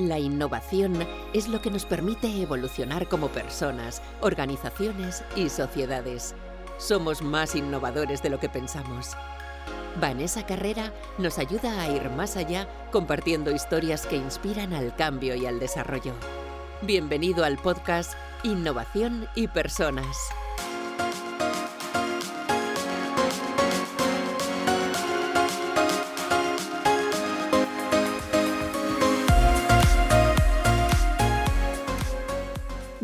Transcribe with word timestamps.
La 0.00 0.18
innovación 0.18 1.06
es 1.34 1.46
lo 1.46 1.60
que 1.60 1.70
nos 1.70 1.84
permite 1.84 2.40
evolucionar 2.40 3.06
como 3.06 3.28
personas, 3.28 4.00
organizaciones 4.22 5.22
y 5.36 5.50
sociedades. 5.50 6.34
Somos 6.78 7.20
más 7.20 7.54
innovadores 7.54 8.22
de 8.22 8.30
lo 8.30 8.40
que 8.40 8.48
pensamos. 8.48 9.10
Vanessa 10.00 10.46
Carrera 10.46 10.90
nos 11.18 11.38
ayuda 11.38 11.82
a 11.82 11.90
ir 11.90 12.08
más 12.08 12.38
allá 12.38 12.66
compartiendo 12.90 13.50
historias 13.50 14.06
que 14.06 14.16
inspiran 14.16 14.72
al 14.72 14.96
cambio 14.96 15.34
y 15.34 15.44
al 15.44 15.60
desarrollo. 15.60 16.14
Bienvenido 16.80 17.44
al 17.44 17.58
podcast 17.58 18.14
Innovación 18.42 19.28
y 19.34 19.48
Personas. 19.48 20.16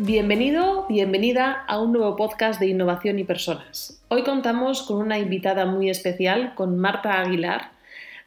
Bienvenido, 0.07 0.85
bienvenida 0.87 1.65
a 1.67 1.81
un 1.81 1.91
nuevo 1.91 2.15
podcast 2.15 2.61
de 2.61 2.67
innovación 2.67 3.19
y 3.19 3.25
personas. 3.25 4.01
Hoy 4.07 4.23
contamos 4.23 4.83
con 4.83 4.99
una 4.99 5.19
invitada 5.19 5.65
muy 5.65 5.89
especial, 5.89 6.55
con 6.55 6.77
Marta 6.77 7.19
Aguilar. 7.19 7.71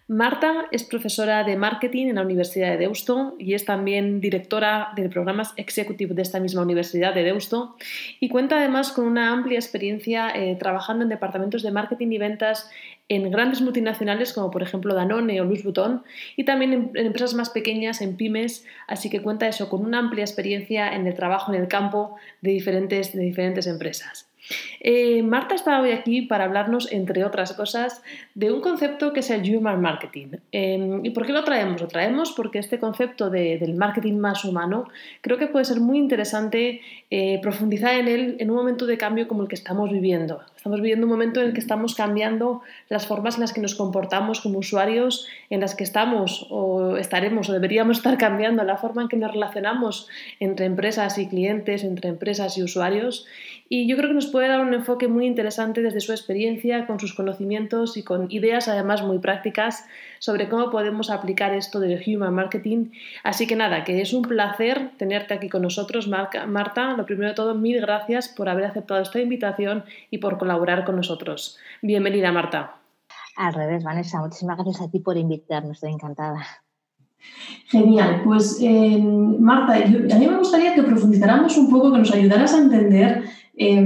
Marta 0.06 0.66
es 0.72 0.84
profesora 0.84 1.42
de 1.42 1.56
marketing 1.56 2.08
en 2.08 2.16
la 2.16 2.22
Universidad 2.22 2.68
de 2.72 2.76
Deusto 2.76 3.34
y 3.38 3.54
es 3.54 3.64
también 3.64 4.20
directora 4.20 4.92
de 4.94 5.08
programas 5.08 5.54
executive 5.56 6.14
de 6.14 6.20
esta 6.20 6.38
misma 6.38 6.60
Universidad 6.60 7.14
de 7.14 7.22
Deusto 7.22 7.76
y 8.18 8.28
cuenta 8.28 8.58
además 8.58 8.92
con 8.92 9.06
una 9.06 9.32
amplia 9.32 9.58
experiencia 9.58 10.30
eh, 10.34 10.56
trabajando 10.56 11.04
en 11.04 11.08
departamentos 11.08 11.62
de 11.62 11.70
marketing 11.70 12.08
y 12.10 12.18
ventas 12.18 12.70
en 13.10 13.28
grandes 13.30 13.60
multinacionales 13.60 14.32
como 14.32 14.50
por 14.50 14.62
ejemplo 14.62 14.94
Danone 14.94 15.40
o 15.40 15.44
Louis 15.44 15.64
Vuitton 15.64 16.04
y 16.36 16.44
también 16.44 16.72
en, 16.72 17.06
empresas 17.06 17.34
más 17.34 17.50
pequeñas, 17.50 18.00
en 18.00 18.16
pymes, 18.16 18.64
así 18.86 19.10
que 19.10 19.20
cuenta 19.20 19.48
eso 19.48 19.68
con 19.68 19.84
una 19.84 19.98
amplia 19.98 20.24
experiencia 20.24 20.94
en 20.94 21.06
el 21.06 21.14
trabajo 21.14 21.52
en 21.52 21.60
el 21.60 21.68
campo 21.68 22.16
de 22.40 22.52
diferentes, 22.52 23.12
de 23.12 23.22
diferentes 23.22 23.66
empresas. 23.66 24.30
Eh, 24.80 25.22
Marta 25.22 25.54
está 25.54 25.80
hoy 25.80 25.92
aquí 25.92 26.22
para 26.22 26.44
hablarnos, 26.44 26.90
entre 26.90 27.24
otras 27.24 27.52
cosas, 27.52 28.02
de 28.34 28.50
un 28.52 28.60
concepto 28.60 29.12
que 29.12 29.20
es 29.20 29.30
el 29.30 29.42
Human 29.54 29.80
Marketing. 29.80 30.28
Eh, 30.52 31.00
¿Y 31.02 31.10
por 31.10 31.26
qué 31.26 31.32
lo 31.32 31.44
traemos? 31.44 31.80
Lo 31.80 31.88
traemos 31.88 32.32
porque 32.32 32.58
este 32.58 32.78
concepto 32.78 33.30
de, 33.30 33.58
del 33.58 33.74
marketing 33.74 34.14
más 34.14 34.44
humano 34.44 34.88
creo 35.20 35.38
que 35.38 35.46
puede 35.46 35.64
ser 35.64 35.80
muy 35.80 35.98
interesante 35.98 36.80
eh, 37.10 37.38
profundizar 37.42 37.94
en 37.94 38.08
él 38.08 38.36
en 38.38 38.50
un 38.50 38.56
momento 38.56 38.86
de 38.86 38.98
cambio 38.98 39.28
como 39.28 39.42
el 39.42 39.48
que 39.48 39.56
estamos 39.56 39.90
viviendo. 39.90 40.40
Estamos 40.60 40.82
viviendo 40.82 41.06
un 41.06 41.12
momento 41.12 41.40
en 41.40 41.46
el 41.46 41.52
que 41.54 41.60
estamos 41.60 41.94
cambiando 41.94 42.60
las 42.90 43.06
formas 43.06 43.36
en 43.36 43.40
las 43.40 43.54
que 43.54 43.62
nos 43.62 43.74
comportamos 43.74 44.42
como 44.42 44.58
usuarios, 44.58 45.26
en 45.48 45.60
las 45.60 45.74
que 45.74 45.84
estamos 45.84 46.48
o 46.50 46.98
estaremos 46.98 47.48
o 47.48 47.54
deberíamos 47.54 47.96
estar 47.96 48.18
cambiando 48.18 48.62
la 48.62 48.76
forma 48.76 49.00
en 49.00 49.08
que 49.08 49.16
nos 49.16 49.32
relacionamos 49.32 50.06
entre 50.38 50.66
empresas 50.66 51.16
y 51.16 51.28
clientes, 51.28 51.82
entre 51.82 52.10
empresas 52.10 52.58
y 52.58 52.62
usuarios. 52.62 53.26
Y 53.70 53.88
yo 53.88 53.96
creo 53.96 54.10
que 54.10 54.14
nos 54.14 54.26
puede 54.26 54.48
dar 54.48 54.60
un 54.60 54.74
enfoque 54.74 55.08
muy 55.08 55.24
interesante 55.24 55.80
desde 55.80 56.00
su 56.00 56.12
experiencia, 56.12 56.86
con 56.86 57.00
sus 57.00 57.14
conocimientos 57.14 57.96
y 57.96 58.02
con 58.02 58.30
ideas 58.30 58.68
además 58.68 59.00
muy 59.00 59.18
prácticas 59.18 59.86
sobre 60.20 60.48
cómo 60.48 60.70
podemos 60.70 61.10
aplicar 61.10 61.52
esto 61.54 61.80
del 61.80 62.00
Human 62.06 62.32
Marketing. 62.32 62.90
Así 63.24 63.48
que 63.48 63.56
nada, 63.56 63.82
que 63.82 64.00
es 64.00 64.12
un 64.12 64.22
placer 64.22 64.92
tenerte 64.98 65.34
aquí 65.34 65.48
con 65.48 65.62
nosotros, 65.62 66.06
Marta. 66.06 66.94
Lo 66.96 67.06
primero 67.06 67.30
de 67.30 67.34
todo, 67.34 67.54
mil 67.56 67.80
gracias 67.80 68.28
por 68.28 68.48
haber 68.48 68.66
aceptado 68.66 69.00
esta 69.00 69.18
invitación 69.18 69.84
y 70.10 70.18
por 70.18 70.38
colaborar 70.38 70.84
con 70.84 70.96
nosotros. 70.96 71.58
Bienvenida, 71.82 72.30
Marta. 72.30 72.76
Al 73.36 73.54
revés, 73.54 73.82
Vanessa, 73.82 74.20
muchísimas 74.20 74.58
gracias 74.58 74.82
a 74.82 74.90
ti 74.90 75.00
por 75.00 75.16
invitarnos, 75.16 75.72
estoy 75.72 75.92
encantada. 75.92 76.46
Genial, 77.66 78.22
pues 78.24 78.58
eh, 78.62 78.98
Marta, 78.98 79.74
a 79.74 80.18
mí 80.18 80.26
me 80.26 80.36
gustaría 80.36 80.74
que 80.74 80.82
profundizáramos 80.82 81.56
un 81.56 81.70
poco, 81.70 81.92
que 81.92 81.98
nos 81.98 82.12
ayudaras 82.12 82.54
a 82.54 82.58
entender 82.58 83.24
eh, 83.56 83.82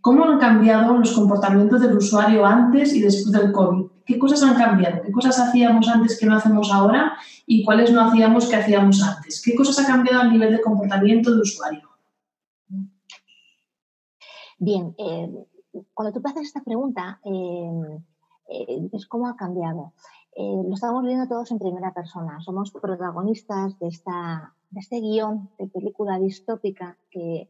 cómo 0.00 0.24
han 0.24 0.38
cambiado 0.38 0.96
los 0.96 1.12
comportamientos 1.12 1.80
del 1.80 1.96
usuario 1.96 2.44
antes 2.46 2.94
y 2.94 3.02
después 3.02 3.32
del 3.32 3.52
COVID. 3.52 3.86
¿Qué 4.10 4.18
cosas 4.18 4.42
han 4.42 4.56
cambiado? 4.56 5.02
¿Qué 5.02 5.12
cosas 5.12 5.38
hacíamos 5.38 5.86
antes 5.86 6.18
que 6.18 6.26
no 6.26 6.34
hacemos 6.34 6.72
ahora 6.72 7.16
y 7.46 7.64
cuáles 7.64 7.92
no 7.92 8.00
hacíamos 8.00 8.48
que 8.48 8.56
hacíamos 8.56 9.00
antes? 9.04 9.40
¿Qué 9.40 9.54
cosas 9.54 9.78
ha 9.78 9.86
cambiado 9.86 10.22
a 10.22 10.24
nivel 10.24 10.50
de 10.50 10.60
comportamiento 10.60 11.30
del 11.30 11.42
usuario? 11.42 11.88
Bien, 14.58 14.96
eh, 14.98 15.46
cuando 15.94 16.12
tú 16.12 16.26
haces 16.26 16.42
esta 16.42 16.60
pregunta, 16.64 17.20
eh, 17.24 18.90
es 18.92 19.06
cómo 19.06 19.28
ha 19.28 19.36
cambiado. 19.36 19.92
Eh, 20.34 20.60
lo 20.66 20.74
estamos 20.74 21.04
viendo 21.04 21.28
todos 21.28 21.52
en 21.52 21.60
primera 21.60 21.94
persona. 21.94 22.40
Somos 22.40 22.72
protagonistas 22.72 23.78
de, 23.78 23.86
esta, 23.86 24.56
de 24.70 24.80
este 24.80 25.00
guion 25.00 25.50
de 25.56 25.68
película 25.68 26.18
distópica 26.18 26.98
que, 27.12 27.48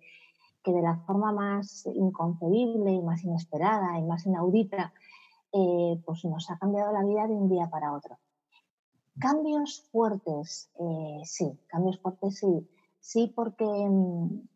que, 0.62 0.72
de 0.72 0.82
la 0.82 0.98
forma 1.06 1.32
más 1.32 1.86
inconcebible 1.86 2.92
y 2.92 3.00
más 3.00 3.24
inesperada 3.24 3.98
y 3.98 4.02
más 4.02 4.26
inaudita, 4.26 4.92
eh, 5.52 6.00
pues 6.04 6.24
nos 6.24 6.50
ha 6.50 6.58
cambiado 6.58 6.92
la 6.92 7.04
vida 7.04 7.26
de 7.26 7.34
un 7.34 7.48
día 7.48 7.68
para 7.68 7.92
otro. 7.92 8.18
Cambios 9.18 9.82
fuertes, 9.90 10.70
eh, 10.78 11.20
sí, 11.24 11.58
cambios 11.66 11.98
fuertes 12.00 12.38
sí. 12.38 12.68
Sí, 13.02 13.32
porque, 13.34 13.64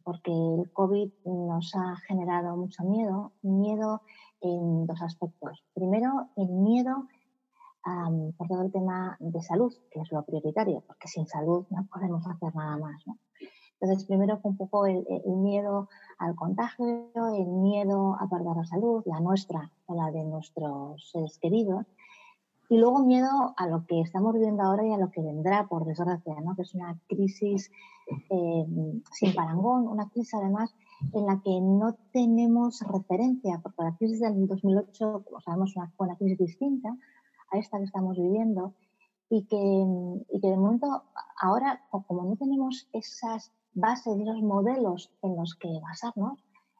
porque 0.03 0.31
el 0.31 0.71
COVID 0.71 1.11
nos 1.25 1.75
ha 1.75 1.97
generado 2.07 2.57
mucho 2.57 2.85
miedo, 2.85 3.33
miedo 3.41 4.03
en 4.43 4.87
dos 4.87 5.01
aspectos. 5.01 5.65
Primero, 5.73 6.29
el 6.37 6.49
miedo 6.49 7.09
por 8.37 8.49
todo 8.49 8.63
el 8.63 8.73
tema 8.73 9.17
de 9.21 9.43
salud, 9.43 9.73
que 9.91 10.01
es 10.01 10.11
lo 10.11 10.23
prioritario, 10.25 10.83
porque 10.87 11.09
sin 11.09 11.27
salud 11.27 11.67
no 11.71 11.87
podemos 11.93 12.27
hacer 12.27 12.55
nada 12.55 12.77
más. 12.79 13.07
¿no? 13.07 13.19
Entonces, 13.85 14.07
primero 14.07 14.39
fue 14.39 14.53
un 14.53 14.57
poco 14.57 14.87
el, 14.87 15.05
miedo 15.27 15.91
al 16.17 16.35
contagio, 16.35 17.11
el 17.15 17.47
miedo 17.47 18.17
a 18.19 18.27
perder 18.31 18.57
la 18.57 18.65
salud, 18.65 19.03
la 19.05 19.21
nuestra 19.21 19.71
o 19.85 19.95
la 19.95 20.11
de 20.11 20.25
nuestros 20.25 21.11
seres 21.11 21.39
queridos, 21.39 21.85
y 22.71 22.79
luego 22.79 23.01
miedo 23.01 23.53
a 23.59 23.67
lo 23.67 23.85
que 23.85 24.01
estamos 24.01 24.33
viviendo 24.33 24.63
ahora 24.63 24.87
y 24.87 24.93
a 24.93 24.97
lo 24.97 25.11
que 25.11 25.21
vendrá, 25.21 25.67
por 25.67 25.85
desgracia, 25.85 26.35
¿no? 26.43 26.57
que 26.57 26.63
es 26.63 26.75
una 26.75 26.99
crisis 27.09 27.71
eh, 28.31 28.67
sin 29.13 29.35
parangón, 29.35 29.87
una 29.87 30.09
crisis 30.09 30.33
además 30.33 30.75
en 31.13 31.27
la 31.27 31.43
que 31.43 31.61
no 31.61 31.95
tenemos 32.11 32.81
referencia, 32.91 33.61
porque 33.63 33.83
la 33.83 33.97
crisis 33.99 34.21
del 34.21 34.47
2008, 34.47 35.25
como 35.27 35.41
sabemos, 35.43 35.75
fue 35.75 36.07
una 36.07 36.17
crisis 36.17 36.39
distinta, 36.39 36.97
esta 37.53 37.77
que 37.77 37.85
estamos 37.85 38.17
viviendo 38.17 38.73
y 39.29 39.45
que, 39.45 39.57
y 39.57 40.41
que 40.41 40.49
de 40.49 40.57
momento 40.57 41.03
ahora, 41.39 41.83
como 41.91 42.25
no 42.25 42.37
tenemos 42.37 42.89
esas 42.95 43.53
bases, 43.75 44.19
esos 44.19 44.43
modelos 44.43 45.11
en 45.23 45.37
los 45.37 45.55
que 45.55 45.69
basarnos, 45.81 46.39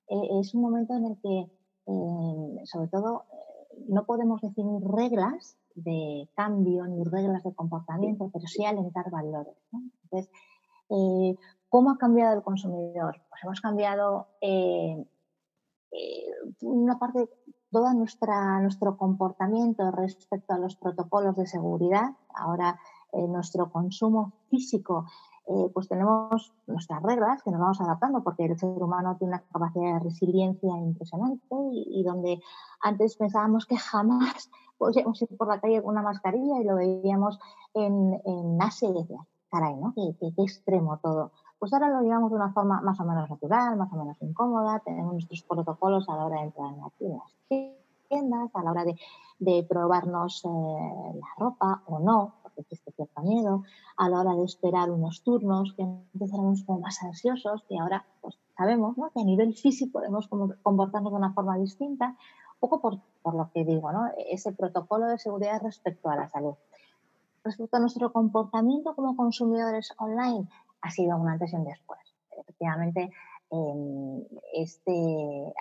eh, 0.09 0.41
es 0.41 0.55
un 0.55 0.63
momento 0.63 0.95
en 0.95 1.07
el 1.07 1.19
que, 1.21 1.51
eh, 1.87 2.65
sobre 2.65 2.89
todo, 2.89 3.25
eh, 3.33 3.85
no 3.89 4.05
podemos 4.05 4.41
definir 4.41 4.83
reglas 4.83 5.57
de 5.75 6.29
cambio 6.35 6.87
ni 6.87 7.03
reglas 7.05 7.43
de 7.43 7.55
comportamiento, 7.55 8.31
pero 8.33 8.47
sí 8.47 8.65
alentar 8.65 9.11
valores. 9.11 9.57
Entonces, 9.73 10.31
¿cómo 11.69 11.91
ha 11.91 11.99
cambiado 11.99 12.37
el 12.37 12.43
consumidor? 12.45 13.21
Pues 13.29 13.43
hemos 13.43 13.61
cambiado 13.61 14.29
una 16.61 16.99
parte 16.99 17.29
todo 17.73 17.93
nuestro 17.93 18.97
comportamiento 18.97 19.91
respecto 19.91 20.55
a 20.55 20.59
los 20.59 20.77
protocolos 20.77 21.35
de 21.35 21.49
seguridad. 21.49 22.11
Ahora 22.33 22.79
nuestro 23.13 23.73
consumo 23.73 24.35
físico, 24.51 25.07
eh, 25.47 25.71
pues 25.75 25.89
tenemos 25.89 26.55
nuestras 26.67 27.03
reglas 27.03 27.43
que 27.43 27.51
nos 27.51 27.61
vamos 27.61 27.81
adaptando 27.81 28.23
porque 28.23 28.47
el 28.47 28.59
ser 28.59 28.83
humano 28.83 29.17
tiene 29.19 29.35
una 29.35 29.43
capacidad 29.53 29.95
de 29.95 30.01
resiliencia 30.01 30.71
impresionante 30.79 31.55
y, 31.73 32.03
donde 32.03 32.41
antes 32.81 33.17
pensábamos 33.17 33.67
que 33.67 33.77
jamás 33.77 34.51
podíamos 34.79 35.21
ir 35.21 35.37
por 35.37 35.49
la 35.49 35.61
calle 35.61 35.83
con 35.83 35.93
una 35.93 36.03
mascarilla 36.03 36.61
y 36.61 36.65
lo 36.65 36.77
veíamos 36.77 37.39
en, 37.75 38.21
en 38.25 38.63
Asia 38.63 38.89
y 38.89 38.95
decía, 38.95 39.27
caray, 39.51 39.77
¿no? 39.77 39.93
Qué, 39.95 40.33
extremo 40.39 40.99
todo 40.99 41.31
pues 41.59 41.73
ahora 41.73 41.89
lo 41.89 42.03
llevamos 42.03 42.31
de 42.31 42.37
una 42.37 42.53
forma 42.53 42.83
más 42.83 43.01
o 43.01 43.05
menos 43.05 43.31
natural, 43.31 43.79
más 43.79 43.91
o 43.91 43.97
menos 43.97 44.21
incómoda, 44.21 44.81
tenemos 44.85 45.15
nuestros 45.15 45.43
protocolos 45.45 46.07
a 46.11 46.17
la 46.17 46.27
hora 46.27 46.37
de 46.37 46.43
entrar 46.43 46.75
en 46.75 46.81
las 46.81 46.93
tiendas, 48.07 48.51
a 48.55 48.63
la 48.63 48.71
hora 48.71 48.85
de, 48.85 48.97
de 49.39 49.67
probarnos 49.67 50.45
eh, 50.45 50.49
la 50.49 51.27
ropa 51.39 51.83
o 51.87 52.01
no, 52.01 52.35
existe 52.61 52.93
cierto 52.93 53.21
miedo, 53.23 53.63
a 53.97 54.09
la 54.09 54.21
hora 54.21 54.35
de 54.35 54.45
esperar 54.45 54.91
unos 54.91 55.23
turnos, 55.23 55.75
que 55.75 55.83
antes 55.83 56.33
éramos 56.33 56.63
como 56.65 56.81
más 56.81 57.03
ansiosos 57.03 57.65
y 57.69 57.79
ahora 57.79 58.05
pues, 58.21 58.39
sabemos 58.57 58.97
¿no? 58.97 59.11
que 59.11 59.21
a 59.21 59.25
nivel 59.25 59.55
físico 59.55 59.99
podemos 59.99 60.29
comportarnos 60.63 61.13
de 61.13 61.19
una 61.19 61.33
forma 61.33 61.57
distinta, 61.59 62.09
un 62.09 62.61
poco 62.61 62.81
por, 62.81 62.99
por 63.23 63.35
lo 63.35 63.51
que 63.53 63.65
digo, 63.65 63.93
¿no? 63.93 64.11
ese 64.31 64.53
protocolo 64.53 65.07
de 65.07 65.19
seguridad 65.19 65.63
respecto 65.63 66.09
a 66.09 66.17
la 66.17 66.29
salud. 66.29 66.55
Respecto 67.43 67.77
a 67.77 67.81
nuestro 67.81 68.11
comportamiento 68.13 68.95
como 68.95 69.17
consumidores 69.17 69.93
online, 69.99 70.49
ha 70.81 70.91
sido 70.91 71.17
un 71.17 71.29
antes 71.29 71.53
y 71.53 71.57
un 71.57 71.65
después. 71.65 72.01
Efectivamente, 72.39 73.11
em, 73.51 74.23
este, 74.55 75.53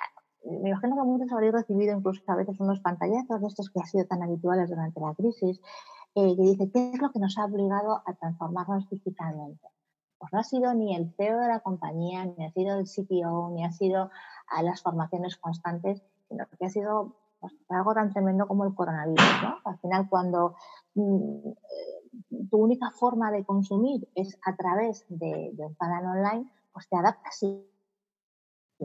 me 0.45 0.69
imagino 0.69 0.95
que 0.95 1.03
muchos 1.03 1.31
habréis 1.31 1.53
recibido 1.53 1.97
incluso 1.97 2.21
a 2.27 2.35
veces 2.35 2.59
unos 2.59 2.79
pantallazos 2.79 3.41
de 3.41 3.47
estos 3.47 3.69
que 3.69 3.79
han 3.79 3.87
sido 3.87 4.05
tan 4.05 4.21
habituales 4.23 4.69
durante 4.69 4.99
la 4.99 5.13
crisis, 5.13 5.61
que 6.13 6.35
dice, 6.35 6.69
¿qué 6.71 6.91
es 6.91 7.01
lo 7.01 7.11
que 7.11 7.19
nos 7.19 7.37
ha 7.37 7.45
obligado 7.45 8.01
a 8.05 8.13
transformarnos 8.13 8.89
digitalmente? 8.89 9.67
Pues 10.17 10.31
no 10.31 10.39
ha 10.39 10.43
sido 10.43 10.73
ni 10.73 10.95
el 10.95 11.13
CEO 11.15 11.39
de 11.39 11.47
la 11.47 11.59
compañía, 11.59 12.25
ni 12.25 12.45
ha 12.45 12.51
sido 12.51 12.79
el 12.79 12.85
CTO, 12.85 13.49
ni 13.49 13.65
ha 13.65 13.71
sido 13.71 14.09
a 14.47 14.63
las 14.63 14.81
formaciones 14.81 15.37
constantes, 15.37 16.01
sino 16.29 16.45
que 16.47 16.65
ha 16.65 16.69
sido 16.69 17.15
pues, 17.39 17.53
algo 17.69 17.93
tan 17.93 18.13
tremendo 18.13 18.47
como 18.47 18.63
el 18.63 18.73
coronavirus. 18.73 19.25
Al 19.65 19.77
final, 19.79 20.07
cuando 20.09 20.55
mm, 20.95 21.49
tu 22.49 22.57
única 22.57 22.91
forma 22.91 23.31
de 23.31 23.43
consumir 23.43 24.07
es 24.15 24.39
a 24.45 24.55
través 24.55 25.05
de, 25.09 25.53
un 25.57 25.73
canal 25.73 26.05
online, 26.05 26.49
pues 26.71 26.87
te 26.87 26.95
adaptas 26.95 27.35
sí, 27.37 27.67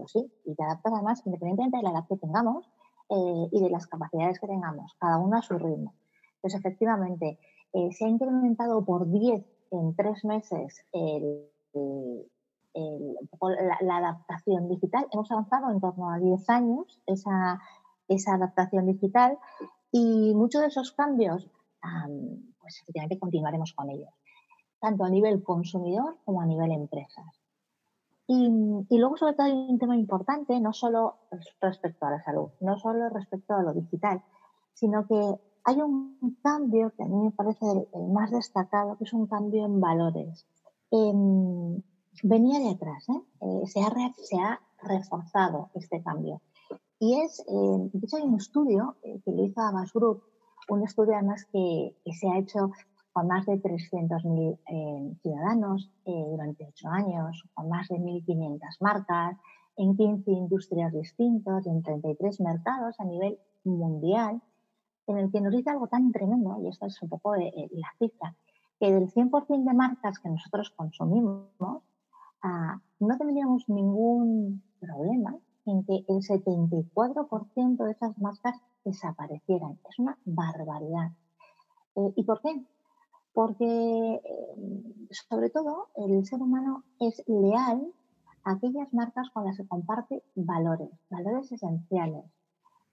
sí, 0.07 0.33
y 0.45 0.55
te 0.55 0.63
adaptas 0.65 0.93
además 0.93 1.23
independientemente 1.25 1.77
de 1.77 1.83
la 1.83 1.91
edad 1.91 2.09
que 2.09 2.17
tengamos 2.17 2.67
eh, 3.11 3.49
y 3.53 3.63
de 3.63 3.71
las 3.71 3.87
capacidades 3.87 4.41
que 4.41 4.47
tengamos, 4.47 4.95
cada 4.99 5.19
uno 5.19 5.37
a 5.37 5.43
su 5.43 5.59
ritmo. 5.59 5.95
Entonces, 6.39 6.61
efectivamente, 6.61 7.39
eh, 7.73 7.93
se 7.93 8.05
ha 8.05 8.09
incrementado 8.09 8.85
por 8.85 9.11
10 9.11 9.45
en 9.71 9.95
tres 9.95 10.25
meses 10.25 10.85
la, 13.83 13.97
adaptación 13.97 14.69
digital. 14.69 15.07
Hemos 15.13 15.31
avanzado 15.31 15.71
en 15.71 15.81
torno 15.81 16.11
a 16.11 16.19
10 16.19 16.49
años 16.51 17.01
esa, 17.07 17.61
esa 18.09 18.35
adaptación 18.35 18.87
digital 18.87 19.39
y 19.93 20.33
muchos 20.35 20.63
de 20.63 20.69
esos 20.69 20.93
cambios 20.93 21.51
pues 22.61 22.83
efectivamente 22.83 23.19
continuaremos 23.19 23.73
con 23.73 23.91
ellos, 23.91 24.11
tanto 24.81 25.05
a 25.05 25.11
nivel 25.11 25.43
consumidor 25.43 26.19
como 26.25 26.43
a 26.43 26.47
nivel 26.47 26.73
empresas. 26.73 27.41
Y, 28.27 28.47
luego, 28.99 29.17
sobre 29.17 29.33
todo, 29.33 29.47
hay 29.47 29.53
un 29.53 29.79
tema 29.79 29.97
importante, 29.97 30.61
no 30.61 30.75
solo 30.75 31.17
respecto 31.63 32.05
a 32.05 32.11
la 32.11 32.23
salud, 32.23 32.51
no 32.61 32.79
solo 32.79 33.09
respecto 33.09 33.55
a 33.55 33.63
lo 33.63 33.73
digital, 33.73 34.23
sino 34.75 35.07
que 35.07 35.41
hay 35.65 35.81
un 35.81 36.39
cambio 36.43 36.93
que 36.97 37.03
a 37.03 37.07
mí 37.07 37.17
me 37.17 37.31
parece 37.31 37.65
el, 37.93 38.09
más 38.09 38.31
destacado, 38.31 38.97
que 38.97 39.05
es 39.05 39.13
un 39.13 39.27
cambio 39.27 39.65
en 39.65 39.81
valores. 39.81 40.47
Em, 40.91 41.83
venía 42.23 42.59
de 42.61 42.71
atrás, 42.71 43.09
¿eh? 43.09 43.23
Eh, 43.41 43.67
se, 43.67 43.81
ha 43.81 43.91
se, 44.17 44.37
ha 44.39 44.61
reforzado 44.83 45.71
este 45.75 46.03
cambio. 46.03 46.41
Y 46.99 47.21
es, 47.21 47.41
eh, 47.41 47.91
de 47.93 47.99
hecho, 48.05 48.17
hay 48.17 48.25
un 48.25 48.37
estudio 48.37 48.97
que 49.03 49.31
lo 49.31 49.45
hizo 49.45 49.61
Abbas 49.61 49.93
Group, 49.93 50.23
un 50.69 50.83
estudio 50.85 51.15
además 51.15 51.47
que, 51.53 51.97
se 52.13 52.29
ha 52.29 52.39
hecho 52.39 52.71
con 53.13 53.27
más 53.27 53.47
de 53.47 53.61
300.000 53.61 54.59
eh, 54.69 55.17
ciudadanos 55.23 55.91
eh, 56.05 56.25
durante 56.31 56.67
ocho 56.67 56.89
años, 56.89 57.43
con 57.55 57.69
más 57.69 57.89
de 57.89 57.97
1.500 57.97 58.59
marcas, 58.81 59.37
en 59.77 59.97
15 59.97 60.31
industrias 60.31 60.93
distintas, 60.93 61.67
en 61.67 61.83
33 61.83 62.41
mercados 62.41 62.97
a 62.99 63.05
nivel 63.05 63.39
mundial, 63.65 64.43
en 65.13 65.19
el 65.19 65.31
que 65.31 65.41
nos 65.41 65.53
dice 65.53 65.71
algo 65.71 65.87
tan 65.89 66.13
tremendo, 66.13 66.59
y 66.63 66.69
esto 66.69 66.87
es 66.87 67.01
un 67.03 67.09
poco 67.09 67.35
eh, 67.35 67.53
la 67.73 67.89
cifra, 67.99 68.35
que 68.79 68.93
del 68.93 69.11
100% 69.11 69.65
de 69.65 69.75
marcas 69.75 70.19
que 70.19 70.29
nosotros 70.29 70.71
consumimos, 70.71 71.49
ah, 72.43 72.81
no 73.01 73.19
tendríamos 73.19 73.69
ningún 73.69 74.63
problema 74.81 75.37
en 75.67 75.85
que 75.85 76.05
el 76.09 76.23
74% 76.23 77.85
de 77.85 77.91
esas 77.91 78.19
marcas 78.19 78.61
desaparecieran. 78.85 79.79
Es 79.89 79.99
una 79.99 80.19
barbaridad. 80.25 81.13
Eh, 81.97 82.13
¿Y 82.17 82.25
por 82.25 82.41
qué? 82.41 82.65
Porque, 83.33 84.15
eh, 84.15 85.09
sobre 85.11 85.51
todo, 85.51 85.89
el 85.97 86.25
ser 86.25 86.41
humano 86.41 86.85
es 87.01 87.23
leal 87.27 87.93
a 88.45 88.53
aquellas 88.53 88.93
marcas 88.95 89.29
con 89.31 89.45
las 89.45 89.57
que 89.57 89.67
comparte 89.67 90.23
valores, 90.35 90.91
valores 91.11 91.53
esenciales, 91.53 92.25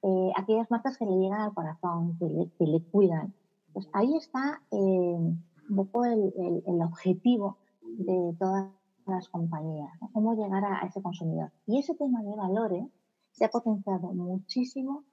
eh, 0.05 0.31
aquellas 0.35 0.69
marcas 0.69 0.97
que 0.97 1.05
le 1.05 1.17
llegan 1.17 1.41
al 1.41 1.53
corazón, 1.53 2.17
que 2.19 2.65
le, 2.65 2.81
cuidan. 2.91 3.33
Pues 3.73 3.89
ahí 3.93 4.15
está 4.15 4.61
un 4.69 5.43
poco 5.75 6.05
el, 6.05 6.31
objetivo 6.81 7.57
de 7.81 8.35
todas 8.39 8.69
las 9.07 9.27
compañías, 9.29 9.89
cómo 10.13 10.35
llegar 10.35 10.63
a, 10.63 10.83
a, 10.83 10.87
ese 10.87 11.01
consumidor. 11.01 11.51
Y 11.67 11.79
ese 11.79 11.95
tema 11.95 12.21
de 12.21 12.35
valores 12.35 12.85
se 13.31 13.45
ha 13.45 13.49
potenciado 13.49 14.13
muchísimo 14.13 15.03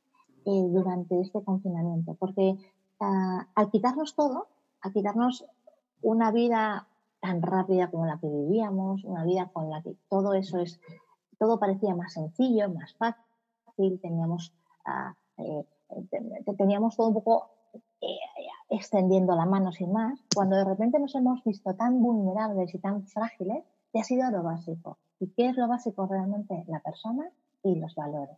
eh, 0.44 0.66
durante 0.70 1.20
este 1.20 1.40
confinamiento, 1.44 2.14
porque 2.14 2.56
ah, 2.98 3.46
al 3.54 3.70
quitarnos 3.70 4.16
todo, 4.16 4.48
al 4.80 4.92
quitarnos 4.92 5.44
una 6.00 6.32
vida 6.32 6.88
tan 7.20 7.42
rápida 7.42 7.88
como 7.92 8.06
la 8.06 8.18
que 8.18 8.26
vivíamos, 8.26 9.04
una 9.04 9.24
vida 9.24 9.50
con 9.52 9.70
la 9.70 9.82
que 9.82 9.96
todo 10.08 10.34
eso 10.34 10.58
es, 10.58 10.80
todo 11.38 11.60
parecía 11.60 11.94
más 11.94 12.14
sencillo, 12.14 12.68
más 12.70 12.92
fácil, 12.94 14.00
teníamos, 14.00 14.52
ah, 14.84 15.14
eh, 15.38 15.64
teníamos 16.56 16.96
todo 16.96 17.08
un 17.08 17.14
poco 17.14 17.50
eh, 18.00 18.18
extendiendo 18.70 19.34
la 19.36 19.46
mano 19.46 19.72
sin 19.72 19.92
más, 19.92 20.20
cuando 20.34 20.56
de 20.56 20.64
repente 20.64 20.98
nos 20.98 21.14
hemos 21.14 21.42
visto 21.44 21.74
tan 21.74 22.00
vulnerables 22.00 22.74
y 22.74 22.78
tan 22.78 23.06
frágiles, 23.06 23.64
te 23.92 24.00
ha 24.00 24.04
sido 24.04 24.30
lo 24.30 24.42
básico. 24.42 24.98
¿Y 25.20 25.28
qué 25.28 25.48
es 25.48 25.56
lo 25.56 25.68
básico 25.68 26.06
realmente? 26.06 26.64
La 26.68 26.80
persona 26.80 27.30
y 27.62 27.76
los 27.76 27.94
valores. 27.94 28.36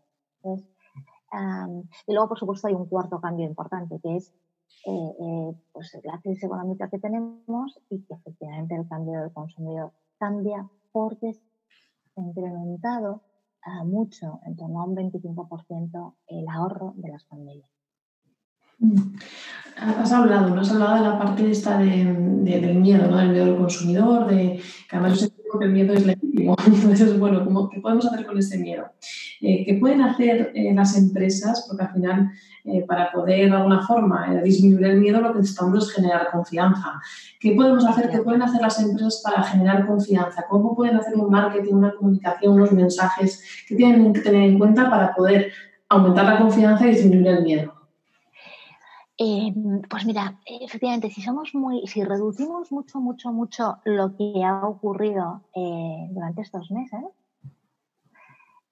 Y 2.06 2.12
luego, 2.12 2.28
por 2.28 2.38
supuesto, 2.38 2.68
hay 2.68 2.74
un 2.74 2.86
cuarto 2.86 3.20
cambio 3.20 3.46
importante, 3.46 3.98
que 4.00 4.16
es 4.16 4.32
eh, 4.86 5.14
eh, 5.18 5.54
pues 5.72 5.98
la 6.04 6.20
crisis 6.20 6.44
económica 6.44 6.90
que 6.90 6.98
tenemos 6.98 7.80
y 7.88 8.02
que 8.02 8.14
efectivamente 8.14 8.74
el 8.74 8.86
cambio 8.86 9.20
del 9.20 9.32
consumidor 9.32 9.92
cambia 10.18 10.68
porque 10.92 11.32
se 11.32 12.20
ha 12.20 12.22
incrementado 12.22 13.22
ah, 13.64 13.84
mucho, 13.84 14.40
en 14.46 14.56
torno 14.56 14.80
a 14.80 14.84
un 14.84 14.96
25%, 14.96 16.14
el 16.28 16.44
ahorro 16.48 16.94
de 16.96 17.08
las 17.08 17.24
familias. 17.26 17.70
Mm. 18.78 19.16
Has 19.76 20.12
hablado, 20.12 20.54
¿no? 20.54 20.60
Has 20.60 20.70
hablado 20.70 20.94
de 20.96 21.00
la 21.00 21.18
parte 21.18 21.50
esta 21.50 21.78
de, 21.78 22.04
del 22.04 22.76
miedo, 22.76 23.08
¿no? 23.08 23.16
Del 23.16 23.30
miedo 23.30 23.46
del 23.46 23.56
consumidor, 23.56 24.26
de 24.28 24.60
que 24.88 24.96
además 24.96 25.32
que 25.58 25.66
el 25.66 25.72
miedo 25.72 25.94
es 25.94 26.06
legítimo. 26.06 26.56
Entonces, 26.66 27.18
bueno, 27.18 27.44
¿cómo, 27.44 27.68
¿qué 27.68 27.80
podemos 27.80 28.06
hacer 28.06 28.26
con 28.26 28.38
ese 28.38 28.58
miedo? 28.58 28.86
Eh, 29.46 29.62
¿Qué 29.66 29.74
pueden 29.74 30.00
hacer 30.00 30.52
eh, 30.54 30.72
las 30.72 30.96
empresas? 30.96 31.66
Porque 31.68 31.84
al 31.84 31.92
final, 31.92 32.30
eh, 32.64 32.82
para 32.88 33.12
poder 33.12 33.50
de 33.50 33.56
alguna 33.56 33.86
forma 33.86 34.40
disminuir 34.42 34.86
el 34.86 35.00
miedo, 35.00 35.20
lo 35.20 35.32
que 35.32 35.40
necesitamos 35.40 35.84
es 35.84 35.92
generar 35.92 36.30
confianza. 36.30 36.98
¿Qué 37.38 37.52
podemos 37.54 37.84
hacer? 37.84 38.08
¿Qué 38.08 38.20
pueden 38.20 38.40
hacer 38.40 38.62
las 38.62 38.80
empresas 38.80 39.20
para 39.22 39.42
generar 39.42 39.86
confianza? 39.86 40.46
¿Cómo 40.48 40.74
pueden 40.74 40.96
hacer 40.96 41.16
un 41.16 41.30
marketing, 41.30 41.74
una 41.74 41.94
comunicación, 41.94 42.54
unos 42.54 42.72
mensajes 42.72 43.44
que 43.68 43.76
tienen 43.76 44.14
que 44.14 44.20
tener 44.20 44.48
en 44.48 44.58
cuenta 44.58 44.88
para 44.88 45.14
poder 45.14 45.52
aumentar 45.90 46.24
la 46.24 46.38
confianza 46.38 46.86
y 46.86 46.92
disminuir 46.92 47.26
el 47.26 47.42
miedo? 47.42 47.74
pues 49.88 50.04
mira, 50.06 50.40
efectivamente, 50.44 51.08
si 51.08 51.22
somos 51.22 51.54
muy, 51.54 51.86
si 51.86 52.02
reducimos 52.02 52.72
mucho, 52.72 52.98
mucho, 52.98 53.30
mucho 53.30 53.76
lo 53.84 54.16
que 54.16 54.42
ha 54.42 54.66
ocurrido 54.66 55.42
durante 56.10 56.42
estos 56.42 56.72
meses, 56.72 57.00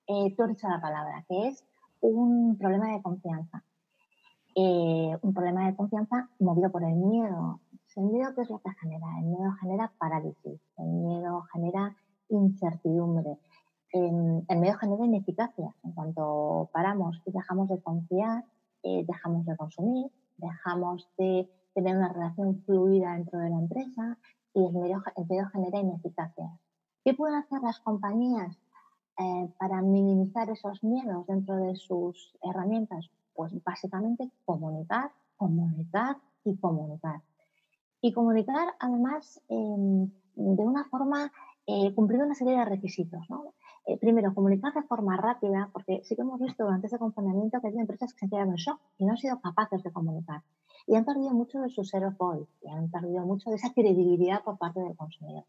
eh, 0.07 0.35
tú 0.37 0.47
dicho 0.47 0.69
la 0.69 0.81
palabra, 0.81 1.25
que 1.29 1.49
es 1.49 1.65
un 2.01 2.57
problema 2.59 2.93
de 2.93 3.03
confianza. 3.03 3.63
Eh, 4.55 5.17
un 5.23 5.33
problema 5.33 5.67
de 5.67 5.77
confianza 5.77 6.29
movido 6.39 6.71
por 6.71 6.85
el 6.85 6.95
miedo. 6.95 7.61
¿El 7.97 8.05
miedo 8.05 8.35
qué 8.35 8.43
es 8.43 8.51
lo 8.51 8.59
que 8.59 8.71
genera? 8.81 9.07
El 9.19 9.27
miedo 9.27 9.53
genera 9.61 9.93
parálisis, 9.99 10.61
el 10.79 10.87
miedo 10.87 11.43
genera 11.53 11.95
incertidumbre, 12.29 13.39
el 13.93 14.59
miedo 14.59 14.79
genera 14.79 15.05
ineficacia. 15.05 15.75
En 15.85 15.93
cuanto 15.93 16.71
paramos 16.73 17.21
y 17.27 17.33
dejamos 17.33 17.69
de 17.69 17.81
confiar, 17.83 18.45
eh, 18.83 19.05
dejamos 19.07 19.45
de 19.45 19.57
consumir, 19.57 20.11
dejamos 20.39 21.09
de 21.19 21.49
tener 21.75 21.97
una 21.97 22.13
relación 22.13 22.63
fluida 22.65 23.13
dentro 23.15 23.39
de 23.39 23.51
la 23.51 23.59
empresa 23.59 24.19
y 24.55 24.65
el 24.65 24.73
miedo, 24.73 25.03
el 25.17 25.27
miedo 25.29 25.49
genera 25.53 25.79
ineficacia. 25.79 26.51
¿Qué 27.05 27.15
pueden 27.15 27.37
hacer 27.37 27.61
las 27.63 27.81
compañías 27.81 28.59
eh, 29.23 29.49
para 29.59 29.81
minimizar 29.83 30.51
esos 30.51 30.83
miedos 30.83 31.27
dentro 31.27 31.57
de 31.57 31.77
sus 31.77 32.35
herramientas? 32.43 33.09
Pues 33.35 33.53
básicamente 33.63 34.31
comunicar, 34.45 35.13
comunicar 35.37 36.17
y 36.45 36.57
comunicar. 36.57 37.21
Y 38.01 38.13
comunicar 38.13 38.75
además 38.81 39.41
em, 39.49 40.11
de 40.35 40.63
una 40.65 40.85
forma 40.87 41.31
eh, 41.67 41.95
cumpliendo 41.95 42.27
una 42.27 42.35
serie 42.35 42.57
de 42.59 42.65
requisitos. 42.65 43.25
Eh, 43.87 43.97
primero, 43.99 44.35
comunicar 44.35 44.75
de 44.75 44.83
forma 44.83 45.17
rápida, 45.17 45.71
porque 45.73 46.01
sí 46.05 46.17
que 46.17 46.23
hemos 46.23 46.41
visto 46.41 46.65
durante 46.65 46.89
ese 46.89 46.99
confinamiento 46.99 47.61
que 47.61 47.69
hay 47.69 47.79
empresas 47.79 48.13
que 48.13 48.19
se 48.19 48.25
han 48.25 48.31
quedado 48.31 48.51
en 48.51 48.57
shock 48.57 48.81
y 48.99 49.05
no 49.05 49.13
han 49.13 49.19
sido 49.19 49.41
capaces 49.41 49.83
de 49.85 49.93
comunicar. 49.93 50.43
Y 50.87 50.97
han 50.97 51.05
perdido 51.05 51.33
mucho 51.33 51.61
de 51.61 51.69
su 51.69 51.85
ser 51.85 52.05
of 52.05 52.17
y 52.63 52.69
han 52.69 52.91
perdido 52.91 53.25
mucho 53.25 53.51
de 53.51 53.57
esa 53.57 53.73
credibilidad 53.73 54.43
por 54.43 54.59
parte 54.59 54.81
del 54.81 54.97
consumidor. 54.97 55.45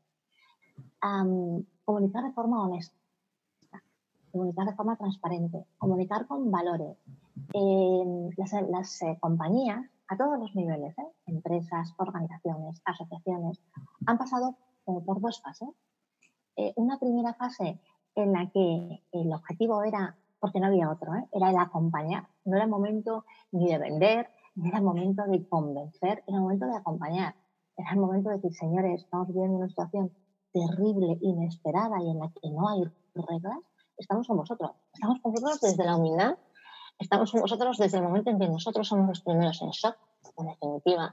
comunicar 1.86 2.24
de 2.24 2.32
forma 2.34 2.64
honesta 2.64 3.03
comunicar 4.34 4.66
de 4.66 4.74
forma 4.74 4.98
transparente, 4.98 5.64
comunicar 5.78 6.26
con 6.28 6.52
valores. 6.52 6.98
las, 7.54 9.02
eh, 9.04 9.18
compañías, 9.22 9.86
a 10.08 10.18
todos 10.18 10.40
los 10.40 10.54
niveles, 10.56 10.98
¿eh? 10.98 11.08
empresas, 11.28 11.94
organizaciones, 11.98 12.82
asociaciones, 12.84 13.62
han 14.08 14.18
pasado 14.18 14.56
por 14.86 15.22
dos 15.22 15.40
fases. 15.42 15.70
Eh, 16.58 16.74
una 16.76 16.98
primera 16.98 17.34
fase 17.36 17.80
en 18.16 18.34
la 18.34 18.50
que 18.50 19.04
el 19.12 19.34
objetivo 19.34 19.84
era, 19.84 20.18
porque 20.40 20.60
no 20.60 20.68
había 20.68 20.90
otro, 20.90 21.14
era 21.32 21.50
el 21.52 21.58
acompañar. 21.58 22.28
No 22.44 22.56
era 22.56 22.66
el 22.66 22.72
momento 22.72 23.26
ni 23.52 23.68
de 23.68 23.78
vender, 23.78 24.30
era 24.64 24.80
el 24.80 24.84
momento 24.84 25.24
de 25.26 25.48
convencer, 25.48 26.24
era 26.28 26.38
el 26.38 26.42
momento 26.42 26.66
de 26.66 26.76
acompañar, 26.76 27.36
era 27.78 27.92
el 27.92 28.00
momento 28.00 28.30
de 28.30 28.36
decir, 28.36 28.54
señores, 28.54 29.04
estamos 29.04 29.28
viviendo 29.28 29.58
una 29.58 29.70
situación 29.70 30.12
terrible, 30.52 31.18
inesperada 31.22 32.02
y 32.02 32.10
en 32.10 32.20
la 32.20 32.30
que 32.30 32.50
no 32.50 32.68
hay 32.68 32.84
reglas, 33.16 33.60
estamos 33.98 34.28
con 34.28 34.38
vosotros. 34.38 34.72
Estamos 34.94 35.20
con 35.22 35.32
vosotros 35.32 35.62
desde 35.62 35.86
la 35.86 35.96
humildad, 35.96 36.38
estamos 37.00 37.32
con 37.32 37.42
vosotros 37.42 37.78
desde 37.78 37.98
el 37.98 38.04
momento 38.04 38.30
en 38.30 38.40
que 38.40 38.48
nosotros 38.48 38.88
somos 38.88 39.08
los 39.08 39.22
primeros 39.22 39.62
en 39.62 39.70
shock, 39.70 39.98
en 40.38 40.48
definitiva. 40.48 41.12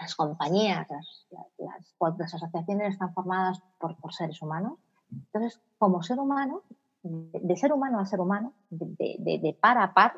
Las 0.00 0.14
compañías, 0.14 0.86
las, 0.90 1.26
las, 1.58 2.34
asociaciones 2.34 2.94
están 2.94 3.12
formadas 3.12 3.60
por, 3.78 3.96
por, 3.96 4.12
seres 4.12 4.40
humanos. 4.42 4.78
Entonces, 5.12 5.60
como 5.78 6.02
ser 6.02 6.18
humano, 6.18 6.62
de, 7.02 7.56
ser 7.56 7.72
humano 7.72 8.00
a 8.00 8.06
ser 8.06 8.20
humano, 8.20 8.52
de, 8.70 9.16
de, 9.18 9.38
de 9.38 9.52
par 9.52 9.78
a 9.78 9.94
par, 9.94 10.14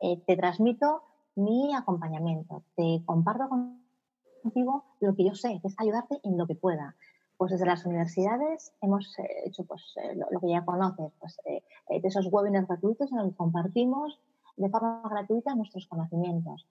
eh, 0.00 0.22
te 0.26 0.36
transmito 0.36 1.02
mi 1.36 1.74
acompañamiento, 1.74 2.62
te 2.74 3.02
comparto 3.06 3.48
contigo 4.42 4.84
lo 5.00 5.14
que 5.14 5.24
yo 5.24 5.34
sé, 5.34 5.60
que 5.60 5.68
es 5.68 5.74
ayudarte 5.78 6.20
en 6.24 6.36
lo 6.36 6.46
que 6.46 6.54
pueda. 6.54 6.96
Pues 7.36 7.52
desde 7.52 7.66
las 7.66 7.84
universidades 7.84 8.72
hemos 8.80 9.18
eh, 9.18 9.28
hecho 9.44 9.64
pues, 9.64 9.94
eh, 10.02 10.16
lo, 10.16 10.40
que 10.40 10.48
ya 10.48 10.64
conoces, 10.64 11.12
pues, 11.18 11.36
de 11.44 12.08
esos 12.08 12.28
webinars 12.30 12.66
gratuitos 12.66 13.10
en 13.12 13.18
los 13.18 13.28
que 13.28 13.36
compartimos 13.36 14.18
de 14.56 14.70
forma 14.70 15.02
gratuita 15.08 15.54
nuestros 15.54 15.86
conocimientos. 15.86 16.66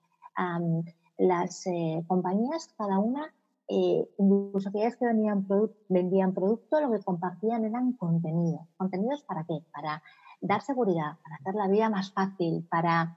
las 1.18 1.64
compañías, 2.08 2.74
cada 2.76 2.98
una, 2.98 3.32
incluso 3.68 4.68
aquellas 4.68 4.96
que 4.96 5.06
vendían, 5.06 5.46
vendían 5.88 6.34
producto, 6.34 6.80
lo 6.80 6.90
que 6.90 7.02
compartían 7.02 7.64
eran 7.64 7.92
contenidos. 7.92 8.66
¿Contenidos 8.76 9.22
para 9.22 9.44
qué? 9.44 9.62
Para 9.72 10.02
dar 10.40 10.62
seguridad, 10.62 11.16
para 11.22 11.36
hacer 11.36 11.54
la 11.54 11.68
vida 11.68 11.88
más 11.88 12.12
fácil, 12.12 12.66
para, 12.68 13.16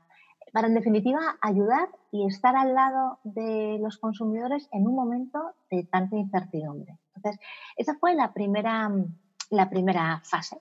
para 0.51 0.68
en 0.68 0.74
definitiva 0.74 1.38
ayudar 1.41 1.89
y 2.12 2.25
estar 2.25 2.56
al 2.56 2.74
lado 2.74 3.20
de 3.24 3.77
los 3.82 3.98
consumidores 3.98 4.68
en 4.72 4.88
un 4.88 4.96
momento 4.96 5.53
de 5.70 5.84
tanta 5.84 6.18
incertidumbre. 6.18 6.98
Entonces, 7.15 7.41
esa 7.77 7.96
fue 7.96 8.13
la 8.15 8.34
primera, 8.34 8.91
la 9.50 9.70
primera 9.70 10.22
fase. 10.24 10.58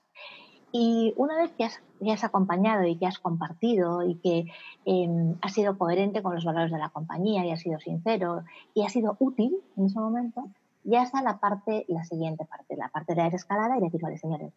Y 0.71 1.13
una 1.17 1.35
vez 1.37 1.51
que 1.53 1.63
has, 1.63 1.81
has, 2.07 2.23
acompañado 2.23 2.85
y 2.85 2.95
que 2.95 3.07
has 3.07 3.17
compartido 3.17 4.03
y 4.03 4.15
que 4.15 4.45
em, 4.85 5.35
has 5.41 5.53
sido 5.53 5.77
coherente 5.77 6.21
con 6.21 6.35
los 6.35 6.45
valores 6.45 6.71
de 6.71 6.77
la 6.77 6.89
compañía 6.89 7.43
y 7.45 7.51
has 7.51 7.61
sido 7.61 7.79
sincero 7.79 8.43
y 8.75 8.83
has 8.83 8.93
sido 8.93 9.17
útil 9.19 9.57
en 9.77 9.85
ese 9.85 9.99
momento, 9.99 10.47
ya 10.83 11.01
está 11.01 11.23
la 11.23 11.39
parte, 11.39 11.85
la 11.87 12.03
siguiente 12.03 12.45
parte, 12.45 12.77
la 12.77 12.89
parte 12.89 13.15
de 13.15 13.21
la 13.21 13.27
escalada 13.29 13.77
y 13.77 13.81
decir, 13.81 13.99
vale, 14.01 14.17
señores, 14.19 14.53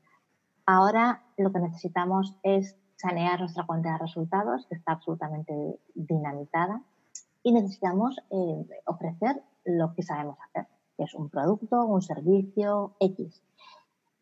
Ahora 0.67 1.23
lo 1.37 1.53
que 1.53 1.59
necesitamos 1.59 2.37
es 2.43 2.77
sanear 3.03 3.41
nuestra 3.41 3.67
cuenta 3.67 3.93
de 3.93 3.99
resultados, 3.99 4.67
que 4.67 4.77
está 4.77 4.93
absolutamente 4.93 5.81
dinamitada, 5.95 6.83
y 7.43 7.53
necesitamos 7.53 8.17
eh, 8.31 8.81
ofrecer 8.87 9.43
lo 9.65 9.93
que 9.95 10.05
sabemos 10.05 10.39
hacer, 10.47 10.69
que 10.97 11.05
es 11.05 11.15
un 11.15 11.29
producto, 11.29 11.85
un 11.85 12.01
servicio 12.01 12.95
X. 13.01 13.43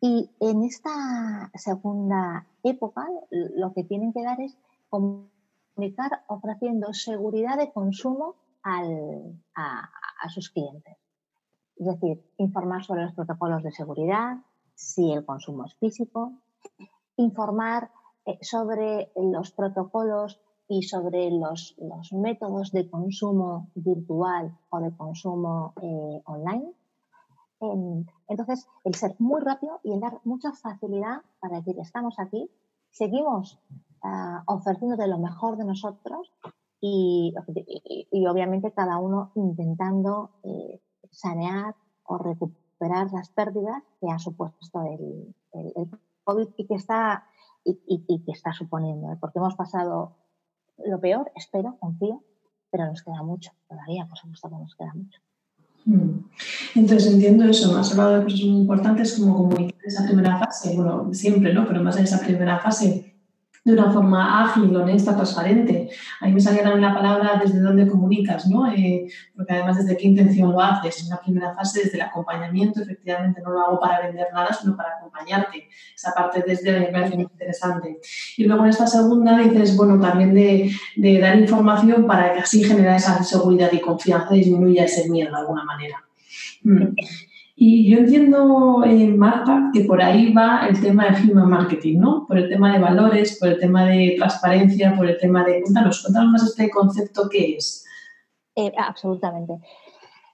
Y 0.01 0.31
en 0.39 0.63
esta 0.63 1.51
segunda 1.53 2.47
época 2.63 3.07
lo 3.29 3.71
que 3.73 3.83
tienen 3.83 4.13
que 4.13 4.23
dar 4.23 4.41
es 4.41 4.57
comunicar 4.89 6.23
ofreciendo 6.27 6.91
seguridad 6.93 7.57
de 7.57 7.71
consumo 7.71 8.35
a, 8.63 8.81
a 10.23 10.29
sus 10.29 10.49
clientes. 10.49 10.97
Es 11.77 11.85
decir, 11.85 12.23
informar 12.37 12.83
sobre 12.83 13.03
los 13.03 13.13
protocolos 13.13 13.61
de 13.61 13.71
seguridad, 13.71 14.37
si 14.73 15.11
el 15.11 15.23
consumo 15.23 15.65
es 15.65 15.75
físico, 15.75 16.33
informar 17.17 17.91
sobre 18.41 19.11
los 19.15 19.51
protocolos 19.51 20.39
y 20.67 20.83
sobre 20.83 21.29
los, 21.31 21.75
métodos 22.13 22.71
de 22.71 22.89
consumo 22.89 23.69
virtual 23.75 24.57
o 24.69 24.79
de 24.79 24.95
consumo 24.95 25.73
eh, 25.81 26.21
online. 26.25 26.73
Em, 27.59 28.05
entonces, 28.27 28.67
el 28.85 28.95
ser 28.95 29.15
muy 29.19 29.41
rápido 29.41 29.79
y 29.83 29.91
el 29.93 29.99
dar 29.99 30.21
mucha 30.23 30.51
facilidad 30.53 31.21
para 31.39 31.57
decir, 31.57 31.77
estamos 31.79 32.15
aquí, 32.19 32.49
seguimos 32.89 33.59
uh, 34.03 34.41
ofreciendo 34.47 34.95
de 34.95 35.07
lo 35.07 35.19
mejor 35.19 35.57
de 35.57 35.65
nosotros 35.65 36.31
y, 36.81 37.33
obviamente 38.29 38.71
cada 38.71 38.97
uno 38.97 39.31
intentando 39.35 40.31
eh, 40.43 40.81
sanear 41.11 41.75
o 42.05 42.17
recuperar 42.17 43.11
las 43.13 43.29
pérdidas 43.29 43.83
que 43.99 44.09
ha 44.09 44.17
supuesto 44.17 44.81
el, 44.81 45.35
COVID 46.23 46.47
y 46.57 46.67
que 46.67 46.75
está, 46.75 47.25
y, 47.63 48.23
que 48.25 48.31
está 48.31 48.53
suponiendo, 48.53 49.11
¿eh? 49.11 49.17
porque 49.19 49.39
hemos 49.39 49.55
pasado 49.55 50.17
lo 50.85 50.99
peor, 50.99 51.31
espero, 51.35 51.77
confío, 51.79 52.23
pero 52.71 52.87
nos 52.87 53.03
queda 53.03 53.21
mucho 53.23 53.51
todavía, 53.67 54.05
por 54.07 54.17
supuesto 54.17 54.49
que 54.49 54.55
nos 54.55 54.75
queda 54.75 54.93
mucho. 54.93 55.19
Mm. 55.85 56.25
Entonces 56.75 57.13
entiendo 57.13 57.45
eso, 57.45 57.77
has 57.77 57.91
hablado 57.91 58.19
de 58.19 58.23
cosas 58.23 58.41
muy 58.41 58.61
importantes 58.61 59.19
como 59.19 59.35
comunicar 59.37 59.85
esa 59.85 60.05
primera 60.05 60.37
fase, 60.37 60.75
bueno, 60.75 61.13
siempre, 61.13 61.53
¿no? 61.53 61.67
Pero 61.67 61.83
más 61.83 61.97
en 61.97 62.03
esa 62.03 62.19
primera 62.19 62.59
fase 62.59 63.10
de 63.63 63.73
una 63.73 63.91
forma 63.91 64.43
ágil, 64.43 64.75
honesta, 64.75 65.15
transparente. 65.15 65.89
Ahí 66.19 66.31
me 66.31 66.41
salía 66.41 66.63
también 66.63 66.81
la 66.81 66.95
palabra 66.95 67.39
desde 67.43 67.59
dónde 67.59 67.87
comunicas, 67.87 68.47
¿no? 68.47 68.71
Eh, 68.71 69.05
porque 69.35 69.53
además 69.53 69.77
desde 69.77 69.97
qué 69.97 70.07
intención 70.07 70.51
lo 70.51 70.59
haces. 70.59 71.03
En 71.03 71.09
la 71.09 71.21
primera 71.21 71.53
fase, 71.53 71.83
desde 71.83 71.97
el 71.97 72.01
acompañamiento, 72.01 72.81
efectivamente 72.81 73.41
no 73.41 73.51
lo 73.51 73.61
hago 73.61 73.79
para 73.79 74.01
vender 74.01 74.27
nada, 74.33 74.51
sino 74.51 74.75
para 74.75 74.97
acompañarte. 74.97 75.67
Esa 75.95 76.11
parte 76.13 76.43
desde 76.45 76.79
me 76.79 76.87
parece 76.87 77.15
muy 77.15 77.25
interesante. 77.25 77.99
Y 78.37 78.45
luego 78.45 78.63
en 78.63 78.69
esta 78.71 78.87
segunda 78.87 79.37
dices, 79.37 79.77
bueno, 79.77 79.99
también 79.99 80.33
de, 80.33 80.71
de 80.95 81.19
dar 81.19 81.37
información 81.37 82.07
para 82.07 82.33
que 82.33 82.39
así 82.39 82.63
genera 82.63 82.95
esa 82.95 83.23
seguridad 83.23 83.71
y 83.71 83.79
confianza 83.79 84.35
y 84.35 84.39
disminuya 84.39 84.85
ese 84.85 85.07
miedo 85.07 85.31
de 85.31 85.37
alguna 85.37 85.65
manera. 85.65 86.03
Mm. 86.63 86.95
Y 87.63 87.91
yo 87.91 87.99
entiendo, 87.99 88.83
eh, 88.83 89.13
Marta, 89.13 89.69
que 89.71 89.83
por 89.83 90.01
ahí 90.01 90.33
va 90.33 90.65
el 90.67 90.81
tema 90.81 91.11
de 91.11 91.31
human 91.31 91.47
marketing, 91.47 91.99
¿no? 91.99 92.25
Por 92.25 92.39
el 92.39 92.49
tema 92.49 92.73
de 92.73 92.79
valores, 92.79 93.37
por 93.37 93.49
el 93.49 93.59
tema 93.59 93.85
de 93.85 94.15
transparencia, 94.17 94.95
por 94.97 95.05
el 95.05 95.15
tema 95.19 95.43
de... 95.43 95.61
Cuéntanos, 95.61 96.01
cuéntanos 96.01 96.31
más 96.31 96.43
este 96.43 96.71
concepto 96.71 97.29
que 97.29 97.57
es. 97.57 97.85
Eh, 98.55 98.73
absolutamente. 98.75 99.59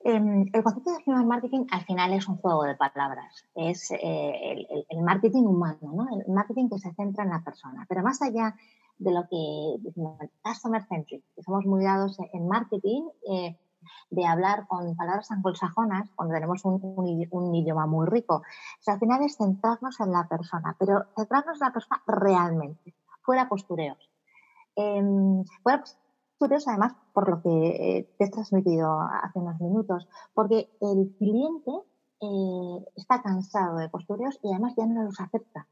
Em, 0.06 0.46
el 0.54 0.64
concepto 0.64 0.92
de 0.92 1.04
human 1.06 1.28
marketing 1.28 1.66
al 1.70 1.82
final 1.82 2.14
es 2.14 2.30
un 2.30 2.38
juego 2.38 2.64
de 2.64 2.76
palabras. 2.76 3.44
Es 3.56 3.92
eh, 3.92 4.66
el, 4.90 5.02
marketing 5.02 5.44
humano, 5.44 5.80
¿no? 5.82 6.08
El 6.10 6.34
marketing 6.34 6.70
que 6.70 6.80
se 6.80 6.94
centra 6.94 7.26
en 7.26 7.32
la 7.32 7.44
persona. 7.44 7.86
Pero 7.90 8.04
más 8.04 8.22
allá 8.22 8.56
de 9.00 9.12
lo 9.12 9.28
que 9.30 9.84
decimos 9.84 10.18
customer 10.42 10.82
centric, 10.88 11.26
que 11.36 11.44
somos 11.44 11.66
muy 11.66 11.84
dados 11.84 12.18
en 12.32 12.48
marketing, 12.48 13.04
de 14.10 14.26
hablar 14.26 14.68
con 14.68 14.96
palabras 14.96 15.32
anglosajonas, 15.32 16.10
cuando 16.16 16.34
tenemos 16.34 16.64
un, 16.66 17.56
idioma 17.56 17.86
muy 17.86 18.08
rico. 18.08 18.44
al 18.86 19.00
final 19.00 19.24
es 19.24 19.38
centrarnos 19.38 20.00
en 20.00 20.12
la 20.12 20.28
persona, 20.28 20.76
pero 20.80 21.06
centrarnos 21.16 21.62
en 21.62 21.68
la 21.68 21.74
persona 21.74 22.02
realmente, 22.08 22.94
fuera 23.22 23.50
postureos. 23.50 24.10
Eh, 24.76 25.04
fuera 25.64 25.80
postureos, 25.80 26.68
además, 26.68 26.94
por 27.14 27.30
lo 27.30 27.42
que 27.42 27.50
eh, 27.50 28.16
te 28.18 28.26
he 28.26 28.30
transmitido 28.30 29.00
hace 29.02 29.40
unos 29.40 29.60
minutos, 29.60 30.08
porque 30.34 30.70
el 30.82 31.16
cliente 31.18 31.72
eh, 32.22 32.86
está 32.96 33.22
cansado 33.22 33.78
de 33.78 33.90
postureos 33.90 34.40
y 34.44 34.52
además 34.52 34.74
ya 34.76 34.86
no 34.86 35.04
los 35.04 35.20
acepta. 35.20 35.68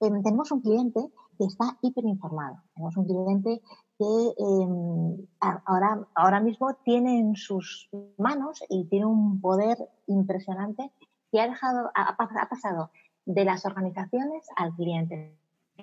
Em, 0.00 0.22
tenemos 0.22 0.52
un 0.52 0.60
cliente 0.60 1.00
que 1.36 1.44
está 1.44 1.76
hiperinformado. 1.82 2.62
Tenemos 2.74 2.96
un 2.96 3.04
cliente 3.04 3.62
que 3.98 4.34
em, 4.38 5.26
ahora, 5.40 6.06
ahora 6.14 6.40
mismo 6.40 6.74
tiene 6.84 7.18
en 7.18 7.34
sus 7.34 7.90
manos 8.16 8.62
y 8.68 8.84
tiene 8.84 9.06
un 9.06 9.40
poder 9.40 9.76
impresionante 10.06 10.92
que 11.32 11.40
ha, 11.40 11.48
dejado, 11.48 11.90
ha, 11.94 12.16
pasado 12.48 12.90
de 13.26 13.44
las 13.44 13.66
organizaciones 13.66 14.46
al 14.56 14.74
cliente 14.74 15.36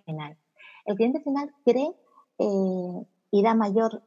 final. 0.05 0.37
El 0.85 0.95
cliente 0.95 1.21
final 1.21 1.53
cree 1.63 1.91
eh, 2.39 3.05
y 3.31 3.43
da 3.43 3.53
mayor, 3.53 4.01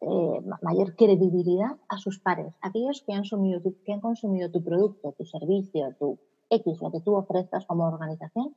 eh, 0.00 0.40
mayor 0.62 0.96
credibilidad 0.96 1.76
a 1.88 1.98
sus 1.98 2.18
pares, 2.18 2.54
aquellos 2.60 3.02
que 3.02 3.12
han, 3.12 3.20
consumido 3.20 3.60
tu, 3.60 3.76
que 3.84 3.92
han 3.92 4.00
consumido 4.00 4.50
tu 4.50 4.62
producto, 4.62 5.12
tu 5.12 5.24
servicio, 5.24 5.94
tu 5.98 6.18
X, 6.50 6.80
lo 6.80 6.90
que 6.90 7.00
tú 7.00 7.14
ofrezcas 7.14 7.64
como 7.66 7.86
organización, 7.86 8.54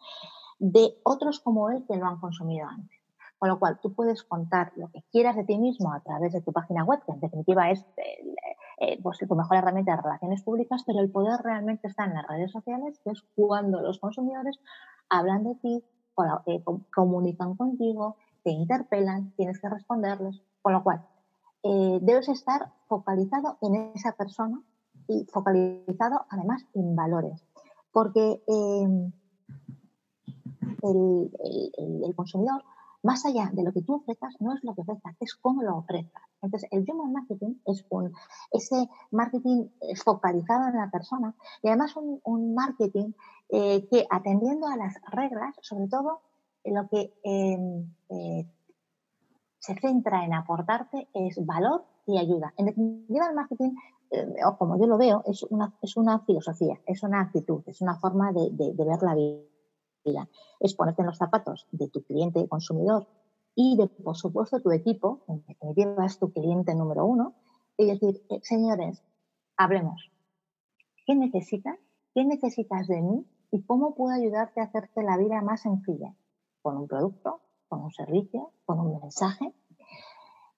de 0.60 0.96
otros 1.04 1.40
como 1.40 1.70
él 1.70 1.86
que 1.88 1.98
lo 1.98 2.06
han 2.06 2.20
consumido 2.20 2.68
antes. 2.68 2.99
Con 3.40 3.48
lo 3.48 3.58
cual, 3.58 3.80
tú 3.82 3.94
puedes 3.94 4.24
contar 4.24 4.74
lo 4.76 4.90
que 4.92 5.02
quieras 5.12 5.38
de 5.38 5.46
ti 5.46 5.58
mismo 5.58 5.94
a 5.94 6.02
través 6.02 6.34
de 6.34 6.42
tu 6.42 6.52
página 6.52 6.84
web, 6.84 7.00
que 7.06 7.14
en 7.14 7.22
definitiva 7.22 7.72
es 7.72 7.86
eh, 7.96 8.36
eh, 8.80 9.00
pues, 9.02 9.18
tu 9.18 9.34
mejor 9.34 9.58
herramienta 9.58 9.96
de 9.96 10.02
relaciones 10.02 10.44
públicas, 10.44 10.84
pero 10.86 11.00
el 11.00 11.10
poder 11.10 11.40
realmente 11.42 11.88
está 11.88 12.04
en 12.04 12.16
las 12.16 12.28
redes 12.28 12.52
sociales, 12.52 13.00
que 13.02 13.12
es 13.12 13.24
cuando 13.36 13.80
los 13.80 14.00
consumidores 14.00 14.60
hablan 15.10 15.46
de 15.46 15.56
ti, 15.56 15.84
eh, 16.48 16.64
comunican 16.94 17.56
contigo, 17.56 18.18
te 18.44 18.52
interpelan, 18.52 19.32
tienes 19.38 19.60
que 19.62 19.70
responderles. 19.70 20.42
Con 20.62 20.74
lo 20.74 20.84
cual, 20.84 21.08
debes 21.64 22.28
estar 22.28 22.74
focalizado 22.88 23.58
en 23.62 23.94
esa 23.96 24.12
persona 24.12 24.62
y 25.08 25.26
focalizado 25.32 26.26
además 26.30 26.66
en 26.74 26.94
valores. 26.94 27.42
Porque 27.94 28.44
el, 28.48 29.14
consumidor 32.16 32.64
más 33.04 33.26
allá 33.26 33.50
de 33.54 33.64
lo 33.64 33.72
que 33.72 33.82
tú 33.82 33.96
ofrezcas, 33.96 34.36
no 34.40 34.54
es 34.54 34.64
lo 34.64 34.76
que 34.76 34.82
ofrezcas, 34.82 35.16
es 35.20 35.36
cómo 35.36 35.64
lo 35.64 35.78
ofrezcas. 35.78 36.24
Entonces, 36.42 36.70
el 36.72 36.86
human 36.88 37.14
marketing 37.14 37.56
es 37.66 37.86
un, 37.90 38.14
ese 38.52 38.90
marketing 39.12 39.68
eh, 39.82 39.96
focalizado 39.96 40.68
en 40.68 40.76
la 40.76 40.90
persona 40.90 41.34
y 41.62 41.68
además 41.68 41.96
un, 41.96 42.54
marketing 42.54 43.12
eh, 43.50 43.88
que 43.90 44.06
atendiendo 44.10 44.68
a 44.68 44.78
las 44.78 44.96
reglas, 45.12 45.56
sobre 45.62 45.88
todo 45.88 46.22
lo 46.66 46.88
que 46.90 47.14
em, 47.24 47.90
eh, 48.10 48.46
se 49.60 49.76
centra 49.76 50.26
en 50.26 50.34
aportarte 50.34 51.08
es 51.14 51.46
valor 51.46 51.84
y 52.06 52.18
ayuda. 52.18 52.54
En 52.58 52.66
definitiva, 52.66 53.28
el 53.28 53.36
marketing, 53.36 53.72
o 54.46 54.58
como 54.58 54.80
yo 54.80 54.88
lo 54.88 54.98
veo, 54.98 55.24
es 55.26 55.44
una, 55.44 55.74
es 55.82 55.96
una 55.96 56.20
filosofía, 56.20 56.80
es 56.86 57.04
una 57.04 57.22
actitud, 57.22 57.62
es 57.66 57.82
una 57.82 57.96
forma 57.98 58.32
de 58.32 58.74
ver 58.74 59.04
la 59.04 59.16
vida 59.16 59.49
es 60.60 60.74
ponerte 60.76 61.02
en 61.02 61.08
los 61.08 61.18
zapatos 61.18 61.68
de 61.72 61.88
tu 61.88 62.04
cliente 62.04 62.48
consumidor 62.48 63.08
y 63.56 63.76
de, 63.78 63.88
por 63.88 64.16
supuesto, 64.16 64.62
tu 64.62 64.72
equipo, 64.72 65.24
en 65.28 65.44
definitiva 65.46 66.06
es 66.06 66.18
tu 66.18 66.32
cliente 66.32 66.74
número 66.76 67.06
uno, 67.06 67.34
y 67.78 67.88
decir, 67.88 68.22
eh, 68.30 68.40
señores, 68.42 69.04
hablemos. 69.58 70.12
¿Qué 71.06 71.16
necesitas? 71.16 71.78
¿Qué 72.14 72.24
necesitas 72.26 72.88
de 72.88 73.02
mí? 73.02 73.26
¿Y 73.52 73.64
cómo 73.64 73.96
puedo 73.96 74.14
ayudarte 74.16 74.62
a 74.62 74.66
hacerte 74.66 75.04
la 75.04 75.18
vida 75.18 75.42
más 75.42 75.62
sencilla? 75.62 76.14
Con 76.62 76.78
un 76.78 76.88
producto, 76.88 77.42
con 77.68 77.84
un 77.84 77.92
servicio, 77.92 78.52
con 78.66 78.80
un 78.80 79.00
mensaje. 79.02 79.54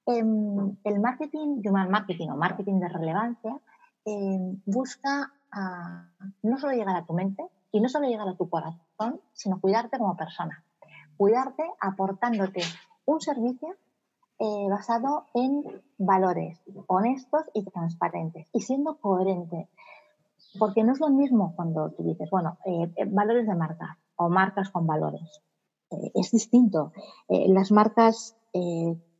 Em, 0.05 0.77
el 0.83 0.99
marketing, 0.99 1.61
human 1.65 1.89
marketing 1.89 2.29
o 2.29 2.35
marketing 2.35 2.79
de 2.79 2.89
relevancia, 2.89 3.59
em, 4.05 4.61
busca 4.65 5.31
no 6.43 6.57
solo 6.57 6.73
llegar 6.73 6.95
a 6.95 7.05
tu 7.05 7.13
mente 7.13 7.43
y 7.71 7.79
no 7.79 7.89
solo 7.89 8.07
llegar 8.07 8.27
a 8.27 8.35
tu 8.35 8.49
corazón, 8.49 9.21
sino 9.33 9.59
cuidarte 9.59 9.97
como 9.97 10.15
persona. 10.15 10.63
Cuidarte 11.17 11.63
aportándote 11.79 12.61
un 13.05 13.21
servicio 13.21 13.75
eh, 14.39 14.67
basado 14.69 15.27
en 15.33 15.63
valores 15.97 16.59
honestos 16.87 17.43
y 17.53 17.63
transparentes 17.63 18.47
y 18.51 18.61
siendo 18.61 18.97
coherente. 18.97 19.69
Porque 20.57 20.83
no 20.83 20.93
es 20.93 20.99
lo 20.99 21.09
mismo 21.09 21.53
cuando 21.55 21.91
tú 21.91 22.03
dices, 22.03 22.29
bueno, 22.29 22.57
eh, 22.65 22.91
eh, 22.95 23.05
valores 23.05 23.45
de 23.45 23.55
marca 23.55 23.99
o 24.15 24.29
marcas 24.29 24.69
con 24.69 24.87
valores. 24.87 25.41
es 26.13 26.31
distinto. 26.31 26.91
las 27.27 27.71
marcas 27.71 28.35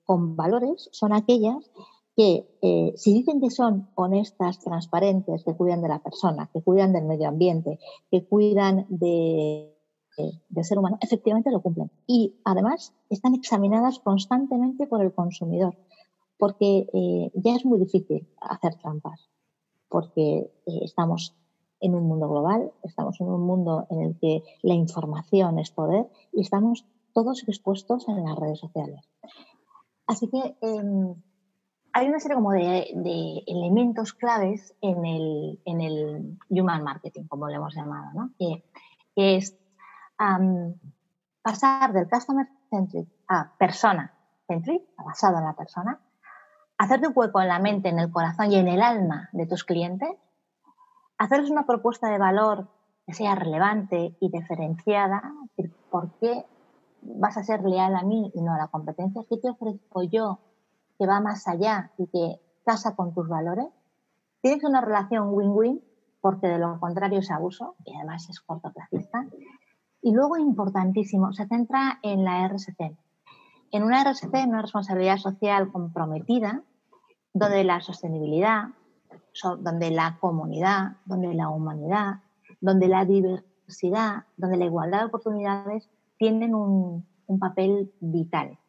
con 0.05 0.35
valores 0.35 0.89
son 0.91 1.13
aquellas 1.13 1.69
que 2.15 2.93
si 2.97 3.13
dicen 3.13 3.39
que 3.39 3.49
son 3.49 3.89
honestas, 3.95 4.59
transparentes, 4.59 5.43
que 5.43 5.55
cuidan 5.55 5.81
de 5.81 5.87
la 5.87 6.03
persona, 6.03 6.49
que 6.53 6.61
cuidan 6.61 6.93
del 6.93 7.05
medio 7.05 7.29
ambiente, 7.29 7.79
que 8.11 8.25
cuidan 8.25 8.85
de, 8.89 9.71
del 10.49 10.65
ser 10.65 10.77
humano, 10.77 10.97
efectivamente 11.01 11.51
lo 11.51 11.61
cumplen. 11.61 11.91
Y 12.07 12.35
además 12.43 12.93
están 13.09 13.35
examinadas 13.35 13.99
constantemente 13.99 14.87
por 14.87 15.01
el 15.01 15.13
consumidor, 15.13 15.77
porque 16.37 16.87
eh, 16.93 17.31
ya 17.33 17.55
es 17.55 17.65
muy 17.65 17.79
difícil 17.79 18.27
hacer 18.41 18.75
trampas, 18.75 19.29
porque 19.89 20.51
eh, 20.65 20.79
estamos 20.83 21.35
en 21.79 21.95
un 21.95 22.03
mundo 22.03 22.29
global, 22.29 22.71
estamos 22.83 23.19
en 23.21 23.27
un 23.27 23.41
mundo 23.41 23.87
en 23.89 24.01
el 24.01 24.19
que 24.19 24.43
la 24.61 24.73
información 24.73 25.59
es 25.59 25.71
poder 25.71 26.07
y 26.31 26.41
estamos 26.41 26.85
todos 27.13 27.43
expuestos 27.47 28.07
en 28.07 28.23
las 28.23 28.37
redes 28.37 28.59
sociales. 28.59 29.09
Así 30.05 30.27
que 30.27 30.55
em, 30.61 31.15
hay 31.93 32.07
una 32.07 32.19
serie 32.19 32.35
como 32.35 32.51
de, 32.51 33.43
elementos 33.47 34.13
claves 34.13 34.73
en 34.81 35.05
el, 35.05 35.61
en 35.65 35.81
el, 35.81 36.39
human 36.49 36.83
marketing, 36.83 37.25
como 37.27 37.47
lo 37.47 37.55
hemos 37.55 37.75
llamado, 37.75 38.11
¿no? 38.13 38.31
que, 38.37 38.63
es 39.15 39.57
pasar 41.41 41.93
del 41.93 42.09
customer 42.09 42.47
centric 42.69 43.09
a 43.27 43.51
persona 43.57 44.13
centric, 44.51 44.83
basado 44.97 45.37
en 45.37 45.45
la 45.45 45.53
persona, 45.53 45.99
hacerte 46.77 47.07
un 47.07 47.13
hueco 47.15 47.41
en 47.41 47.47
la 47.47 47.59
mente, 47.59 47.89
en 47.89 47.99
el 47.99 48.11
corazón 48.11 48.51
y 48.51 48.55
en 48.55 48.67
el 48.67 48.81
alma 48.81 49.29
de 49.31 49.47
tus 49.47 49.63
clientes, 49.63 50.09
hacerles 51.17 51.49
una 51.49 51.65
propuesta 51.65 52.09
de 52.09 52.17
valor 52.17 52.67
que 53.05 53.13
sea 53.13 53.35
relevante 53.35 54.15
y 54.19 54.29
diferenciada, 54.29 55.33
decir, 55.55 55.73
¿por 55.89 56.11
qué 56.19 56.45
vas 57.01 57.37
a 57.37 57.43
ser 57.43 57.63
leal 57.63 57.95
a 57.95 58.03
mí 58.03 58.31
y 58.33 58.41
no 58.41 58.53
a 58.53 58.57
la 58.57 58.67
competencia? 58.67 59.23
¿Qué 59.29 59.37
te 59.37 59.49
ofrezco 59.49 60.03
yo 60.03 60.39
que 61.01 61.07
va 61.07 61.19
más 61.19 61.47
allá 61.47 61.89
y 61.97 62.05
que 62.05 62.39
casa 62.63 62.95
con 62.95 63.11
tus 63.15 63.27
valores? 63.27 63.65
Tienes 64.39 64.63
una 64.63 64.81
relación 64.81 65.29
win-win 65.33 65.81
porque 66.21 66.45
de 66.45 66.59
lo 66.59 66.79
contrario 66.79 67.17
es 67.17 67.31
abuso 67.31 67.75
y 67.83 67.95
además 67.95 68.29
es 68.29 68.39
cortoplacista. 68.39 69.25
Y 70.03 70.13
luego, 70.13 70.37
importantísimo, 70.37 71.33
se 71.33 71.47
centra 71.47 71.97
en 72.03 72.23
la 72.23 72.47
RSC. 72.47 72.95
En 73.71 73.81
una 73.81 74.03
RSC, 74.03 74.31
una 74.45 74.61
responsabilidad 74.61 75.17
social 75.17 75.71
comprometida, 75.71 76.61
donde 77.33 77.63
la 77.63 77.81
sostenibilidad, 77.81 78.65
donde 79.57 79.89
la 79.89 80.19
comunidad, 80.19 80.97
donde 81.05 81.33
la 81.33 81.49
humanidad, 81.49 82.19
donde 82.59 82.87
la 82.87 83.05
diversidad, 83.05 84.25
donde 84.37 84.57
la 84.57 84.65
igualdad 84.65 84.99
de 84.99 85.05
oportunidades 85.05 85.89
tienen 86.19 86.53
un, 86.53 87.07
un 87.25 87.39
papel 87.39 87.91
vital. 87.99 88.59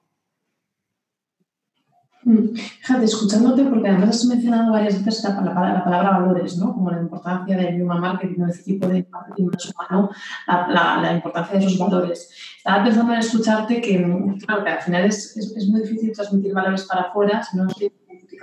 Mm. 2.25 2.55
Fíjate, 2.55 3.05
escuchándote, 3.05 3.65
porque 3.65 3.89
además 3.89 4.11
has 4.11 4.25
mencionado 4.27 4.73
varias 4.73 5.05
veces 5.05 5.25
la, 5.25 5.37
palabra 5.37 6.19
valores, 6.19 6.57
¿no? 6.57 6.73
Como 6.73 6.91
la 6.91 7.01
importancia 7.01 7.57
del 7.57 7.83
human 7.83 8.01
marketing, 8.01 8.45
de 8.45 8.51
este 8.51 8.65
tipo 8.65 8.87
de 8.87 9.07
marketing 9.11 9.47
más 9.47 9.73
humano, 9.75 10.11
la, 10.47 11.01
la, 11.01 11.13
importancia 11.15 11.59
de 11.59 11.67
esos 11.67 11.79
valores. 11.79 12.31
Estaba 12.57 12.85
pensando 12.85 13.13
en 13.13 13.19
escucharte 13.19 13.81
que, 13.81 14.37
claro, 14.47 14.65
que 14.65 14.71
al 14.71 14.83
final 14.83 15.05
es, 15.07 15.37
es, 15.37 15.57
es 15.57 15.69
muy 15.69 15.81
difícil 15.81 16.13
transmitir 16.13 16.55
valores 16.55 16.85
para 16.85 17.03
afuera 17.03 17.43
si 17.43 17.57
no 17.57 17.67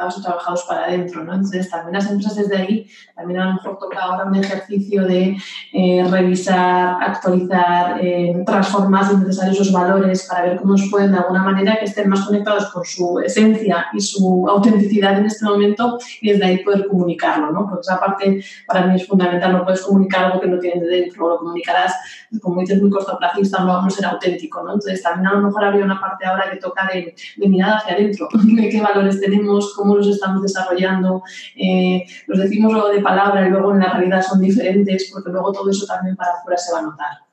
o 0.08 0.22
trabajados 0.22 0.64
para 0.64 0.86
adentro, 0.86 1.24
¿no? 1.24 1.34
Entonces, 1.34 1.70
también 1.70 1.94
las 1.94 2.10
empresas 2.10 2.36
desde 2.36 2.58
ahí, 2.58 2.90
también 3.16 3.40
a 3.40 3.46
lo 3.46 3.54
mejor 3.54 3.78
toca 3.78 4.00
ahora 4.00 4.26
un 4.26 4.36
ejercicio 4.36 5.06
de 5.06 5.38
eh, 5.74 6.08
revisar, 6.10 6.98
actualizar, 7.02 8.00
eh, 8.02 8.44
transformar 8.46 9.06
si 9.06 9.18
necesario 9.18 9.54
esos 9.54 9.72
valores 9.72 10.28
para 10.28 10.44
ver 10.44 10.58
cómo 10.58 10.74
nos 10.74 10.90
pueden 10.90 11.12
de 11.12 11.18
alguna 11.18 11.44
manera 11.44 11.78
que 11.78 11.86
estén 11.86 12.10
más 12.10 12.26
conectados 12.26 12.68
con 12.72 12.86
su 12.86 13.20
esencia 13.20 13.88
y 13.94 14.00
su 14.00 14.48
autenticidad 14.48 15.18
en 15.18 15.26
este 15.26 15.46
momento 15.46 16.00
y 16.22 16.32
desde 16.32 16.46
ahí 16.46 16.64
poder 16.64 16.88
comunicarlo, 16.88 17.52
¿no? 17.52 17.68
Porque 17.68 17.82
esa 17.82 18.00
parte 18.00 18.44
para 18.68 18.86
mí 18.88 18.96
es 18.96 19.08
fundamental, 19.08 19.52
no 19.52 19.64
puedes 19.64 19.82
comunicar 19.82 20.26
algo 20.26 20.42
que 20.42 20.48
no 20.48 20.60
tienes 20.60 20.82
de 20.82 20.88
dentro, 20.88 21.30
lo 21.30 21.38
comunicarás, 21.40 21.96
como 22.42 22.62
dices, 22.62 22.82
muy 22.82 22.90
cortoplacista, 22.90 23.60
no 23.60 23.68
vamos 23.68 23.94
a 23.94 23.98
ser 23.98 24.06
auténtico, 24.06 24.64
¿no? 24.64 24.74
Entonces, 24.74 25.02
también 25.02 25.28
a 25.28 25.34
lo 25.34 25.48
mejor 25.48 25.66
habría 25.66 25.86
una 25.86 26.00
parte 26.00 26.26
ahora 26.26 26.50
que 26.50 26.58
toca 26.58 26.88
de, 26.92 27.16
de 27.38 27.48
mirar 27.48 27.78
hacia 27.78 27.94
adentro, 27.94 28.28
de 28.44 28.70
qué 28.70 28.82
valores 28.82 29.20
tenemos, 29.20 29.74
cómo 29.76 29.89
los 29.98 30.08
estamos 30.08 30.42
desarrollando, 30.42 31.24
eh, 31.56 32.06
los 32.28 32.40
decimos 32.40 32.74
luego 32.74 32.90
de 32.90 33.02
palabra 33.02 33.48
y 33.48 33.50
luego 33.50 33.72
en 33.74 33.80
la 33.80 33.94
realidad 33.94 34.22
son 34.22 34.40
diferentes, 34.42 35.10
porque 35.12 35.30
luego 35.30 35.52
todo 35.52 35.70
eso 35.70 35.86
también 35.86 36.16
para 36.16 36.34
afuera 36.34 36.58
se 36.58 36.74
va 36.74 36.80
a 36.80 36.84
notar. 36.84 37.30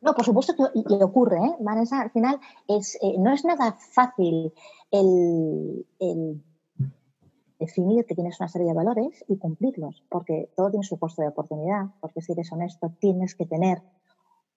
No, 0.00 0.14
por 0.14 0.24
supuesto 0.24 0.54
que 0.54 1.04
ocurre, 1.04 1.38
¿eh? 1.38 1.56
Vanessa, 1.58 2.00
al 2.00 2.10
final 2.10 2.38
es, 2.68 2.96
eh, 3.02 3.16
no 3.18 3.32
es 3.32 3.44
nada 3.44 3.72
fácil 3.72 4.52
el, 4.90 5.84
definir 7.58 8.04
que 8.04 8.14
tienes 8.14 8.38
una 8.38 8.48
serie 8.48 8.68
de 8.68 8.74
valores 8.74 9.24
y 9.28 9.38
cumplirlos, 9.38 10.04
porque 10.10 10.50
todo 10.54 10.70
tiene 10.70 10.84
su 10.84 10.98
costo 10.98 11.22
de 11.22 11.28
oportunidad, 11.28 11.86
porque 12.00 12.20
si 12.20 12.32
eres 12.32 12.52
honesto 12.52 12.92
tienes 13.00 13.34
que 13.34 13.46
tener 13.46 13.82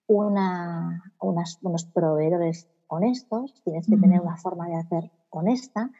una, 0.06 1.02
unos 1.20 1.84
proveedores 1.86 2.68
honestos, 2.88 3.54
tienes 3.64 3.86
que 3.86 3.96
tener 3.96 4.20
una 4.20 4.36
forma 4.36 4.68
de 4.68 4.76
hacer 4.76 5.10
honesta 5.30 5.90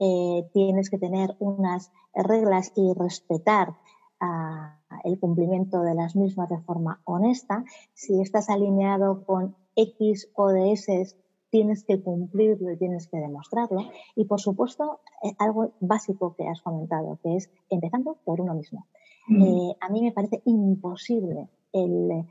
eh, 0.00 0.48
tienes 0.54 0.88
que 0.88 0.98
tener 0.98 1.36
unas 1.38 1.92
reglas 2.14 2.72
y 2.74 2.92
respetar 2.94 3.76
ah, 4.18 4.78
el 5.04 5.20
cumplimiento 5.20 5.82
de 5.82 5.94
las 5.94 6.16
mismas 6.16 6.48
de 6.48 6.58
forma 6.58 7.00
honesta. 7.04 7.64
Si 7.92 8.20
estás 8.20 8.48
alineado 8.48 9.24
con 9.24 9.54
X 9.76 10.30
o 10.34 10.44
ODS, 10.44 11.16
tienes 11.50 11.84
que 11.84 12.00
cumplirlo 12.00 12.72
y 12.72 12.78
tienes 12.78 13.08
que 13.08 13.18
demostrarlo. 13.18 13.82
Y 14.16 14.24
por 14.24 14.40
supuesto, 14.40 15.00
eh, 15.22 15.32
algo 15.38 15.72
básico 15.80 16.34
que 16.34 16.48
has 16.48 16.62
comentado, 16.62 17.18
que 17.22 17.36
es 17.36 17.50
empezando 17.68 18.16
por 18.24 18.40
uno 18.40 18.54
mismo. 18.54 18.86
Mm. 19.28 19.42
Eh, 19.42 19.76
a 19.80 19.88
mí 19.90 20.02
me 20.02 20.12
parece 20.12 20.40
imposible 20.46 21.48
el 21.72 22.24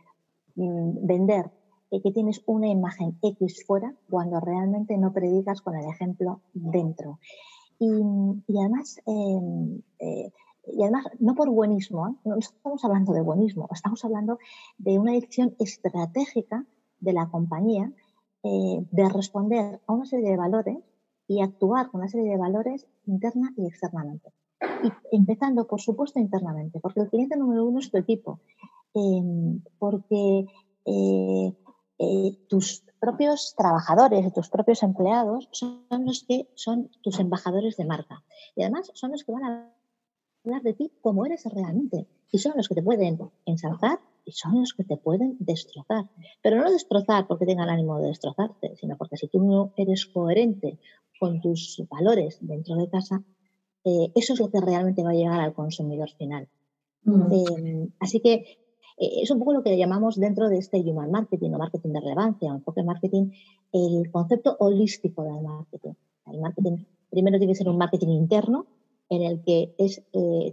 mm, 0.56 1.06
vender 1.06 1.52
que 1.92 2.12
tienes 2.12 2.42
una 2.46 2.68
imagen 2.68 3.18
X 3.22 3.66
fuera 3.66 3.94
cuando 4.10 4.40
realmente 4.40 4.98
no 4.98 5.12
predicas 5.12 5.62
con 5.62 5.76
el 5.76 5.86
ejemplo 5.86 6.42
dentro. 6.54 7.20
Y, 7.80 8.58
además, 8.58 9.00
em, 9.06 9.82
eh, 10.00 10.32
y 10.68 10.84
además, 10.84 11.06
no 11.20 11.34
por 11.34 11.50
buenismo, 11.50 12.10
¿eh? 12.10 12.12
no 12.26 12.38
estamos 12.38 12.84
hablando 12.84 13.14
de 13.14 13.22
buenismo, 13.22 13.68
estamos 13.74 14.04
hablando 14.04 14.38
de 14.78 15.00
una 15.00 15.14
decisión 15.14 15.56
estratégica 15.60 16.66
de 17.00 17.14
la 17.14 17.30
compañía 17.30 17.92
eh, 18.44 18.86
de 18.92 19.10
responder 19.10 19.82
a 19.88 19.94
una 19.94 20.06
serie 20.06 20.30
de 20.30 20.38
valores 20.38 20.78
y 21.28 21.42
actuar 21.42 21.90
con 21.90 22.02
una 22.02 22.10
serie 22.10 22.32
de 22.32 22.38
valores 22.38 22.86
interna 23.06 23.54
y 23.56 23.66
externamente. 23.66 24.32
Y 24.84 24.92
empezando, 25.16 25.66
por 25.66 25.80
supuesto, 25.80 26.20
internamente, 26.20 26.80
porque 26.82 27.02
el 27.02 27.10
cliente 27.10 27.38
número 27.38 27.66
uno 27.66 27.80
es 27.80 27.90
tu 27.90 27.98
equipo, 27.98 28.40
em, 28.94 29.62
porque 29.78 30.46
tus 32.48 32.84
propios 33.00 33.56
trabajadores 33.58 34.34
tus 34.34 34.50
propios 34.50 34.84
empleados 34.84 35.48
son 35.52 35.86
los 36.06 36.24
que 36.28 36.48
son 36.56 36.90
tus 37.02 37.20
embajadores 37.20 37.78
de 37.78 37.86
marca. 37.86 38.24
Y 38.56 38.64
además 38.64 38.92
son 38.94 39.12
los 39.12 39.24
que 39.24 39.32
van 39.32 39.44
a 39.44 39.74
hablar 40.46 40.62
de 40.64 40.74
ti 40.74 40.92
como 41.02 41.26
eres 41.26 41.46
realmente. 41.46 42.08
Y 42.32 42.40
son 42.40 42.54
los 42.56 42.68
que 42.68 42.76
te 42.76 42.84
pueden 42.84 43.20
ensalzar 43.46 44.00
y 44.26 44.32
son 44.34 44.60
los 44.60 44.74
que 44.74 44.84
te 44.84 44.98
pueden 44.98 45.38
destrozar. 45.40 46.10
Pero 46.42 46.62
no 46.62 46.72
destrozar 46.72 47.28
porque 47.28 47.46
tengan 47.46 47.70
ánimo 47.70 48.00
de 48.00 48.10
destrozarte, 48.10 48.76
sino 48.76 48.98
porque 48.98 49.18
si 49.18 49.28
tú 49.28 49.44
no 49.44 49.74
eres 49.76 50.06
coherente 50.06 50.80
con 51.20 51.42
tus 51.42 51.84
valores 51.90 52.38
dentro 52.42 52.76
de 52.76 52.90
casa, 52.90 53.24
eh, 53.84 54.12
eso 54.16 54.34
es 54.34 54.40
lo 54.40 54.50
que 54.52 54.62
realmente 54.62 55.04
va 55.04 55.12
a 55.12 55.14
llegar 55.14 55.40
al 55.40 55.54
consumidor 55.54 56.12
final. 56.12 56.48
Mm. 57.04 57.34
Eh, 57.34 57.90
así 58.00 58.20
que 58.20 58.69
eh, 59.00 59.22
es 59.22 59.32
un 59.32 59.40
poco 59.40 59.54
lo 59.54 59.64
que 59.64 59.78
llamamos 59.78 60.20
dentro 60.20 60.50
de 60.50 60.58
este 60.58 60.78
human 60.78 61.12
marketing 61.12 61.52
o 61.52 61.58
marketing 61.58 61.90
de 61.90 62.00
relevancia, 62.02 62.52
o 62.52 62.56
enfoque 62.56 62.84
marketing, 62.84 63.32
el 63.72 64.12
concepto 64.12 64.56
holístico 64.60 65.24
del 65.24 65.42
marketing. 65.42 65.94
El 66.28 66.40
marketing 66.42 66.78
primero 67.10 67.38
tiene 67.38 67.54
que 67.54 67.58
ser 67.58 67.70
un 67.70 67.78
marketing 67.78 68.10
interno, 68.10 68.66
en 69.10 69.24
el 69.24 69.42
que 69.42 69.74
es, 69.80 70.04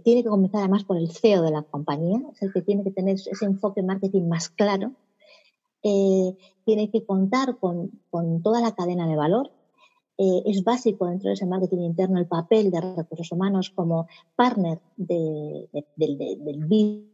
tiene 0.03 0.23
que 0.23 0.29
comenzar 0.29 0.61
además 0.61 0.83
por 0.83 0.97
el 0.97 1.11
CEO 1.11 1.43
de 1.43 1.51
la 1.51 1.61
compañía, 1.61 2.19
es 2.33 2.41
el 2.41 2.51
que 2.51 2.63
tiene 2.63 2.83
que 2.83 2.89
tener 2.89 3.13
ese 3.13 3.45
enfoque 3.45 3.83
marketing 3.83 4.27
más 4.27 4.49
claro, 4.49 4.93
tiene 5.83 6.89
que 6.91 7.05
contar 7.05 7.59
con, 7.59 7.91
con, 8.09 8.41
toda 8.41 8.59
la 8.59 8.73
cadena 8.73 9.07
de 9.07 9.15
valor, 9.15 9.51
eh, 10.19 10.41
es 10.47 10.63
básico 10.63 11.05
dentro 11.05 11.27
de 11.27 11.35
ese 11.35 11.45
marketing 11.45 11.81
interno 11.81 12.17
el 12.17 12.25
papel 12.25 12.71
de 12.71 12.81
recursos 12.81 13.31
humanos 13.31 13.69
como 13.69 14.07
partner 14.35 14.79
del, 14.95 15.69
business, 15.95 17.05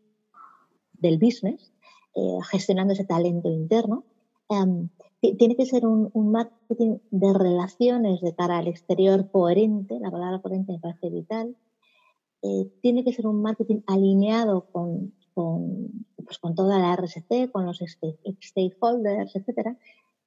eh, 1.10 2.38
gestionando 2.52 2.94
ese 2.94 3.06
talento 3.06 3.50
interno. 3.50 4.04
Em, 4.50 4.90
tiene 5.38 5.56
que 5.56 5.66
ser 5.66 5.86
un, 5.86 6.12
marketing 6.32 6.98
de 7.12 7.34
relaciones 7.34 8.22
de 8.22 8.36
cara 8.36 8.58
al 8.58 8.68
exterior 8.68 9.30
coherente, 9.32 10.00
la 10.00 10.12
palabra 10.12 10.42
coherente 10.42 10.74
me 10.74 10.80
parece 10.80 11.10
vital. 11.10 11.56
Eh, 12.42 12.70
tiene 12.82 13.04
que 13.06 13.14
ser 13.14 13.26
un 13.26 13.42
marketing 13.42 13.82
alineado 13.88 14.66
con, 14.72 15.14
con, 15.34 16.06
pues 16.24 16.40
con 16.40 16.56
toda 16.56 16.78
la 16.78 16.96
RSC, 16.96 17.52
con 17.52 17.66
los 17.66 17.80
stakeholders, 17.80 19.36
etc. 19.36 19.78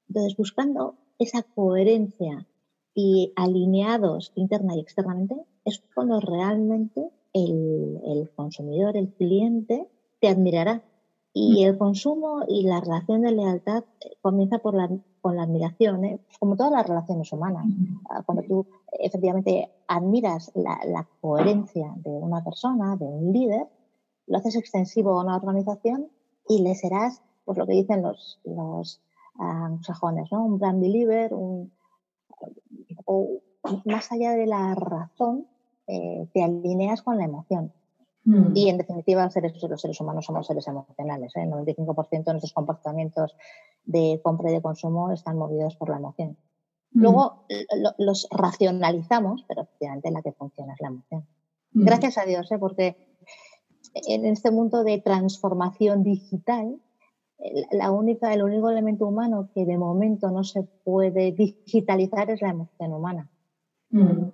Entonces, 0.08 0.36
buscando 0.36 0.94
esa 1.18 1.42
coherencia 1.42 2.46
y 2.94 3.32
alineados 3.36 4.32
interna 4.34 4.74
y 4.76 4.80
externamente, 4.80 5.36
es 5.66 5.82
cuando 5.94 6.20
realmente 6.20 7.10
el, 7.34 8.30
consumidor, 8.34 8.96
el 8.96 9.12
cliente, 9.12 9.86
te 10.26 10.32
admirará. 10.32 10.82
Y 11.32 11.64
mm. 11.64 11.68
el 11.68 11.78
consumo 11.78 12.44
y 12.48 12.62
la 12.62 12.80
relación 12.80 13.22
de 13.22 13.30
lealtad 13.30 13.84
eh, 14.00 14.16
comienza 14.22 14.58
por 14.58 14.74
la, 14.74 14.88
con 15.20 15.36
la 15.36 15.42
admiración, 15.42 16.04
¿eh? 16.04 16.18
como 16.40 16.56
todas 16.56 16.72
las 16.72 16.86
relaciones 16.86 17.32
humanas. 17.32 17.66
Mm. 17.66 17.98
Ah, 18.10 18.22
cuando 18.24 18.42
tú 18.42 18.66
efectivamente 18.98 19.70
admiras 19.86 20.50
la, 20.54 21.06
coherencia 21.20 21.92
de 21.96 22.10
una 22.10 22.42
persona, 22.42 22.96
de 22.96 23.04
un 23.04 23.32
líder, 23.32 23.66
lo 24.26 24.38
haces 24.38 24.56
extensivo 24.56 25.10
a 25.10 25.22
una 25.22 25.36
organización 25.36 26.08
y 26.48 26.62
le 26.62 26.74
serás, 26.74 27.22
pues 27.44 27.58
lo 27.58 27.66
que 27.66 27.74
dicen 27.74 28.02
los, 28.02 28.40
los 28.44 29.00
ah, 29.38 29.76
sajones, 29.82 30.32
¿no? 30.32 30.44
un 30.44 30.58
brand 30.58 30.80
believer, 30.80 31.34
un, 31.34 31.70
o 33.04 33.40
más 33.84 34.10
allá 34.10 34.32
de 34.32 34.46
la 34.46 34.74
razón, 34.74 35.46
eh, 35.86 36.28
te 36.32 36.42
alineas 36.42 37.02
con 37.02 37.18
la 37.18 37.24
emoción. 37.24 37.72
Mm. 38.26 38.56
Y 38.56 38.68
en 38.68 38.76
definitiva, 38.76 39.24
los 39.24 39.32
seres, 39.32 39.54
los 39.62 39.80
seres 39.80 40.00
humanos 40.00 40.26
somos 40.26 40.46
seres 40.46 40.66
emocionales. 40.66 41.34
¿eh? 41.36 41.44
El 41.44 41.50
95% 41.50 42.24
de 42.24 42.32
nuestros 42.32 42.52
comportamientos 42.52 43.36
de 43.84 44.20
compra 44.22 44.50
y 44.50 44.54
de 44.54 44.62
consumo 44.62 45.12
están 45.12 45.38
movidos 45.38 45.76
por 45.76 45.90
la 45.90 45.96
emoción. 45.96 46.36
Mm. 46.90 47.02
Luego 47.02 47.46
los 47.98 48.26
racionalizamos, 48.30 49.44
pero 49.46 49.62
efectivamente 49.62 50.10
la 50.10 50.22
que 50.22 50.32
funciona 50.32 50.74
es 50.74 50.80
la 50.80 50.88
emoción. 50.88 51.26
Mm. 51.72 51.84
Gracias 51.84 52.18
a 52.18 52.24
Dios, 52.24 52.50
¿eh? 52.50 52.58
porque 52.58 52.96
en 53.94 54.26
este 54.26 54.50
mundo 54.50 54.82
de 54.82 54.98
transformación 54.98 56.02
digital, 56.02 56.80
la 57.70 57.92
única, 57.92 58.34
el 58.34 58.42
único 58.42 58.70
elemento 58.70 59.06
humano 59.06 59.50
que 59.54 59.64
de 59.64 59.78
momento 59.78 60.32
no 60.32 60.42
se 60.42 60.64
puede 60.64 61.30
digitalizar 61.30 62.28
es 62.30 62.42
la 62.42 62.50
emoción 62.50 62.92
humana. 62.92 63.30
Mm. 63.90 64.30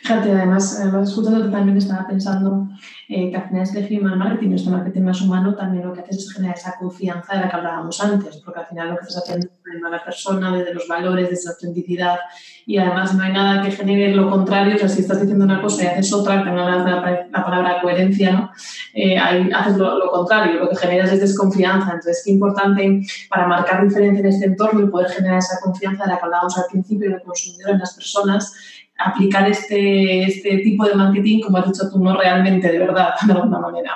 Fíjate, 0.00 0.30
además, 0.30 0.80
escuchando 1.02 1.50
también 1.50 1.76
estaba 1.76 2.06
pensando 2.06 2.68
eh, 3.08 3.30
que 3.30 3.36
al 3.36 3.48
final 3.48 3.62
este 3.62 3.98
human 3.98 4.18
marketing, 4.18 4.52
este 4.52 4.70
marketing 4.70 5.02
más 5.02 5.20
humano, 5.20 5.54
también 5.54 5.86
lo 5.86 5.92
que 5.92 6.00
hace 6.00 6.10
es 6.10 6.32
generar 6.32 6.56
esa 6.56 6.76
confianza 6.78 7.34
de 7.34 7.40
la 7.40 7.48
que 7.48 7.56
hablábamos 7.56 8.00
antes, 8.00 8.36
porque 8.44 8.60
al 8.60 8.66
final 8.66 8.90
lo 8.90 8.96
que 8.96 9.02
estás 9.02 9.22
haciendo 9.24 9.46
es 9.46 9.84
a 9.84 9.88
la 9.88 10.04
persona 10.04 10.56
desde 10.56 10.74
los 10.74 10.86
valores, 10.86 11.30
desde 11.30 11.46
la 11.46 11.50
autenticidad, 11.52 12.18
y 12.66 12.78
además 12.78 13.14
no 13.14 13.22
hay 13.24 13.32
nada 13.32 13.62
que 13.62 13.70
genere 13.72 14.14
lo 14.14 14.30
contrario, 14.30 14.76
o 14.76 14.78
sea, 14.78 14.88
si 14.88 15.00
estás 15.00 15.20
diciendo 15.20 15.44
una 15.44 15.60
cosa 15.60 15.84
y 15.84 15.86
haces 15.86 16.12
otra, 16.12 16.44
que 16.44 16.50
la, 16.50 16.76
la, 16.76 17.26
la 17.32 17.44
palabra 17.44 17.80
coherencia, 17.80 18.32
¿no? 18.32 18.50
Eh, 18.94 19.18
ahí 19.18 19.50
haces 19.54 19.76
lo, 19.76 19.98
lo, 19.98 20.10
contrario, 20.10 20.60
lo 20.60 20.68
que 20.70 20.76
generas 20.76 21.12
es 21.12 21.20
desconfianza. 21.20 21.86
Entonces, 21.86 22.22
qué 22.24 22.32
importante 22.32 23.02
para 23.28 23.46
marcar 23.46 23.84
diferencia 23.84 24.20
en 24.20 24.26
este 24.26 24.46
entorno 24.46 24.82
y 24.82 24.90
poder 24.90 25.10
generar 25.10 25.38
esa 25.38 25.60
confianza 25.62 26.04
de 26.04 26.10
la 26.10 26.18
que 26.18 26.24
hablábamos 26.24 26.56
al 26.58 26.64
principio 26.70 27.10
del 27.10 27.22
consumidor 27.22 27.70
en 27.72 27.78
las 27.78 27.94
personas, 27.94 28.54
aplicar 28.98 29.48
este, 29.48 30.24
este 30.24 30.58
tipo 30.58 30.86
de 30.86 30.94
marketing, 30.94 31.42
como 31.42 31.58
has 31.58 31.66
dicho 31.66 31.90
tú, 31.90 32.02
no 32.02 32.16
realmente, 32.16 32.70
de 32.70 32.78
verdad, 32.78 33.14
de 33.26 33.32
alguna 33.32 33.60
manera. 33.60 33.92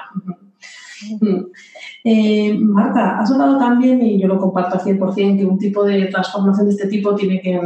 Eh, 2.05 2.55
Marta, 2.59 3.19
has 3.19 3.31
hablado 3.31 3.59
también, 3.59 4.03
y 4.03 4.21
yo 4.21 4.29
lo 4.29 4.39
comparto 4.39 4.79
al 4.79 4.85
100%, 4.85 5.39
que 5.39 5.45
un 5.45 5.59
tipo 5.59 5.85
de 5.85 6.07
transformación 6.07 6.67
de 6.67 6.73
este 6.73 6.89
tipo 6.89 7.15
tiene 7.15 7.41
que, 7.41 7.61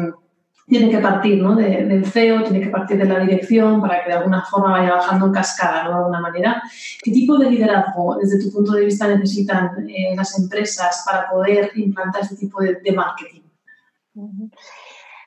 tiene 0.66 0.90
que 0.90 0.98
partir 0.98 1.42
¿no? 1.42 1.54
del 1.54 2.04
CEO, 2.06 2.42
tiene 2.42 2.60
que 2.60 2.70
partir 2.70 2.96
de 2.98 3.04
la 3.04 3.20
dirección 3.20 3.80
para 3.80 4.02
que 4.02 4.10
de 4.10 4.16
alguna 4.16 4.44
forma 4.44 4.72
vaya 4.72 4.94
bajando 4.94 5.26
en 5.26 5.32
cascada, 5.32 5.84
¿no? 5.84 5.90
de 5.90 5.96
alguna 5.96 6.20
manera. 6.20 6.62
¿Qué 7.02 7.12
tipo 7.12 7.38
de 7.38 7.50
liderazgo, 7.50 8.16
desde 8.20 8.42
tu 8.42 8.50
punto 8.50 8.72
de 8.72 8.86
vista, 8.86 9.06
necesitan 9.08 9.88
eh, 9.88 10.14
las 10.16 10.38
empresas 10.38 11.04
para 11.06 11.28
poder 11.28 11.70
implantar 11.76 12.22
este 12.22 12.36
tipo 12.36 12.60
de, 12.62 12.80
marketing? 12.92 13.42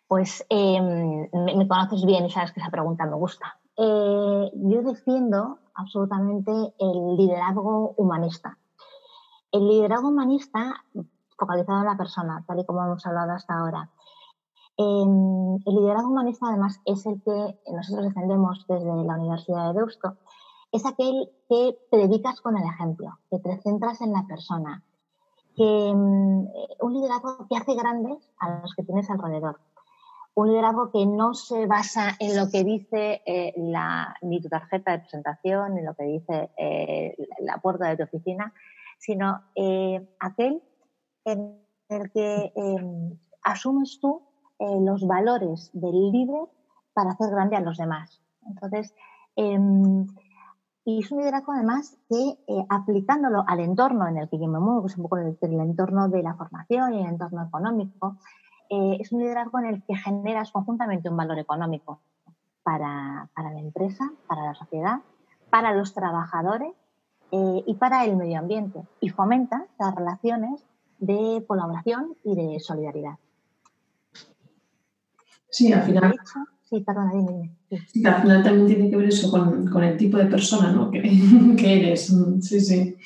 Pues 0.08 0.46
em, 0.50 1.28
me, 1.34 1.67
conoces 1.67 2.06
bien 2.06 2.26
y 2.26 2.32
sabes 2.32 2.54
que 2.54 2.62
esa 2.62 2.70
pregunta 2.70 3.06
me 3.06 3.15
gusta. 3.15 3.60
Eh, 3.76 4.52
yo 4.54 4.82
defiendo 4.82 5.60
absolutamente 5.76 6.52
el 6.52 7.17
liderazgo 7.17 7.93
humanista. 7.98 8.58
El 9.52 9.67
liderazgo 9.67 10.08
humanista 10.08 10.84
focalizado 11.38 11.82
en 11.82 11.88
la 11.88 11.98
persona, 11.98 12.43
tal 12.48 12.60
y 12.60 12.65
como 12.65 12.84
hemos 12.86 13.06
hablado 13.06 13.34
hasta 13.34 13.54
ahora. 13.54 13.89
Em, 14.78 15.56
el 15.65 15.76
liderazgo 15.76 16.10
humanista, 16.10 16.48
además, 16.48 16.80
es 16.86 17.06
el 17.06 17.22
que 17.22 17.60
nosotros 17.74 18.06
defendemos 18.06 18.65
desde 18.67 18.86
la 18.86 19.15
Universidad 19.17 19.67
de 19.67 19.80
Deusto. 19.80 20.15
Es 20.72 20.86
aquel 20.86 21.30
que 21.50 21.78
predicas 21.91 22.39
con 22.39 22.58
el 22.58 22.63
ejemplo, 22.63 23.20
que 23.30 23.39
te 23.39 23.62
centras 23.62 24.00
en 24.02 24.13
la 24.13 24.26
persona, 24.26 24.84
que 25.56 25.89
em, 25.89 26.48
un 26.80 26.93
liderazgo 26.93 27.46
que 27.50 27.58
hace 27.58 27.76
grandes 27.76 28.30
a 28.39 28.62
los 28.62 28.74
que 28.74 28.84
tienes 28.84 29.10
alrededor 29.10 29.60
un 30.38 30.50
liderazgo 30.50 30.91
que 30.91 31.04
no 31.08 31.34
se 31.34 31.65
basa 31.65 32.12
en 32.19 32.38
lo 32.38 32.52
que 32.52 32.63
dice 32.63 33.23
eh, 33.26 33.56
la, 33.58 34.15
ni 34.21 34.39
tu 34.39 34.50
tarjeta 34.50 34.91
de 34.91 35.00
presentación, 35.00 35.73
ni 35.73 35.82
lo 35.82 35.95
que 35.95 36.04
dice 36.04 36.52
eh, 36.56 37.17
la 37.39 37.58
puerta 37.58 37.88
de 37.88 37.97
tu 37.97 38.04
oficina, 38.04 38.54
sino 39.00 39.41
eh, 39.56 40.08
aquel 40.19 40.62
en 41.26 41.60
el 41.89 42.12
que 42.12 42.54
em, 42.56 43.17
asumes 43.41 44.00
tú 44.00 44.21
los 44.60 45.08
valores 45.08 45.71
del 45.73 46.12
líder 46.12 46.47
para 46.93 47.12
hacer 47.12 47.32
grande 47.32 47.56
a 47.56 47.62
los 47.62 47.78
demás. 47.78 48.21
Entonces, 48.45 48.93
em, 49.36 50.06
y 50.86 51.00
es 51.00 51.12
un 51.12 51.17
liderazgo 51.17 51.54
además 51.54 51.97
que 52.10 52.38
aplicándolo 52.69 53.43
al 53.47 53.60
entorno 53.60 54.08
en 54.08 54.17
el 54.17 54.30
que 54.30 54.38
yo 54.38 54.47
me 54.47 54.60
muevo, 54.60 54.84
que 54.84 54.88
es 54.88 54.97
un 54.97 55.04
poco 55.04 55.17
el 55.17 55.36
entorno 55.41 56.10
de 56.10 56.21
la 56.21 56.36
formación 56.36 56.93
y 56.93 57.02
el 57.02 57.08
entorno 57.08 57.43
económico, 57.43 58.17
eh, 58.69 58.97
es 58.99 59.12
un 59.12 59.21
liderazgo 59.21 59.60
en 59.60 59.65
el 59.67 59.84
que 59.84 59.95
generas 59.95 60.51
conjuntamente 60.51 61.10
un 61.10 61.17
valor 61.17 61.39
económico 61.39 62.01
para, 62.63 63.30
la 63.36 63.60
empresa, 63.60 64.12
para 64.27 64.43
la 64.43 64.53
sociedad, 64.53 64.99
para 65.49 65.73
los 65.73 65.93
trabajadores 65.93 66.73
eh, 67.32 67.63
y 67.65 67.73
para 67.75 68.03
el 68.06 68.17
medio 68.17 68.39
ambiente 68.39 68.82
y 68.99 69.10
fomenta 69.10 69.65
las 69.80 69.95
relaciones 69.95 70.65
de 70.99 71.43
colaboración 71.47 72.15
y 72.23 72.36
de 72.36 72.60
solidaridad. 72.60 73.15
Sí, 75.49 75.71
al 75.71 75.84
final. 75.84 76.15
sí, 76.63 76.82
perdona, 76.82 77.12
dime, 77.13 77.56
Sí. 77.88 78.06
al 78.06 78.21
final 78.21 78.43
también 78.43 78.67
tiene 78.67 78.89
que 78.89 78.97
ver 78.97 79.08
eso 79.08 79.32
con, 79.32 79.84
el 79.84 79.97
tipo 79.97 80.17
de 80.17 80.25
persona 80.25 80.71
¿no? 80.71 80.91
que, 80.91 81.01
que 81.58 81.80
eres. 81.80 82.13
Sí, 82.41 82.60
sí. 82.60 82.97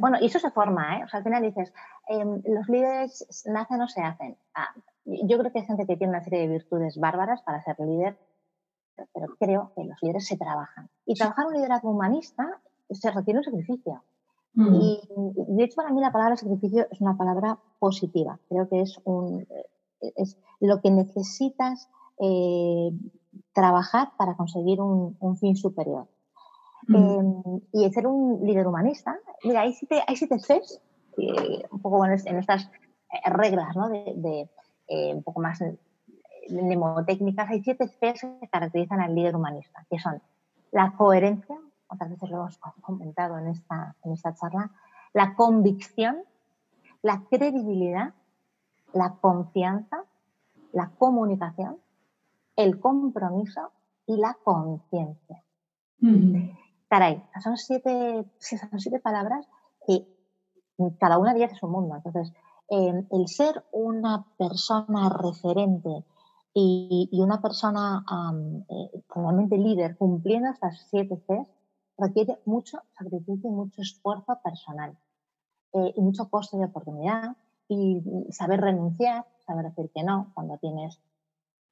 Bueno, 0.00 0.18
y 0.20 0.26
eso 0.26 0.38
se 0.38 0.50
forma, 0.50 0.98
¿eh? 0.98 1.04
O 1.04 1.08
sea, 1.08 1.18
al 1.18 1.24
final 1.24 1.42
dices, 1.42 1.72
em, 2.08 2.42
los 2.44 2.68
líderes 2.68 3.44
nacen 3.46 3.80
o 3.80 3.88
se 3.88 4.02
hacen. 4.02 4.36
Ah, 4.54 4.74
yo 5.04 5.38
creo 5.38 5.52
que 5.52 5.60
hay 5.60 5.66
gente 5.66 5.86
que 5.86 5.96
tiene 5.96 6.12
una 6.12 6.24
serie 6.24 6.40
de 6.40 6.48
virtudes 6.48 6.98
bárbaras 6.98 7.42
para 7.42 7.62
ser 7.62 7.78
líder, 7.78 8.18
pero 9.12 9.26
creo 9.38 9.72
que 9.74 9.84
los 9.84 9.96
líderes 10.02 10.26
se 10.26 10.36
trabajan. 10.36 10.88
Y 11.04 11.14
trabajar 11.14 11.46
un 11.46 11.54
liderazgo 11.54 11.90
humanista 11.90 12.60
se 12.90 13.10
requiere 13.10 13.38
un 13.38 13.44
sacrificio. 13.44 14.02
Mm. 14.54 14.74
Y 14.74 15.00
de 15.48 15.64
hecho 15.64 15.76
para 15.76 15.90
mí 15.90 16.00
la 16.00 16.12
palabra 16.12 16.36
sacrificio 16.36 16.86
es 16.90 17.00
una 17.00 17.16
palabra 17.16 17.58
positiva. 17.78 18.38
Creo 18.48 18.68
que 18.68 18.82
es, 18.82 19.00
un, 19.04 19.46
es 20.00 20.38
lo 20.60 20.80
que 20.80 20.90
necesitas 20.90 21.90
eh, 22.18 22.90
trabajar 23.52 24.12
para 24.16 24.36
conseguir 24.36 24.80
un, 24.80 25.36
fin 25.38 25.56
superior. 25.56 26.06
Mm. 26.86 26.96
Em, 26.96 27.60
y 27.72 27.90
ser 27.92 28.06
un 28.06 28.44
líder 28.44 28.66
humanista, 28.66 29.16
mira, 29.42 29.62
hay 29.62 29.72
siete, 29.72 30.02
hay 30.06 30.16
siete 30.16 30.38
Cs, 30.38 30.80
un 31.70 31.80
poco 31.80 32.04
en 32.04 32.12
estas 32.12 32.64
eh, 32.64 33.30
reglas 33.30 33.76
¿no? 33.76 33.88
de, 33.88 34.48
un 35.14 35.22
poco 35.22 35.40
más 35.40 35.62
mnemotécnicas, 36.50 37.48
hay 37.48 37.62
siete 37.62 37.88
Cs 37.88 38.26
que 38.40 38.48
caracterizan 38.48 39.00
al 39.00 39.14
líder 39.14 39.36
humanista, 39.36 39.86
que 39.88 39.98
son 39.98 40.20
la 40.72 40.92
coherencia, 40.96 41.56
otras 41.88 42.10
veces 42.10 42.30
lo 42.30 42.36
hemos 42.36 42.58
comentado 42.80 43.38
en 43.38 43.48
esta, 43.48 43.94
en 44.04 44.12
esta 44.12 44.34
charla, 44.34 44.70
la 45.12 45.34
convicción, 45.36 46.18
la 47.02 47.22
credibilidad, 47.30 48.12
la 48.92 49.14
confianza, 49.20 50.04
la 50.72 50.90
comunicación, 50.98 51.78
el 52.56 52.80
compromiso 52.80 53.70
y 54.06 54.16
la 54.16 54.36
conciencia. 54.42 55.42
Caray, 56.94 57.20
son 57.42 57.56
siete, 57.56 58.24
son 58.38 58.78
siete 58.78 59.00
palabras 59.00 59.48
que 59.84 60.06
cada 61.00 61.18
una 61.18 61.32
de 61.32 61.40
ellas 61.40 61.54
es 61.54 61.62
un 61.64 61.72
mundo. 61.72 61.96
Entonces, 61.96 62.32
eh, 62.70 63.04
el 63.10 63.26
ser 63.26 63.64
una 63.72 64.24
persona 64.38 65.08
referente 65.08 66.04
y, 66.54 67.10
una 67.20 67.42
persona 67.42 68.04
eh, 68.68 69.02
realmente 69.12 69.58
líder 69.58 69.96
cumpliendo 69.96 70.50
estas 70.50 70.86
siete 70.88 71.16
Cs 71.26 71.48
requiere 71.98 72.38
mucho 72.44 72.78
sacrificio 72.96 73.50
y 73.50 73.52
mucho 73.52 73.82
esfuerzo 73.82 74.38
personal 74.44 74.96
eh, 75.72 75.94
y 75.96 76.00
mucho 76.00 76.30
costo 76.30 76.58
de 76.58 76.66
oportunidad 76.66 77.36
y 77.66 78.04
saber 78.30 78.60
renunciar, 78.60 79.26
saber 79.44 79.64
decir 79.64 79.90
que 79.92 80.04
no 80.04 80.30
cuando 80.32 80.58
tienes 80.58 81.00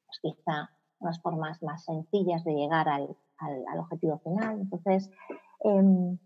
pues, 0.06 0.34
quizá 0.34 0.70
unas 0.98 1.20
formas 1.20 1.62
más 1.62 1.84
sencillas 1.84 2.42
de 2.42 2.54
llegar 2.54 2.88
al, 2.88 3.16
al, 3.42 3.78
objetivo 3.78 4.18
final. 4.18 4.60
Entonces, 4.60 5.10
em, 5.64 6.18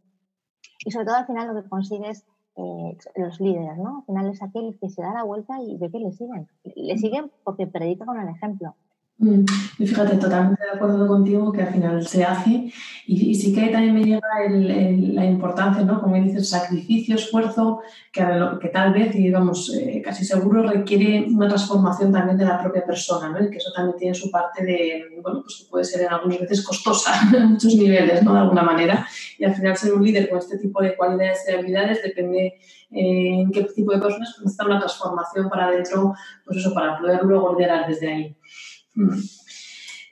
y 0.84 0.90
sobre 0.90 1.06
todo 1.06 1.16
al 1.16 1.26
final 1.26 1.48
lo 1.48 1.62
que 1.62 1.68
consigues 1.68 2.26
eh, 2.56 2.96
los 3.16 3.40
líderes, 3.40 3.76
¿no? 3.78 3.98
Al 3.98 4.04
final 4.04 4.30
es 4.30 4.42
aquel 4.42 4.78
que 4.80 4.88
se 4.88 5.02
da 5.02 5.12
la 5.12 5.24
vuelta 5.24 5.60
y 5.60 5.76
ve 5.76 5.90
que 5.90 5.98
le 5.98 6.12
siguen. 6.12 6.48
Le 6.64 6.96
siguen 6.96 7.30
porque 7.44 7.66
predica 7.66 8.06
con 8.06 8.18
el 8.18 8.28
ejemplo. 8.28 8.74
Mm, 9.18 9.46
y 9.78 9.86
fíjate, 9.86 10.16
totalmente 10.16 10.62
de 10.62 10.72
acuerdo 10.72 11.06
contigo 11.06 11.50
que 11.50 11.62
al 11.62 11.72
final 11.72 12.06
se 12.06 12.22
hace 12.22 12.70
y, 13.06 13.34
sí 13.34 13.54
que 13.54 13.68
también 13.68 13.94
me 13.94 14.04
llega 14.04 14.20
la 14.50 15.24
importancia, 15.24 15.82
¿no? 15.84 16.02
Como 16.02 16.16
dices, 16.16 16.50
sacrificio, 16.50 17.14
esfuerzo, 17.14 17.80
que, 18.12 18.22
que 18.60 18.68
tal 18.68 18.92
vez, 18.92 19.14
y 19.14 19.22
digamos, 19.22 19.72
eh, 19.74 20.02
casi 20.04 20.22
seguro 20.24 20.64
requiere 20.64 21.24
una 21.30 21.48
transformación 21.48 22.12
también 22.12 22.36
de 22.36 22.44
la 22.44 22.60
propia 22.60 22.84
persona, 22.84 23.30
¿no? 23.30 23.42
Y 23.42 23.50
que 23.50 23.56
eso 23.56 23.72
también 23.74 23.96
tiene 23.96 24.14
su 24.14 24.30
parte 24.30 24.62
de, 24.64 25.04
bueno, 25.22 25.40
pues 25.42 25.66
puede 25.70 25.84
ser 25.84 26.02
en 26.02 26.12
algunas 26.12 26.40
veces 26.40 26.62
costosa 26.62 27.12
en 27.34 27.52
muchos 27.52 27.74
niveles, 27.74 28.22
¿no? 28.22 28.34
De 28.34 28.40
alguna 28.40 28.62
manera. 28.62 29.06
Y 29.38 29.44
al 29.44 29.54
final 29.54 29.76
ser 29.78 29.94
un 29.94 30.04
líder 30.04 30.28
con 30.28 30.38
este 30.38 30.58
tipo 30.58 30.82
de 30.82 30.94
cualidades 30.94 31.42
y 31.48 31.52
habilidades 31.52 32.02
depende 32.02 32.58
eh, 32.90 33.40
en 33.40 33.50
qué 33.50 33.62
tipo 33.74 33.92
de 33.92 33.98
personas 33.98 34.34
pues 34.34 34.44
necesita 34.44 34.66
una 34.66 34.78
transformación 34.78 35.48
para 35.48 35.68
adentro, 35.68 36.14
pues 36.44 36.58
eso, 36.58 36.74
para 36.74 36.98
poder 36.98 37.22
luego 37.22 37.54
liderar 37.54 37.88
desde 37.88 38.12
ahí. 38.12 38.36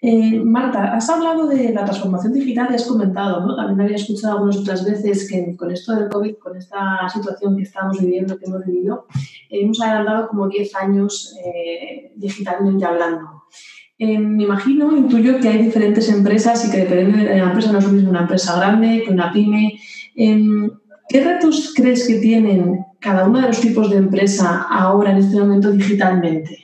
Eh, 0.06 0.38
Marta, 0.44 0.94
has 0.94 1.08
hablado 1.08 1.46
de 1.46 1.72
la 1.72 1.82
transformación 1.82 2.34
digital 2.34 2.68
y 2.70 2.74
has 2.74 2.84
comentado, 2.84 3.46
¿no? 3.46 3.56
También 3.56 3.80
había 3.80 3.96
escuchado 3.96 4.34
algunas 4.34 4.58
otras 4.58 4.84
veces 4.84 5.26
que 5.30 5.56
con 5.56 5.70
esto 5.70 5.94
del 5.94 6.10
COVID, 6.10 6.34
con 6.34 6.54
esta 6.58 7.08
situación 7.08 7.56
que 7.56 7.62
estamos 7.62 7.98
viviendo, 7.98 8.36
que 8.38 8.44
hemos 8.44 8.66
vivido, 8.66 9.06
hemos 9.48 9.80
adelantado 9.80 10.28
como 10.28 10.46
10 10.46 10.74
años 10.74 11.34
eh, 11.42 12.12
digitalmente 12.16 12.84
hablando. 12.84 13.44
Eh, 13.98 14.18
me 14.18 14.42
imagino, 14.42 14.94
intuyo 14.94 15.40
que 15.40 15.48
hay 15.48 15.62
diferentes 15.62 16.06
empresas 16.10 16.66
y 16.66 16.70
que 16.70 16.84
depende 16.84 17.24
de 17.24 17.38
la 17.38 17.44
empresa, 17.44 17.72
no 17.72 17.78
es 17.78 17.84
lo 17.86 17.92
mismo 17.92 18.10
una 18.10 18.22
empresa 18.22 18.58
grande 18.58 19.04
que 19.06 19.10
una 19.10 19.32
pyme. 19.32 19.78
¿Qué 21.08 21.24
retos 21.24 21.72
crees 21.74 22.06
que 22.06 22.16
tienen 22.16 22.84
cada 23.00 23.26
uno 23.26 23.40
de 23.40 23.46
los 23.46 23.60
tipos 23.60 23.88
de 23.88 23.96
empresa 23.96 24.66
ahora 24.68 25.12
en 25.12 25.18
este 25.18 25.38
momento 25.38 25.70
digitalmente? 25.70 26.63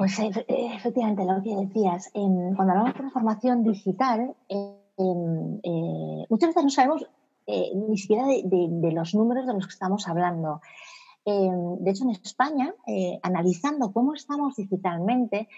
Pues 0.00 0.18
eh, 0.18 0.30
efectivamente, 0.48 1.26
lo 1.26 1.42
que 1.42 1.54
decías, 1.54 2.10
cuando 2.14 2.72
hablamos 2.72 2.94
de 2.94 2.98
transformación 3.00 3.62
digital, 3.62 4.34
eh, 4.48 6.26
muchas 6.30 6.48
veces 6.48 6.64
no 6.64 6.70
sabemos 6.70 7.06
eh, 7.46 7.72
ni 7.74 7.98
siquiera 7.98 8.24
de, 8.24 8.92
los 8.94 9.14
números 9.14 9.46
de 9.46 9.52
los 9.52 9.66
que 9.66 9.74
estamos 9.74 10.08
hablando. 10.08 10.62
de 11.26 11.90
hecho, 11.90 12.04
en 12.04 12.12
España, 12.12 12.74
analizando 13.22 13.92
cómo 13.92 14.14
estamos 14.14 14.56
digitalmente, 14.56 15.50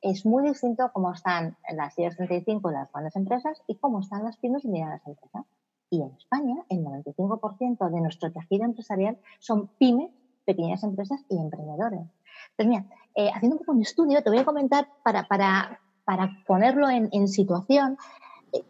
es 0.00 0.24
muy 0.24 0.46
distinto 0.46 0.92
cómo 0.92 1.12
están 1.12 1.56
las 1.76 1.98
IES 1.98 2.18
35 2.18 2.70
y 2.70 2.74
las 2.74 2.92
grandes 2.92 3.16
empresas 3.16 3.60
y 3.66 3.74
cómo 3.78 3.98
están 3.98 4.22
las 4.22 4.36
pymes 4.36 4.64
y 4.64 4.68
medianas 4.68 5.04
empresas. 5.08 5.44
Y 5.90 6.02
en 6.02 6.12
España, 6.12 6.54
el 6.68 6.84
95% 6.84 7.90
de 7.90 8.00
nuestro 8.00 8.30
tejido 8.30 8.64
empresarial 8.64 9.18
son 9.40 9.66
pymes, 9.76 10.12
pequeñas 10.44 10.84
empresas 10.84 11.20
y 11.28 11.36
emprendedores. 11.36 12.06
Entonces, 12.58 12.66
mira, 12.66 12.96
eh, 13.14 13.30
haciendo 13.32 13.56
un 13.56 13.58
poco 13.60 13.72
un 13.72 13.82
estudio, 13.82 14.22
te 14.22 14.30
voy 14.30 14.40
a 14.40 14.44
comentar 14.44 14.88
para, 15.04 15.28
para, 15.28 15.80
para 16.04 16.30
ponerlo 16.44 16.88
en, 16.90 17.08
en 17.12 17.28
situación, 17.28 17.96
eh, 18.52 18.64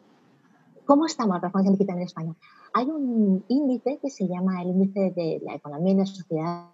¿cómo 0.84 1.06
estamos 1.06 1.34
la 1.34 1.40
transformación 1.40 1.74
digital 1.74 1.96
en 1.96 2.02
España? 2.02 2.34
Hay 2.74 2.86
un 2.86 3.44
índice 3.48 3.98
que 4.02 4.10
se 4.10 4.28
llama 4.28 4.60
el 4.60 4.68
índice 4.68 5.12
de 5.16 5.40
la 5.42 5.54
economía 5.54 5.94
y 5.94 5.96
la 5.96 6.06
sociedad 6.06 6.66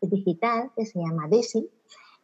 digital, 0.00 0.70
que 0.76 0.86
se 0.86 1.00
llama 1.00 1.26
DESI, 1.26 1.68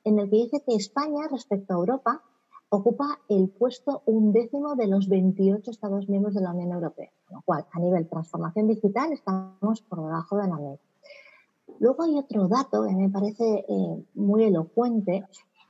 en 0.05 0.19
el 0.21 0.31
que 0.31 0.37
dice 0.37 0.63
que 0.65 0.77
España, 0.77 1.27
respecto 1.29 1.75
a 1.75 1.79
Europa, 1.79 2.23
ocupa 2.69 3.19
el 3.29 3.49
puesto 3.49 4.03
undécimo 4.07 4.77
de 4.77 4.87
los 4.87 5.09
28 5.09 5.69
Estados 5.69 6.09
miembros 6.09 6.35
de 6.35 6.43
la 6.43 6.53
Unión 6.53 6.71
Europea, 6.71 7.11
con 7.27 7.37
lo 7.39 7.43
cual, 7.43 7.67
a 7.73 7.81
nivel 7.81 8.09
transformación 8.09 8.69
digital, 8.69 9.13
estamos 9.13 9.83
por 9.83 9.99
debajo 9.99 10.37
de 10.37 10.49
la 10.49 10.57
media. 10.57 10.91
Luego 11.83 12.05
hay 12.05 12.16
otro 12.16 12.47
dato 12.47 12.85
que 12.87 12.95
me 12.95 13.09
parece 13.09 13.45
eh, 13.68 14.05
muy 14.14 14.45
elocuente, 14.45 15.27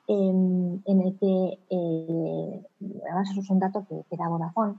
en 0.07 0.83
el 0.87 1.18
que, 1.18 1.59
eh, 1.70 2.66
además 3.07 3.31
eso 3.31 3.40
es 3.40 3.48
un 3.48 3.59
dato 3.59 3.87
que, 3.88 4.05
que 4.11 4.16
da 4.18 4.29
Vodafone, 4.29 4.75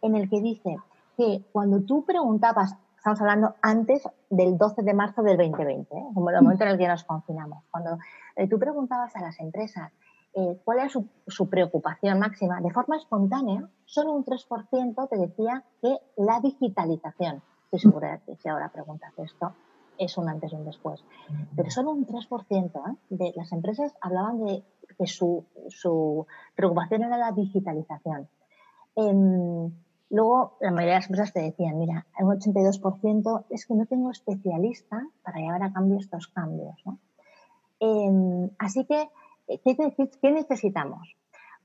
en 0.00 0.16
el 0.16 0.28
que 0.28 0.40
dice 0.40 0.76
que 1.16 1.44
cuando 1.52 1.82
tú 1.82 2.04
preguntabas, 2.04 2.74
estamos 2.96 3.20
hablando 3.20 3.54
antes 3.62 4.02
del 4.28 4.58
12 4.58 4.82
de 4.82 4.92
marzo 4.92 5.22
del 5.22 5.36
2020, 5.36 5.96
¿eh? 5.96 6.02
como 6.14 6.30
el 6.30 6.42
momento 6.42 6.64
en 6.64 6.70
el 6.70 6.78
que 6.78 6.88
nos 6.88 7.04
confinamos, 7.04 7.62
cuando 7.70 7.98
tú 8.50 8.58
preguntabas 8.58 9.14
a 9.14 9.20
las 9.20 9.38
empresas 9.38 9.92
cuál 10.64 10.78
era 10.78 10.88
su, 10.88 11.06
su, 11.28 11.48
preocupación 11.48 12.18
máxima, 12.18 12.60
de 12.60 12.70
forma 12.70 12.96
espontánea, 12.96 13.68
solo 13.84 14.14
un 14.14 14.24
3% 14.24 15.08
te 15.08 15.16
decía 15.16 15.62
que 15.80 15.96
la 16.16 16.40
digitalización. 16.40 17.40
Estoy 17.66 17.78
segura 17.78 18.12
de 18.12 18.20
que 18.24 18.36
si 18.36 18.48
ahora 18.48 18.70
preguntas 18.70 19.12
esto, 19.18 19.52
es 19.98 20.16
un 20.16 20.28
antes 20.28 20.52
y 20.52 20.56
un 20.56 20.64
después. 20.64 21.04
Pero 21.56 21.70
solo 21.70 21.90
un 21.92 22.06
3% 22.06 22.70
¿eh? 22.70 22.96
de 23.10 23.32
las 23.36 23.52
empresas 23.52 23.94
hablaban 24.00 24.44
de 24.44 24.62
que 24.98 25.06
su, 25.06 25.44
su 25.68 26.26
preocupación 26.54 27.04
era 27.04 27.16
la 27.16 27.32
digitalización. 27.32 28.28
Em, 28.96 29.72
luego, 30.10 30.56
la 30.60 30.70
mayoría 30.70 30.94
de 30.94 31.00
las 31.00 31.06
empresas 31.08 31.32
te 31.32 31.40
decían, 31.40 31.78
mira, 31.78 32.06
un 32.20 32.38
82% 32.38 33.44
es 33.50 33.66
que 33.66 33.74
no 33.74 33.86
tengo 33.86 34.10
especialista 34.10 35.06
para 35.22 35.38
llevar 35.38 35.62
a 35.62 35.72
cambio 35.72 35.98
estos 35.98 36.28
cambios. 36.28 36.82
Em, 37.80 38.50
así 38.58 38.84
que, 38.84 39.08
¿qué, 39.64 40.10
¿qué 40.20 40.32
necesitamos? 40.32 41.16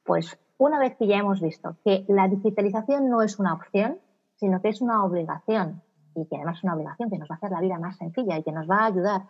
Pues 0.03 0.39
una 0.57 0.79
vez 0.79 0.95
que 0.95 1.07
ya 1.07 1.17
hemos 1.17 1.41
visto 1.41 1.75
que 1.83 2.05
la 2.07 2.27
digitalización 2.27 3.09
no 3.09 3.21
es 3.21 3.39
una 3.39 3.53
opción, 3.53 3.99
sino 4.37 4.61
que 4.61 4.69
es 4.69 4.81
una 4.81 5.03
obligación 5.03 5.81
y 6.17 6.25
que 6.25 6.35
además 6.35 6.57
es 6.57 6.63
una 6.63 6.73
obligación 6.73 7.09
que 7.09 7.17
nos 7.17 7.29
va 7.29 7.35
a 7.35 7.37
hacer 7.37 7.51
la 7.51 7.61
vida 7.61 7.77
más 7.77 7.97
sencilla 7.97 8.37
y 8.37 8.43
que 8.43 8.51
nos 8.51 8.69
va 8.69 8.79
a 8.79 8.85
ayudar 8.87 9.27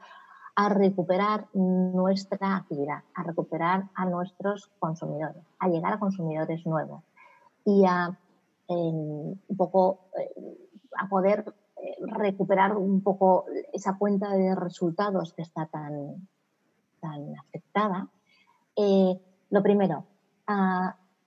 a 0.55 0.69
recuperar 0.69 1.47
nuestra 1.53 2.55
actividad, 2.55 3.03
a 3.13 3.23
recuperar 3.23 3.89
a 3.93 4.05
nuestros 4.05 4.71
consumidores, 4.79 5.43
a 5.59 5.67
llegar 5.67 5.93
a 5.93 5.99
consumidores 5.99 6.65
nuevos 6.65 7.03
y 7.63 7.85
a 7.85 8.17
un 8.67 9.39
poco 9.55 10.09
eh, 10.17 10.33
a 10.97 11.07
poder 11.07 11.53
eh, 11.77 11.95
recuperar 12.01 12.75
un 12.75 13.01
poco 13.01 13.45
esa 13.71 13.97
cuenta 13.97 14.31
de 14.31 14.55
resultados 14.55 15.33
que 15.33 15.43
está 15.43 15.67
tan, 15.67 16.27
tan 16.99 17.37
afectada. 17.37 18.09
Eh, 18.75 19.19
lo 19.49 19.63
primero, 19.63 20.05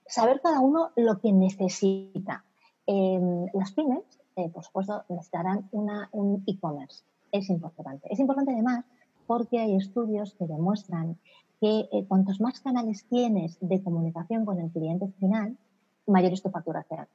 saber 0.05 0.41
cada 0.41 0.59
uno 0.59 0.91
lo 0.95 1.19
que 1.19 1.31
necesita. 1.31 2.43
las 2.85 3.71
pymes 3.71 4.20
eh, 4.35 4.49
por 4.49 4.63
supuesto, 4.63 5.03
necesitarán 5.09 5.67
una, 5.71 6.09
un 6.11 6.43
e-commerce. 6.47 7.03
Es 7.31 7.49
importante. 7.49 8.07
Es 8.09 8.19
importante 8.19 8.51
además 8.51 8.85
porque 9.27 9.59
hay 9.59 9.75
estudios 9.75 10.33
que 10.35 10.45
demuestran 10.45 11.17
que 11.61 11.87
eh, 11.91 12.05
cuantos 12.07 12.41
más 12.41 12.59
canales 12.59 13.05
tienes 13.07 13.57
de 13.61 13.81
comunicación 13.81 14.45
con 14.45 14.59
el 14.59 14.71
cliente 14.71 15.07
final, 15.19 15.55
mayor 16.07 16.33
es 16.33 16.41
tu 16.41 16.49
facturación. 16.49 17.07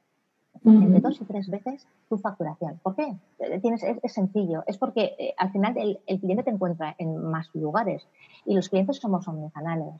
entre 0.65 1.01
dos 1.01 1.21
y 1.21 1.25
tres 1.25 1.51
veces 1.51 1.87
tu 2.09 2.17
facturación. 2.19 2.81
¿Por 2.83 2.95
qué? 2.97 3.17
Eh, 3.41 3.61
tienes, 3.61 3.83
es, 3.83 4.13
sencillo. 4.13 4.63
Es 4.67 4.79
porque 4.79 5.15
eh, 5.19 5.35
al 5.37 5.51
final 5.51 5.75
el, 5.77 6.21
cliente 6.21 6.45
te 6.45 6.51
encuentra 6.51 6.95
en 6.99 7.19
más 7.19 7.51
lugares 7.55 8.07
y 8.45 8.55
los 8.55 8.69
clientes 8.69 8.97
somos 8.97 9.27
omnicanales. 9.29 9.95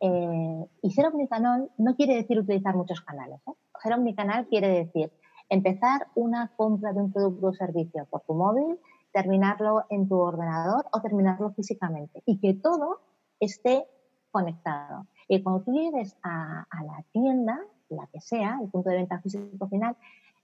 Eh, 0.00 0.66
y 0.82 0.90
ser 0.90 1.06
omnicanal 1.06 1.70
no 1.78 1.94
quiere 1.96 2.16
decir 2.16 2.38
utilizar 2.38 2.74
muchos 2.76 3.00
canales. 3.00 3.40
Ser 3.82 3.92
omnicanal 3.92 4.46
quiere 4.46 4.68
decir 4.68 5.10
empezar 5.48 6.08
una 6.14 6.52
compra 6.56 6.92
de 6.92 7.00
un 7.00 7.12
producto 7.12 7.48
o 7.48 7.52
servicio 7.52 8.06
por 8.06 8.22
tu 8.22 8.34
móvil, 8.34 8.78
terminarlo 9.12 9.84
en 9.90 10.08
tu 10.08 10.18
ordenador 10.18 10.86
o 10.92 11.00
terminarlo 11.00 11.50
físicamente 11.52 12.22
y 12.26 12.38
que 12.38 12.54
todo 12.54 13.00
esté 13.40 13.86
conectado. 14.30 15.06
Y 15.28 15.42
cuando 15.42 15.62
tú 15.62 15.72
llegues 15.72 16.16
a, 16.22 16.66
la 16.84 17.04
tienda, 17.12 17.60
la 17.88 18.06
que 18.12 18.20
sea, 18.20 18.58
el 18.62 18.68
punto 18.68 18.90
de 18.90 18.96
venta 18.96 19.20
físico 19.20 19.68
final, 19.68 19.96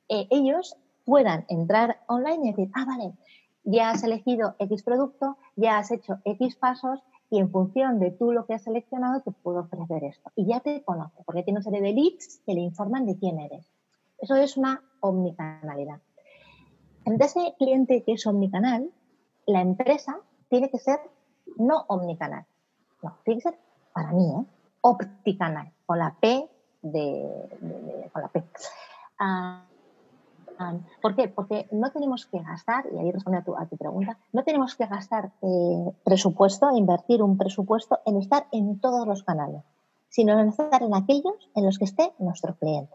eh, 0.08 0.26
ellos 0.30 0.76
puedan 1.04 1.44
entrar 1.48 2.00
online 2.06 2.48
y 2.48 2.50
decir, 2.50 2.70
ah, 2.74 2.84
vale, 2.86 3.12
ya 3.64 3.90
has 3.90 4.02
elegido 4.02 4.56
X 4.58 4.82
producto, 4.82 5.36
ya 5.56 5.78
has 5.78 5.90
hecho 5.90 6.18
X 6.24 6.56
pasos 6.56 7.00
y 7.30 7.38
en 7.38 7.50
función 7.50 7.98
de 7.98 8.10
tú 8.10 8.32
lo 8.32 8.46
que 8.46 8.54
has 8.54 8.62
seleccionado 8.62 9.20
te 9.22 9.30
puedo 9.30 9.60
ofrecer 9.60 10.04
esto. 10.04 10.30
Y 10.34 10.46
ya 10.46 10.60
te 10.60 10.82
conoce, 10.82 11.22
porque 11.24 11.42
tiene 11.42 11.58
una 11.58 11.64
serie 11.64 11.80
de 11.80 11.92
leads 11.92 12.42
que 12.44 12.54
le 12.54 12.60
informan 12.60 13.06
de 13.06 13.16
quién 13.16 13.38
eres. 13.38 13.66
Eso 14.18 14.36
es 14.36 14.56
una 14.56 14.82
omnicanalidad. 15.02 16.00
En 17.04 17.20
ese 17.20 17.54
cliente 17.58 18.02
que 18.04 18.12
es 18.12 18.26
omnicanal, 18.26 18.90
la 19.46 19.60
empresa 19.60 20.18
tiene 20.48 20.70
que 20.70 20.78
ser 20.78 21.00
no 21.56 21.84
omnicanal. 21.88 22.46
No, 23.02 23.18
tiene 23.24 23.40
que 23.40 23.50
ser, 23.50 23.58
para 23.92 24.12
mí, 24.12 24.24
¿eh? 24.24 24.44
opticanal, 24.80 25.72
con 25.86 25.98
la 25.98 26.14
P 26.20 26.48
de, 26.82 28.08
con 28.12 28.22
la 28.22 28.28
P. 28.28 28.44
Ah, 29.18 29.64
ah, 30.58 30.74
¿Por 31.00 31.16
qué? 31.16 31.28
Porque 31.28 31.68
no 31.72 31.90
tenemos 31.90 32.26
que 32.26 32.38
gastar, 32.40 32.86
y 32.92 32.98
ahí 32.98 33.10
responde 33.10 33.38
a 33.38 33.44
tu, 33.44 33.56
a 33.56 33.66
tu 33.66 33.76
pregunta, 33.76 34.18
no 34.32 34.44
tenemos 34.44 34.76
que 34.76 34.86
gastar 34.86 35.32
eh, 35.42 35.92
presupuesto, 36.04 36.70
invertir 36.76 37.22
un 37.22 37.36
presupuesto 37.36 38.00
en 38.06 38.18
estar 38.18 38.46
en 38.52 38.78
todos 38.78 39.06
los 39.06 39.24
canales, 39.24 39.62
sino 40.08 40.38
en 40.38 40.48
estar 40.48 40.82
en 40.82 40.94
aquellos 40.94 41.50
en 41.54 41.64
los 41.64 41.78
que 41.78 41.84
esté 41.84 42.12
nuestro 42.18 42.54
cliente. 42.56 42.94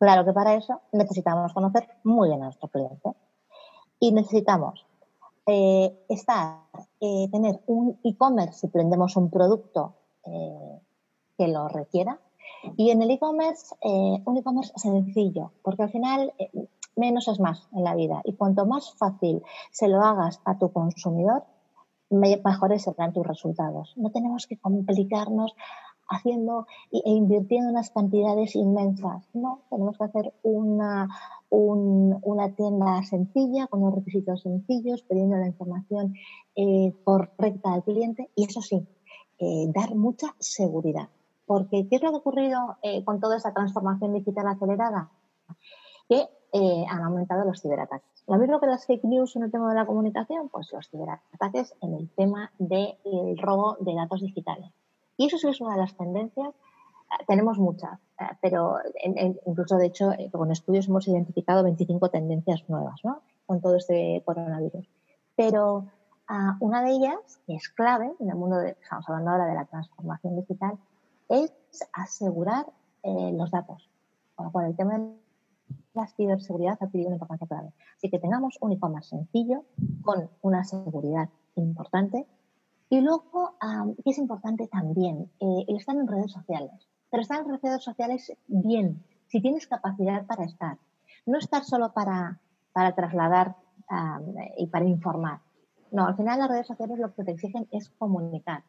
Claro 0.00 0.24
que 0.24 0.32
para 0.32 0.54
eso 0.54 0.80
necesitamos 0.90 1.52
conocer 1.52 1.86
muy 2.02 2.28
bien 2.28 2.42
a 2.42 2.46
nuestro 2.46 2.68
cliente 2.68 3.12
y 4.00 4.10
necesitamos 4.10 4.84
eh, 5.46 6.04
estar, 6.08 6.62
eh, 7.00 7.28
tener 7.30 7.60
un 7.66 8.00
e-commerce 8.02 8.60
si 8.60 8.66
prendemos 8.68 9.16
un 9.16 9.30
producto 9.30 9.94
que 11.38 11.48
lo 11.48 11.66
requiera, 11.68 12.20
y 12.76 12.90
en 12.90 13.02
el 13.02 13.10
e-commerce, 13.10 13.74
eh, 13.80 14.22
un 14.24 14.36
e-commerce 14.36 14.72
sencillo, 14.76 15.52
porque 15.62 15.82
al 15.82 15.90
final 15.90 16.32
eh, 16.38 16.50
menos 16.96 17.28
es 17.28 17.40
más 17.40 17.68
en 17.72 17.84
la 17.84 17.94
vida. 17.94 18.20
Y 18.24 18.34
cuanto 18.34 18.66
más 18.66 18.92
fácil 18.94 19.42
se 19.70 19.88
lo 19.88 20.02
hagas 20.02 20.40
a 20.44 20.58
tu 20.58 20.72
consumidor, 20.72 21.44
mejores 22.10 22.82
serán 22.82 23.12
tus 23.12 23.26
resultados. 23.26 23.94
No 23.96 24.10
tenemos 24.10 24.46
que 24.46 24.58
complicarnos 24.58 25.54
haciendo 26.10 26.66
e 26.92 27.10
invirtiendo 27.10 27.70
unas 27.70 27.90
cantidades 27.90 28.54
inmensas. 28.54 29.28
No, 29.32 29.62
tenemos 29.70 29.96
que 29.96 30.04
hacer 30.04 30.34
una, 30.42 31.08
una 31.50 32.54
tienda 32.54 33.02
sencilla, 33.04 33.66
con 33.68 33.82
unos 33.82 33.94
requisitos 33.94 34.42
sencillos, 34.42 35.02
pidiendo 35.02 35.36
la 35.36 35.46
información 35.46 36.14
eh, 36.56 36.92
correcta 37.04 37.72
al 37.72 37.84
cliente 37.84 38.28
y 38.34 38.44
eso 38.44 38.60
sí, 38.60 38.86
dar 39.72 39.94
mucha 39.94 40.34
seguridad. 40.38 41.08
Porque, 41.50 41.88
¿qué 41.88 41.96
es 41.96 42.02
lo 42.02 42.10
que 42.10 42.14
ha 42.14 42.18
ocurrido 42.20 42.76
eh, 42.80 43.02
con 43.04 43.18
toda 43.18 43.36
esa 43.36 43.52
transformación 43.52 44.12
digital 44.12 44.46
acelerada? 44.46 45.10
Que 46.08 46.28
eh, 46.52 46.84
han 46.88 47.02
aumentado 47.02 47.44
los 47.44 47.60
ciberataques. 47.60 48.22
Lo 48.28 48.38
mismo 48.38 48.60
que 48.60 48.68
las 48.68 48.86
fake 48.86 49.02
news 49.02 49.34
en 49.34 49.42
el 49.42 49.50
tema 49.50 49.68
de 49.68 49.74
la 49.74 49.84
comunicación, 49.84 50.48
pues 50.48 50.72
los 50.72 50.88
ciberataques 50.88 51.74
en 51.80 51.94
el 51.94 52.08
tema 52.10 52.52
del 52.60 53.36
robo 53.36 53.76
de 53.80 53.96
datos 53.96 54.20
digitales. 54.20 54.70
Y 55.20 55.26
eso 55.26 55.36
sí 55.36 55.48
es 55.48 55.60
una 55.60 55.74
de 55.74 55.80
las 55.82 55.94
tendencias. 55.98 56.48
Eh, 56.48 57.24
tenemos 57.28 57.58
muchas, 57.58 58.00
pero 58.40 58.78
incluso 59.44 59.76
de 59.76 59.84
hecho 59.84 60.12
con 60.32 60.50
estudios 60.50 60.88
hemos 60.88 61.06
identificado 61.08 61.62
25 61.62 62.08
tendencias 62.08 62.66
nuevas 62.68 63.04
¿no? 63.04 63.20
con 63.44 63.60
todo 63.60 63.76
este 63.76 64.22
coronavirus. 64.24 64.88
Pero 65.36 65.84
ah, 66.26 66.56
una 66.60 66.82
de 66.82 66.92
ellas, 66.92 67.38
que 67.46 67.54
es 67.54 67.68
clave 67.68 68.10
en 68.18 68.30
el 68.30 68.34
mundo, 68.34 68.56
de, 68.56 68.70
estamos 68.70 69.06
hablando 69.10 69.32
ahora 69.32 69.44
de 69.44 69.56
la 69.56 69.66
transformación 69.66 70.36
digital, 70.36 70.78
es 71.28 71.52
asegurar 71.92 72.64
eh, 73.02 73.32
los 73.34 73.50
datos. 73.50 73.90
Con 74.36 74.64
el 74.64 74.74
tema 74.74 74.98
de 74.98 75.16
la 75.92 76.06
ciberseguridad 76.06 76.78
ha 76.80 76.86
adquirido 76.86 77.08
una 77.08 77.16
importancia 77.16 77.46
clave. 77.46 77.74
Así 77.94 78.08
que 78.08 78.18
tengamos 78.18 78.56
un 78.62 78.72
e-commerce 78.72 79.10
sencillo, 79.10 79.64
con 80.00 80.30
una 80.40 80.64
seguridad 80.64 81.28
importante. 81.56 82.26
Y 82.90 83.00
luego, 83.00 83.54
que 84.04 84.10
es 84.10 84.18
importante 84.18 84.66
también, 84.66 85.30
eh, 85.40 85.64
el 85.68 85.76
estar 85.76 85.96
en 85.96 86.06
redes 86.06 86.32
sociales. 86.32 86.72
Pero 87.10 87.22
estar 87.22 87.40
en 87.40 87.58
redes 87.58 87.82
sociales 87.82 88.32
bien, 88.46 89.02
si 89.28 89.40
tienes 89.40 89.66
capacidad 89.66 90.26
para 90.26 90.44
estar. 90.44 90.76
No 91.24 91.38
estar 91.38 91.64
solo 91.64 91.92
para, 91.92 92.38
para 92.72 92.94
trasladar 92.94 93.56
y 94.56 94.66
para 94.68 94.84
informar. 94.84 95.40
No, 95.90 96.06
al 96.06 96.16
final 96.16 96.38
las 96.38 96.48
redes 96.48 96.66
sociales 96.68 96.98
lo 96.98 97.12
que 97.14 97.24
te 97.24 97.32
exigen 97.32 97.66
es 97.72 97.88
comunicar 97.90 98.62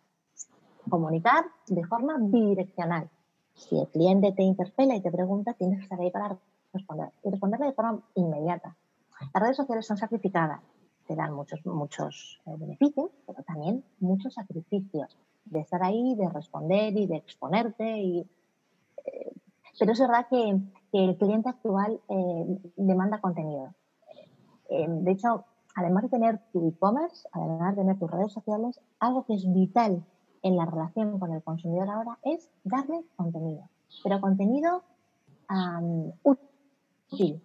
comunicar 0.89 1.45
de 1.67 1.86
forma 1.86 2.17
bidireccional. 2.19 3.10
Si 3.53 3.79
el 3.79 3.88
cliente 3.88 4.31
te 4.31 4.43
interpela 4.43 4.95
y 4.95 5.01
te 5.01 5.12
pregunta, 5.12 5.53
tienes 5.53 5.79
que 5.79 5.84
estar 5.84 5.99
ahí 5.99 6.12
para 6.12 6.38
responder 6.73 7.10
y 7.23 7.29
responderle 7.29 7.67
de 7.67 7.73
forma 7.73 7.99
inmediata. 8.15 8.75
Las 9.34 9.43
redes 9.43 9.57
sociales 9.57 9.86
son 9.86 9.97
sacrificadas, 9.97 10.62
te 11.12 11.17
dan 11.17 11.34
muchos, 11.34 11.60
muchos 11.65 12.39
eh, 12.45 12.56
beneficios, 12.58 13.12
pero 13.28 13.43
también 13.43 13.84
muchos 14.00 14.34
sacrificios 14.34 15.17
de 15.43 15.60
estar 15.60 15.84
ahí, 15.84 16.15
de 16.15 16.30
responder 16.30 16.97
y 16.97 17.06
de 17.06 17.17
exponerte. 17.17 17.97
Y, 17.97 18.19
eh, 19.06 19.34
pero 19.78 19.91
es 19.91 20.00
verdad 20.00 20.28
que, 20.30 20.58
el 20.93 21.17
cliente 21.17 21.50
actual 21.50 22.02
eh, 22.10 22.60
demanda 22.76 23.21
contenido. 23.21 23.74
de 24.69 25.12
hecho, 25.12 25.45
además 25.74 26.04
de 26.04 26.10
tener 26.10 26.41
tu 26.52 26.67
e-commerce, 26.67 27.28
además 27.32 27.76
de 27.76 27.82
tener 27.82 27.97
tus 27.97 28.12
redes 28.12 28.34
sociales, 28.34 28.80
algo 29.00 29.26
que 29.26 29.36
es 29.36 29.45
vital 29.54 30.04
en 30.43 30.58
la 30.58 30.65
relación 30.65 31.17
con 31.17 31.32
el 31.32 31.41
consumidor 31.43 31.89
ahora 31.89 32.19
es 32.24 32.50
darle 32.65 33.06
contenido, 33.15 33.69
pero 34.04 34.19
contenido 34.19 34.84
útil. 36.24 37.41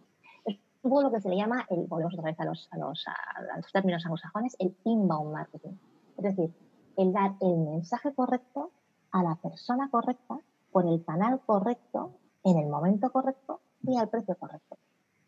Poco 0.88 1.02
lo 1.02 1.10
que 1.10 1.20
se 1.20 1.28
le 1.28 1.36
llama, 1.36 1.66
el, 1.68 1.86
volvemos 1.86 2.14
otra 2.14 2.30
vez 2.30 2.38
a 2.38 2.44
los, 2.44 2.68
a 2.70 2.78
los, 2.78 3.04
a 3.08 3.56
los 3.56 3.72
términos 3.72 4.04
anglosajones, 4.04 4.56
el 4.60 4.76
inbound 4.84 5.32
marketing. 5.32 5.72
Es 6.16 6.24
decir, 6.24 6.54
el 6.96 7.12
dar 7.12 7.34
el 7.40 7.56
mensaje 7.56 8.14
correcto 8.14 8.70
a 9.10 9.22
la 9.22 9.34
persona 9.36 9.90
correcta, 9.90 10.38
por 10.70 10.86
el 10.86 11.04
canal 11.04 11.40
correcto, 11.44 12.12
en 12.44 12.58
el 12.58 12.68
momento 12.68 13.10
correcto 13.10 13.60
y 13.82 13.96
al 13.96 14.08
precio 14.08 14.36
correcto. 14.36 14.76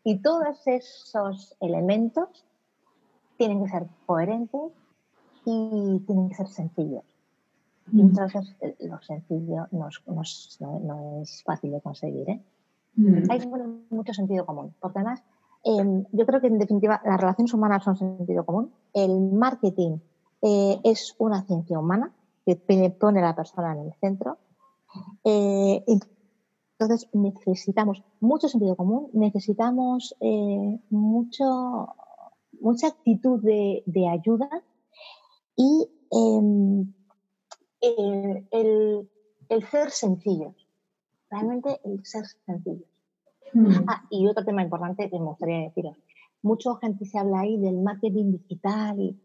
Y 0.03 0.19
todos 0.19 0.65
esos 0.65 1.55
elementos 1.59 2.45
tienen 3.37 3.63
que 3.63 3.69
ser 3.69 3.87
coherentes 4.05 4.71
y 5.45 5.99
tienen 6.05 6.29
que 6.29 6.35
ser 6.35 6.47
sencillos. 6.47 7.03
Y 7.91 8.03
muchas 8.03 8.33
veces 8.33 8.55
lo 8.79 9.01
sencillo 9.01 9.67
no 9.71 9.89
es, 11.21 11.43
fácil 11.43 11.71
de 11.71 11.81
conseguir. 11.81 12.29
¿eh? 12.29 12.41
Mm. 12.95 13.23
Hay 13.29 13.41
mucho 13.89 14.13
sentido 14.13 14.45
común, 14.45 14.73
porque 14.79 14.99
además 14.99 15.23
yo 15.63 16.25
creo 16.25 16.41
que 16.41 16.47
en 16.47 16.57
definitiva 16.57 17.01
las 17.03 17.19
relaciones 17.19 17.53
humanas 17.53 17.83
son 17.83 17.97
sentido 17.97 18.45
común. 18.45 18.71
El 18.93 19.19
marketing 19.19 19.97
eh, 20.41 20.79
es 20.83 21.15
una 21.17 21.43
ciencia 21.45 21.77
humana 21.79 22.13
que 22.45 22.55
pone 22.55 23.19
a 23.19 23.23
la 23.23 23.35
persona 23.35 23.73
en 23.73 23.87
el 23.87 23.93
centro. 23.99 24.37
Eh, 25.23 25.83
entonces 25.85 27.09
necesitamos 27.13 28.03
mucho 28.21 28.47
sentido 28.47 28.75
común, 28.75 29.09
necesitamos 29.13 30.15
mucho, 30.89 31.89
mucha 32.61 32.87
actitud 32.87 33.41
de, 33.43 34.07
ayuda 34.07 34.49
y 35.55 35.89
em, 36.11 36.93
el, 37.81 39.09
ser 39.69 39.91
sencillos. 39.91 40.55
Realmente 41.29 41.79
el 41.83 42.03
ser 42.05 42.25
sencillos. 42.45 42.87
Mm. 43.53 43.85
Ah, 43.87 44.03
y 44.09 44.27
otro 44.27 44.43
tema 44.45 44.63
importante 44.63 45.09
que 45.09 45.19
me 45.19 45.25
gustaría 45.25 45.59
deciros. 45.59 45.97
Mucha 46.41 46.75
gente 46.81 47.05
se 47.05 47.17
habla 47.17 47.41
ahí 47.41 47.57
del 47.57 47.77
marketing 47.79 48.31
digital 48.31 48.99
y, 48.99 49.19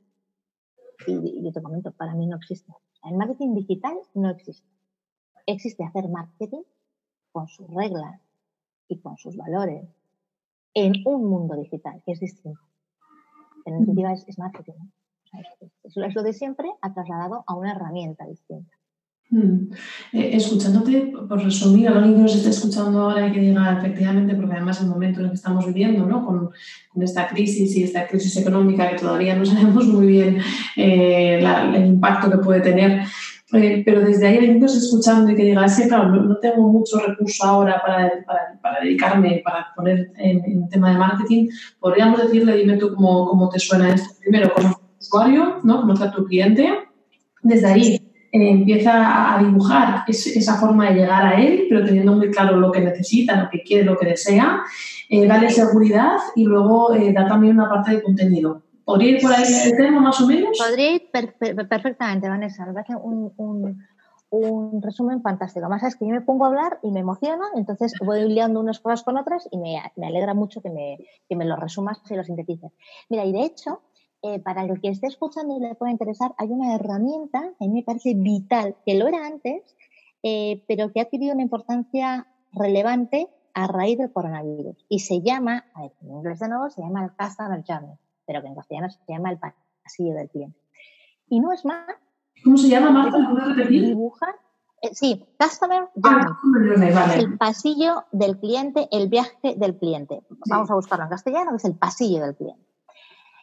y, 1.07 1.45
yo 1.45 1.53
te 1.53 1.63
comento, 1.63 1.93
para 1.93 2.15
mí 2.15 2.27
no 2.27 2.37
existe. 2.37 2.73
El 3.05 3.17
marketing 3.17 3.55
digital 3.55 3.97
no 4.15 4.31
existe. 4.31 4.67
Existe 5.47 5.85
hacer 5.85 6.09
marketing 6.09 6.63
con 7.33 7.49
sus 7.49 7.69
reglas 7.69 8.21
y 8.89 8.99
con 9.01 9.17
sus 9.17 9.37
valores 9.37 9.87
en 10.75 10.93
un 11.05 11.29
mundo 11.29 11.57
digital, 11.57 12.03
que 12.05 12.13
es 12.13 12.21
distinto. 12.21 12.61
En 13.65 13.79
definitiva 13.79 14.13
es, 14.13 14.27
es 14.29 14.39
marketing. 14.39 14.75
Es, 15.83 15.97
lo 15.97 16.23
de 16.23 16.33
siempre 16.33 16.71
ha 16.81 16.93
trasladado 16.93 17.45
a 17.47 17.55
una 17.55 17.73
herramienta 17.73 18.27
distinta. 18.27 18.73
Hmm. 19.31 19.71
Eh, 20.13 20.37
escuchándote, 20.37 21.13
por 21.29 21.43
resumir, 21.43 21.89
a 21.89 21.93
alguien 21.93 22.15
que 22.15 22.21
nos 22.21 22.37
esté 22.37 22.51
escuchando 22.51 23.01
ahora 23.01 23.27
y 23.27 23.33
que 23.33 23.41
diga 23.41 23.79
efectivamente, 23.79 24.35
porque 24.35 24.53
además 24.53 24.81
el 24.83 24.89
momento 24.89 25.19
en 25.19 25.25
el 25.25 25.31
que 25.33 25.37
estamos 25.37 25.67
viviendo, 25.67 26.07
¿no? 26.07 26.25
con, 26.25 26.51
esta 27.03 27.27
crisis 27.27 27.75
y 27.75 27.83
esta 27.83 28.07
crisis 28.07 28.37
económica 28.37 28.89
que 28.91 28.97
todavía 28.97 29.35
no 29.35 29.45
sabemos 29.47 29.87
muy 29.87 30.07
bien 30.07 30.39
eh, 30.77 31.41
el 31.41 31.87
impacto 31.87 32.31
que 32.31 32.39
puede 32.39 32.61
tener, 32.61 33.03
eh, 33.55 33.83
pero 33.85 34.01
desde 34.01 34.27
ahí 34.27 34.37
alguien 34.37 34.55
que 34.55 34.61
nos 34.61 34.77
escuchando 34.77 35.31
y 35.33 35.35
que 35.35 35.45
diga, 35.45 35.69
sí, 35.69 35.89
claro, 35.89 36.11
no, 36.11 36.37
tengo 36.37 36.69
mucho 36.69 36.99
recurso 37.01 37.45
ahora 37.45 37.83
para, 37.85 38.25
para, 38.25 38.61
para 38.63 38.81
dedicarme, 38.81 39.43
para 39.45 39.73
poner 39.75 40.13
en, 40.17 40.45
en, 40.45 40.69
tema 40.69 40.93
de 40.93 40.99
marketing, 40.99 41.49
podríamos 41.81 42.23
decirle, 42.23 42.57
dime 42.57 42.77
tú 42.77 42.95
cómo, 42.95 43.27
cómo 43.29 43.49
te 43.49 43.59
suena 43.59 43.95
esto. 43.95 44.15
Primero, 44.21 44.53
como 44.55 44.81
usuario, 45.01 45.61
¿no? 45.65 45.81
conoce 45.81 46.05
a 46.05 46.13
tu 46.13 46.25
cliente, 46.25 46.69
desde 47.43 47.67
ahí 47.67 48.05
eh, 48.35 48.51
empieza 48.51 49.37
a 49.37 49.39
dibujar 49.41 50.03
esa 50.09 50.57
forma 50.57 50.89
de 50.89 50.97
llegar 50.97 51.25
a 51.25 51.41
él, 51.41 51.67
pero 51.69 51.85
teniendo 51.85 52.17
muy 52.17 52.33
claro 52.33 52.57
lo 52.57 52.73
que 52.73 52.81
necesita, 52.81 53.41
lo 53.41 53.49
que 53.49 53.63
quiere, 53.63 53.85
lo 53.85 53.97
que 53.97 54.07
desea, 54.07 54.61
eh, 55.09 55.25
darle 55.25 55.51
seguridad 55.51 56.17
y 56.35 56.43
luego 56.43 56.93
eh, 56.95 57.13
da 57.13 57.29
también 57.29 57.57
una 57.57 57.69
parte 57.69 57.93
de 57.93 58.03
contenido. 58.03 58.63
¿Podría 58.85 59.11
ir 59.13 59.23
por 59.23 59.33
ahí 59.33 59.45
el 59.67 59.77
tema 59.77 60.01
más 60.01 60.21
o 60.21 60.27
menos? 60.27 60.59
Podría 60.59 60.97
ir 60.97 61.09
perfectamente, 61.13 62.29
Vanessa. 62.29 62.67
Me 62.67 62.73
parece 62.73 62.97
un, 62.97 63.33
un, 63.37 64.83
resumen 64.83 65.23
fantástico. 65.23 65.69
Más 65.69 65.85
es 65.85 65.95
que 65.95 66.05
yo 66.05 66.13
me 66.13 66.21
pongo 66.21 66.45
a 66.45 66.49
hablar 66.49 66.81
y 66.83 66.91
me 66.91 67.01
emociona, 67.01 67.45
entonces 67.55 67.95
voy 68.05 68.29
liando 68.29 68.59
unas 68.59 68.81
cosas 68.81 69.05
con 69.05 69.17
otras 69.17 69.47
y 69.53 69.59
me, 69.59 69.81
me 69.95 70.09
alegra 70.09 70.35
mucho 70.35 70.61
que 70.61 70.71
me, 70.71 70.99
que 71.29 71.37
me 71.37 71.45
lo 71.45 71.55
resumas 71.55 72.01
y 72.11 72.17
lo 72.17 72.25
sintetices. 72.25 72.73
Mira, 73.09 73.25
y 73.25 73.31
de 73.31 73.45
hecho, 73.45 73.83
eh, 74.27 74.41
para 74.41 74.63
el 74.63 74.81
que 74.81 74.89
esté 74.89 75.07
escuchando 75.07 75.55
y 75.55 75.61
le 75.61 75.75
pueda 75.75 75.93
interesar, 75.93 76.35
hay 76.39 76.49
una 76.49 76.75
herramienta 76.75 77.43
que 77.59 77.67
a 77.67 77.69
mí 77.69 77.75
me 77.75 77.83
parece 77.83 78.15
vital, 78.15 78.75
que 78.87 78.95
lo 78.95 79.07
era 79.07 79.27
antes, 79.27 79.77
eh, 80.23 80.65
pero 80.67 80.91
que 80.91 81.01
ha 81.01 81.03
adquirido 81.03 81.35
una 81.35 81.43
importancia 81.43 82.27
relevante 82.53 83.29
a 83.53 83.67
raíz 83.67 83.99
del 83.99 84.11
coronavirus. 84.11 84.83
Y 84.89 85.01
se 85.01 85.21
llama, 85.21 85.67
a 85.75 85.83
ver, 85.83 85.93
en 86.01 86.11
inglés 86.13 86.39
de 86.39 86.49
nuevo, 86.49 86.71
se 86.71 86.81
llama 86.81 87.05
el 87.05 87.11
Customer 87.13 87.63
Journey, 87.69 87.99
pero 88.27 88.41
que 88.41 88.49
en 88.49 88.55
castellano 88.55 88.89
se 88.89 89.13
llama 89.13 89.31
el 89.31 89.39
pasillo 89.39 90.15
del 90.15 90.31
cliente. 90.31 90.59
Y 91.29 91.41
no 91.41 91.53
es 91.53 91.63
más. 91.67 91.85
¿Cómo 92.43 92.57
se 92.57 92.71
llama, 92.71 92.93
Marta? 92.93 93.19
¿Puedes 93.31 93.57
repetir? 93.57 93.89
Dibujar. 93.89 94.35
Eh, 94.81 94.95
sí, 94.95 95.23
Customer 95.39 95.87
ah, 96.03 96.39
Journey. 96.43 96.93
El 97.19 97.37
pasillo 97.37 98.05
del 98.11 98.39
cliente, 98.39 98.89
el 98.91 99.11
viaje 99.11 99.55
del 99.55 99.77
cliente. 99.77 100.23
Vamos 100.49 100.71
a 100.71 100.77
buscarlo 100.77 101.05
en 101.05 101.11
castellano, 101.11 101.51
que 101.51 101.57
es 101.57 101.65
el 101.67 101.77
pasillo 101.77 102.25
del 102.25 102.35
cliente. 102.35 102.74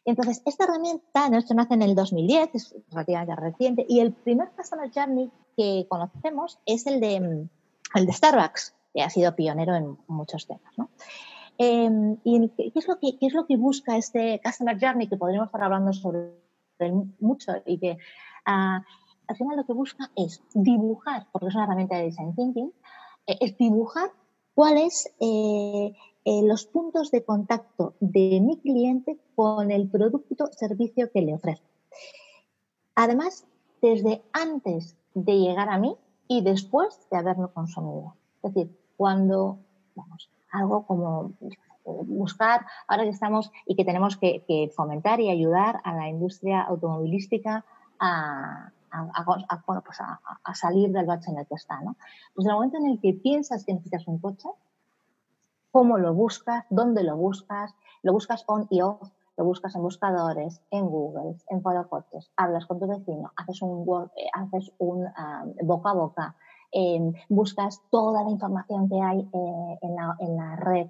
Entonces, 0.06 0.42
esta 0.46 0.64
herramienta, 0.64 1.30
nace 1.30 1.74
en 1.74 1.82
el 1.82 1.96
2010, 1.96 2.50
es 2.56 2.76
relativamente 2.90 3.36
reciente, 3.36 3.86
y 3.88 4.00
el 4.00 4.14
primer 4.14 4.50
Customer 4.52 4.90
Journey 4.94 5.32
que 5.56 5.86
conocemos 5.88 6.60
es 6.66 6.88
el 6.88 7.00
de, 7.00 7.20
mm, 7.20 7.50
el 7.96 8.06
de 8.06 8.14
Starbucks, 8.14 8.76
que 8.94 9.04
ha 9.04 9.10
sido 9.10 9.36
pionero 9.36 9.76
en 9.76 9.98
muchos 10.08 10.48
temas. 10.48 10.74
Em, 11.58 12.18
¿Y 12.24 12.50
qué 12.50 12.72
es, 12.74 12.88
lo 12.88 13.00
que, 13.00 13.18
es 13.22 13.34
lo 13.34 13.46
que 13.46 13.58
busca 13.58 13.98
este 13.98 14.42
Customer 14.44 14.78
Journey? 14.80 15.08
Que 15.08 15.18
podríamos 15.18 15.48
estar 15.48 15.64
hablando 15.64 15.94
sobre 15.94 16.42
mucho 17.20 17.54
y 17.66 17.78
que 17.78 17.92
uh, 18.48 18.82
al 19.28 19.38
final 19.38 19.58
lo 19.58 19.66
que 19.66 19.74
busca 19.74 20.10
es 20.16 20.42
dibujar, 20.54 21.28
porque 21.32 21.48
es 21.48 21.56
una 21.56 21.66
herramienta 21.66 21.98
de 21.98 22.06
Design 22.06 22.36
Thinking, 22.36 22.74
eh, 23.28 23.38
es 23.40 23.58
dibujar 23.58 24.10
cuál 24.56 24.78
es 24.78 25.14
eh, 25.20 25.94
eh, 26.26 26.42
los 26.44 26.66
puntos 26.66 27.12
de 27.12 27.24
contacto 27.24 27.96
de 28.00 28.40
mi 28.42 28.60
cliente 28.60 29.18
con 29.36 29.72
el 29.72 29.90
producto 29.90 30.46
o 30.46 30.54
servicio 30.54 31.12
que 31.12 31.22
le 31.22 31.34
ofrezco. 31.34 31.66
Además, 32.96 33.46
desde 33.82 34.22
antes 34.32 34.96
de 35.14 35.40
llegar 35.40 35.70
a 35.70 35.80
mí 35.80 35.96
y 36.28 36.42
después 36.42 37.08
de 37.10 37.18
haberlo 37.18 37.54
consumido. 37.54 38.16
Es 38.44 38.54
decir, 38.54 38.78
cuando, 38.98 39.60
vamos, 39.96 40.30
algo 40.52 40.86
como 40.86 41.34
buscar, 41.84 42.66
ahora 42.88 43.04
que 43.04 43.10
estamos 43.10 43.52
y 43.66 43.76
que 43.76 43.86
tenemos 43.86 44.18
que, 44.18 44.72
fomentar 44.76 45.20
y 45.20 45.30
ayudar 45.30 45.82
a 45.84 45.96
la 45.96 46.08
industria 46.08 46.62
automovilística 46.62 47.66
a, 48.00 48.72
pues 49.86 50.00
a, 50.00 50.56
salir 50.56 50.92
del 50.92 51.06
bache 51.06 51.32
en 51.32 51.40
el 51.40 51.48
que 51.48 51.56
está. 51.56 51.82
¿no? 51.82 51.96
Pues 52.34 52.46
en 52.46 52.52
el 52.52 52.56
momento 52.56 52.78
en 52.78 52.88
el 52.88 53.00
que 53.00 53.14
piensas 53.14 53.66
que 53.66 53.74
necesitas 53.74 54.08
un 54.08 54.20
coche, 54.20 54.50
cómo 55.72 55.98
lo 55.98 56.14
buscas, 56.14 56.66
dónde 56.70 57.04
lo 57.04 57.16
buscas, 57.16 57.74
lo 58.04 58.14
buscas 58.14 58.44
on 58.48 58.68
y 58.70 58.82
off, 58.82 59.10
lo 59.38 59.46
buscas 59.46 59.76
en 59.76 59.82
buscadores, 59.82 60.62
en 60.70 60.88
Google, 60.88 61.36
en 61.50 61.62
coches, 61.62 62.32
hablas 62.36 62.66
con 62.66 62.80
tu 62.80 62.88
vecino, 62.88 63.32
haces 63.36 63.62
un, 63.62 63.86
eh, 64.16 64.28
haces 64.34 64.72
un 64.78 65.08
boca 65.64 65.92
a 65.92 65.94
boca, 65.94 66.36
em, 66.72 67.14
buscas 67.30 67.82
toda 67.90 68.24
la 68.24 68.30
información 68.30 68.90
que 68.90 69.02
hay 69.02 69.20
eh, 69.20 69.80
en, 69.82 70.36
la, 70.36 70.56
red, 70.58 70.88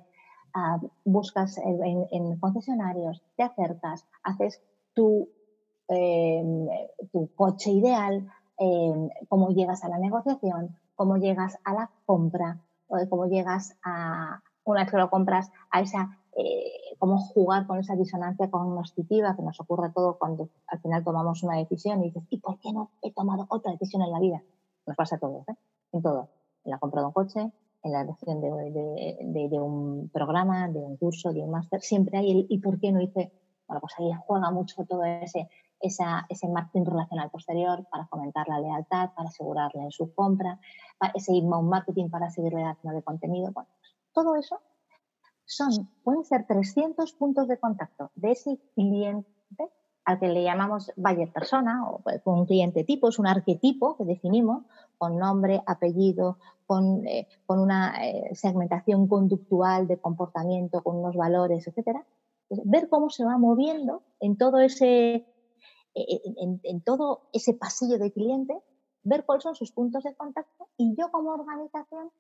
ah, 0.54 0.80
buscas 1.06 1.58
en, 1.60 2.40
concesionarios, 2.40 3.22
te 3.38 3.44
acercas, 3.44 4.06
haces 4.24 4.62
tu, 4.94 5.30
em, 5.88 6.68
tu 7.12 7.30
coche 7.36 7.72
ideal, 7.72 8.28
em, 8.58 9.10
cómo 9.30 9.50
llegas 9.50 9.84
a 9.84 9.90
la 9.90 9.98
negociación, 9.98 10.76
cómo 10.96 11.18
llegas 11.18 11.58
a 11.64 11.74
la 11.74 11.90
compra, 12.06 12.60
cómo 13.10 13.28
llegas 13.28 13.78
a, 13.84 14.42
una 14.72 14.82
vez 14.82 14.92
que 14.92 14.98
lo 14.98 15.10
compras, 15.10 15.52
a 15.70 15.82
esa, 15.82 16.20
eh, 16.36 16.96
cómo 16.98 17.20
jugar 17.20 17.68
con 17.68 17.80
esa 17.80 17.96
disonancia 17.96 18.50
cognitiva 18.50 19.36
que 19.36 19.42
nos 19.42 19.60
ocurre 19.60 19.92
todo 19.92 20.18
cuando 20.18 20.50
al 20.68 20.80
final 20.80 21.04
tomamos 21.04 21.44
una 21.44 21.58
decisión 21.58 22.02
y 22.02 22.06
dices, 22.06 22.24
¿y 22.30 22.40
por 22.40 22.60
qué 22.60 22.72
no 22.74 22.92
he 23.02 23.12
tomado 23.12 23.46
otra 23.50 23.72
decisión 23.72 24.02
en 24.04 24.12
la 24.12 24.20
vida? 24.20 24.44
Nos 24.86 24.96
pasa 24.96 25.16
a 25.16 25.20
todos, 25.20 25.48
¿eh? 25.50 25.56
En 25.92 26.02
todo. 26.02 26.30
En 26.64 26.72
la 26.72 26.80
compra 26.80 27.02
de 27.02 27.08
un 27.08 27.14
coche, 27.14 27.52
en 27.84 27.92
la 27.92 28.02
elección 28.02 28.42
de, 28.42 29.60
un 29.60 30.10
programa, 30.14 30.68
de 30.68 30.80
un 30.80 30.98
curso, 30.98 31.34
de 31.34 31.42
un 31.42 31.52
máster, 31.52 31.82
siempre 31.82 32.18
hay 32.20 32.32
el 32.32 32.46
¿y 32.50 32.60
por 32.60 32.80
qué 32.80 32.92
no 32.92 33.02
hice? 33.02 33.32
Bueno, 33.68 33.82
pues 33.82 33.94
ahí 33.98 34.12
juega 34.26 34.52
mucho 34.52 34.86
todo 34.86 35.04
ese, 35.04 35.50
esa, 35.80 36.26
ese 36.30 36.48
marketing 36.48 36.86
relacional 36.86 37.30
posterior 37.32 37.86
para 37.90 38.06
fomentar 38.06 38.48
la 38.48 38.60
lealtad, 38.60 39.12
para 39.16 39.30
asegurarle 39.30 39.84
en 39.84 39.92
su 39.92 40.14
compra, 40.14 40.60
ese 41.16 41.34
inbound 41.34 41.70
marketing 41.70 42.10
para 42.10 42.30
seguirle 42.30 42.62
dando 42.62 42.96
de 42.96 43.02
contenido. 43.02 43.52
Bueno, 43.52 43.70
todo 44.14 44.36
eso 44.36 44.60
son, 45.46 45.90
pueden 46.04 46.24
ser 46.24 46.46
300 46.48 47.14
puntos 47.14 47.48
de 47.48 47.60
contacto 47.60 48.12
de 48.16 48.32
ese 48.32 48.60
cliente 48.76 49.28
al 50.06 50.20
que 50.20 50.28
le 50.28 50.44
llamamos 50.44 50.92
buyer 50.96 51.32
persona 51.32 51.88
o 51.90 52.00
pues, 52.00 52.22
un 52.26 52.46
cliente 52.46 52.84
tipo, 52.84 53.10
es 53.10 53.20
un 53.20 53.28
arquetipo 53.28 53.98
que 53.98 54.06
definimos 54.06 54.64
con 54.98 55.18
nombre, 55.18 55.62
apellido, 55.66 56.38
con, 56.66 57.06
eh, 57.08 57.28
con 57.46 57.60
una 57.60 58.08
eh, 58.08 58.34
segmentación 58.34 59.08
conductual 59.08 59.88
de 59.88 60.00
comportamiento, 60.00 60.82
con 60.84 60.98
unos 60.98 61.16
valores, 61.16 61.68
etc. 61.68 62.00
ver 62.50 62.90
cómo 62.90 63.10
se 63.10 63.26
va 63.26 63.38
moviendo 63.38 64.04
en 64.20 64.38
todo 64.38 64.60
ese, 64.60 65.26
eh, 65.96 66.22
en 66.64 66.82
todo 66.82 67.30
ese 67.34 67.54
pasillo 67.54 67.98
de 68.00 68.12
cliente, 68.12 68.58
ver 69.04 69.26
cuáles 69.26 69.44
son 69.44 69.56
sus 69.56 69.72
puntos 69.72 70.04
de 70.04 70.16
contacto 70.16 70.70
y 70.78 70.96
yo 70.96 71.12
como 71.12 71.32
organización 71.32 72.12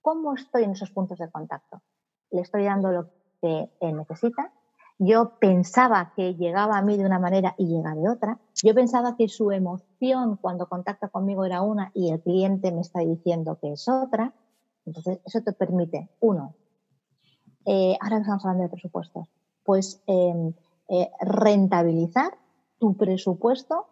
cómo 0.00 0.34
estoy 0.34 0.64
en 0.64 0.72
esos 0.72 0.90
puntos 0.90 1.18
de 1.18 1.30
contacto. 1.30 1.82
Le 2.30 2.42
estoy 2.42 2.64
dando 2.64 2.90
lo 2.90 3.10
que 3.40 3.70
él 3.80 3.96
necesita. 3.96 4.52
Yo 4.98 5.38
pensaba 5.38 6.12
que 6.14 6.34
llegaba 6.34 6.76
a 6.76 6.82
mí 6.82 6.96
de 6.96 7.06
una 7.06 7.18
manera 7.18 7.54
y 7.56 7.66
llega 7.66 7.94
de 7.94 8.08
otra. 8.08 8.38
Yo 8.62 8.74
pensaba 8.74 9.16
que 9.16 9.28
su 9.28 9.50
emoción 9.50 10.36
cuando 10.36 10.68
contacta 10.68 11.08
conmigo 11.08 11.44
era 11.44 11.62
una 11.62 11.90
y 11.94 12.10
el 12.10 12.20
cliente 12.20 12.70
me 12.70 12.82
está 12.82 13.00
diciendo 13.00 13.58
que 13.60 13.72
es 13.72 13.88
otra. 13.88 14.34
Entonces, 14.84 15.20
eso 15.24 15.40
te 15.42 15.52
permite, 15.52 16.10
uno, 16.20 16.54
eh, 17.64 17.96
ahora 18.00 18.16
que 18.16 18.22
estamos 18.22 18.44
hablando 18.44 18.64
de 18.64 18.70
presupuestos, 18.70 19.28
pues 19.64 20.02
em, 20.06 20.52
eh, 20.88 21.10
rentabilizar 21.20 22.32
tu 22.78 22.96
presupuesto 22.96 23.86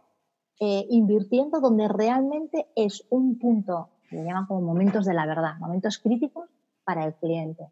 eh, 0.61 0.86
invirtiendo 0.91 1.61
donde 1.61 1.86
realmente 1.86 2.66
es 2.74 3.07
un 3.11 3.39
punto 3.39 3.91
se 4.09 4.24
llaman 4.24 4.46
como 4.46 4.61
momentos 4.62 5.04
de 5.04 5.14
la 5.14 5.26
verdad, 5.26 5.59
momentos 5.59 5.98
críticos 5.98 6.48
para 6.84 7.04
el 7.04 7.14
cliente. 7.14 7.66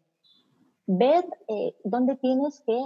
Ver 0.85 1.25
eh, 1.47 1.75
dónde 1.83 2.15
tienes 2.15 2.61
que 2.61 2.79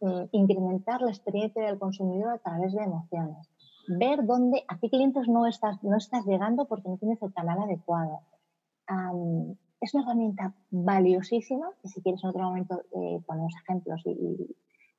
eh, 0.00 0.28
incrementar 0.32 1.00
la 1.02 1.10
experiencia 1.10 1.64
del 1.64 1.78
consumidor 1.78 2.32
a 2.32 2.38
través 2.38 2.72
de 2.72 2.82
emociones. 2.82 3.48
Ver 3.86 4.24
dónde, 4.24 4.64
a 4.68 4.78
qué 4.78 4.88
clientes 4.88 5.28
no 5.28 5.46
estás, 5.46 5.82
no 5.82 5.96
estás 5.96 6.24
llegando 6.26 6.66
porque 6.66 6.88
no 6.88 6.96
tienes 6.96 7.22
el 7.22 7.32
canal 7.32 7.60
adecuado. 7.60 8.20
es 9.80 9.94
una 9.94 10.04
herramienta 10.04 10.54
valiosísima, 10.70 11.70
que 11.82 11.88
si 11.88 12.00
quieres 12.00 12.22
en 12.24 12.30
otro 12.30 12.44
momento 12.44 12.82
eh, 12.96 13.20
ponemos 13.26 13.52
ejemplos, 13.62 14.02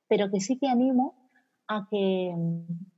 pero 0.08 0.30
que 0.30 0.40
sí 0.40 0.58
que 0.58 0.68
animo 0.68 1.14
a 1.66 1.86
que, 1.90 2.34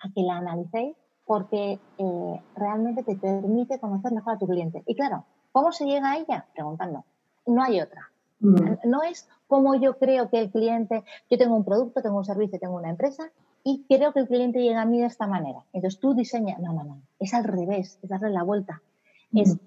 a 0.01 0.13
que 0.13 0.23
la 0.23 0.39
analicéis 0.39 0.97
porque 1.27 1.79
eh, 1.99 2.41
realmente 2.55 3.03
te 3.03 3.17
permite 3.17 3.79
conocer 3.81 4.13
mejor 4.13 4.35
a 4.35 4.39
tu 4.39 4.47
cliente. 4.47 4.83
Y 4.87 4.95
claro, 4.95 5.25
¿cómo 5.53 5.73
se 5.73 5.85
llega 5.85 6.13
a 6.13 6.19
ella? 6.19 6.47
Preguntando. 6.55 7.05
No 7.47 7.63
hay 7.63 7.81
otra. 7.81 8.11
Mm. 8.41 8.77
No 8.85 9.03
es 9.03 9.29
como 9.49 9.75
yo 9.75 9.99
creo 9.99 10.31
que 10.31 10.39
el 10.39 10.51
cliente, 10.51 11.05
yo 11.31 11.39
tengo 11.39 11.57
un 11.57 11.65
producto, 11.65 12.03
tengo 12.03 12.19
un 12.19 12.25
servicio, 12.25 12.59
tengo 12.59 12.77
una 12.77 12.91
empresa 12.91 13.31
y 13.65 13.85
creo 13.89 14.13
que 14.13 14.21
el 14.21 14.29
cliente 14.29 14.61
llega 14.61 14.83
a 14.83 14.87
mí 14.87 15.01
de 15.01 15.07
esta 15.07 15.27
manera. 15.27 15.65
Entonces 15.73 15.99
tú 15.99 16.15
diseñas, 16.15 16.61
no, 16.61 16.73
no, 16.73 16.85
no, 16.85 17.03
es 17.19 17.35
al 17.35 17.45
revés, 17.45 17.99
es 18.03 18.09
darle 18.09 18.31
la 18.31 18.45
vuelta. 18.45 18.81
es 19.33 19.59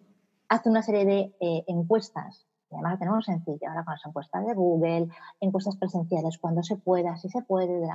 hace 0.47 0.69
una 0.69 0.81
serie 0.81 1.05
de 1.05 1.35
eh, 1.39 1.63
encuestas, 1.67 2.45
y 2.71 2.75
además 2.75 2.97
tenemos 2.97 3.25
sencillo, 3.25 3.67
ahora 3.67 3.83
con 3.83 3.93
las 3.93 4.05
encuestas 4.05 4.45
de 4.45 4.53
Google, 4.53 5.09
encuestas 5.39 5.75
presenciales, 5.77 6.37
cuando 6.37 6.63
se 6.63 6.75
pueda, 6.75 7.17
si 7.17 7.29
se 7.29 7.41
puede, 7.41 7.87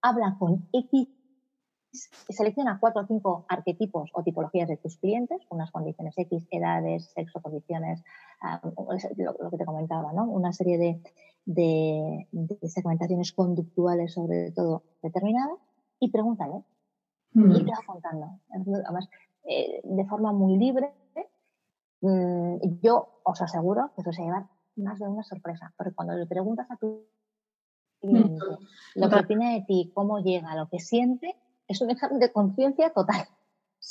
habla 0.00 0.36
con 0.38 0.68
X, 0.72 1.08
selecciona 1.92 2.78
cuatro 2.80 3.02
o 3.02 3.06
cinco 3.06 3.46
arquetipos 3.48 4.10
o 4.12 4.22
tipologías 4.22 4.68
de 4.68 4.76
tus 4.76 4.98
clientes, 4.98 5.40
unas 5.50 5.70
condiciones 5.70 6.16
X, 6.16 6.46
edades, 6.50 7.10
sexo, 7.14 7.40
condiciones, 7.40 8.02
ah, 8.42 8.60
lo, 9.16 9.50
que 9.50 9.56
te 9.56 9.64
comentaba, 9.64 10.12
¿no? 10.12 10.24
Una 10.24 10.52
serie 10.52 10.78
de, 10.78 11.00
de, 11.46 12.68
segmentaciones 12.68 13.32
conductuales, 13.32 14.12
sobre 14.12 14.52
todo 14.52 14.82
determinadas, 15.02 15.58
y 16.00 16.10
pregúntale. 16.10 16.62
Y 17.34 17.64
te 17.64 17.70
va 17.70 17.78
contando. 17.86 18.40
Además, 18.50 19.08
eh, 19.44 19.80
de 19.84 20.04
forma 20.06 20.32
muy 20.32 20.56
libre, 20.56 20.92
Mm, 22.00 22.78
yo 22.80 23.20
os 23.24 23.42
aseguro 23.42 23.90
que 23.94 24.02
eso 24.02 24.12
se 24.12 24.22
lleva 24.22 24.48
más 24.76 24.98
de 24.98 25.08
una 25.08 25.24
sorpresa, 25.24 25.72
porque 25.76 25.94
cuando 25.94 26.14
le 26.14 26.26
preguntas 26.26 26.70
a 26.70 26.76
tu 26.76 27.06
cliente 28.00 28.38
lo 28.94 29.08
que 29.08 29.16
opina 29.16 29.52
de 29.52 29.62
ti, 29.62 29.90
cómo 29.92 30.20
llega, 30.20 30.54
lo 30.54 30.68
que 30.68 30.78
siente, 30.78 31.34
es 31.68 31.80
un 31.80 31.90
examen 31.90 32.18
de 32.18 32.32
conciencia 32.32 32.90
total. 32.90 33.28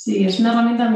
Sí, 0.00 0.24
es 0.24 0.38
una 0.38 0.52
herramienta, 0.52 0.88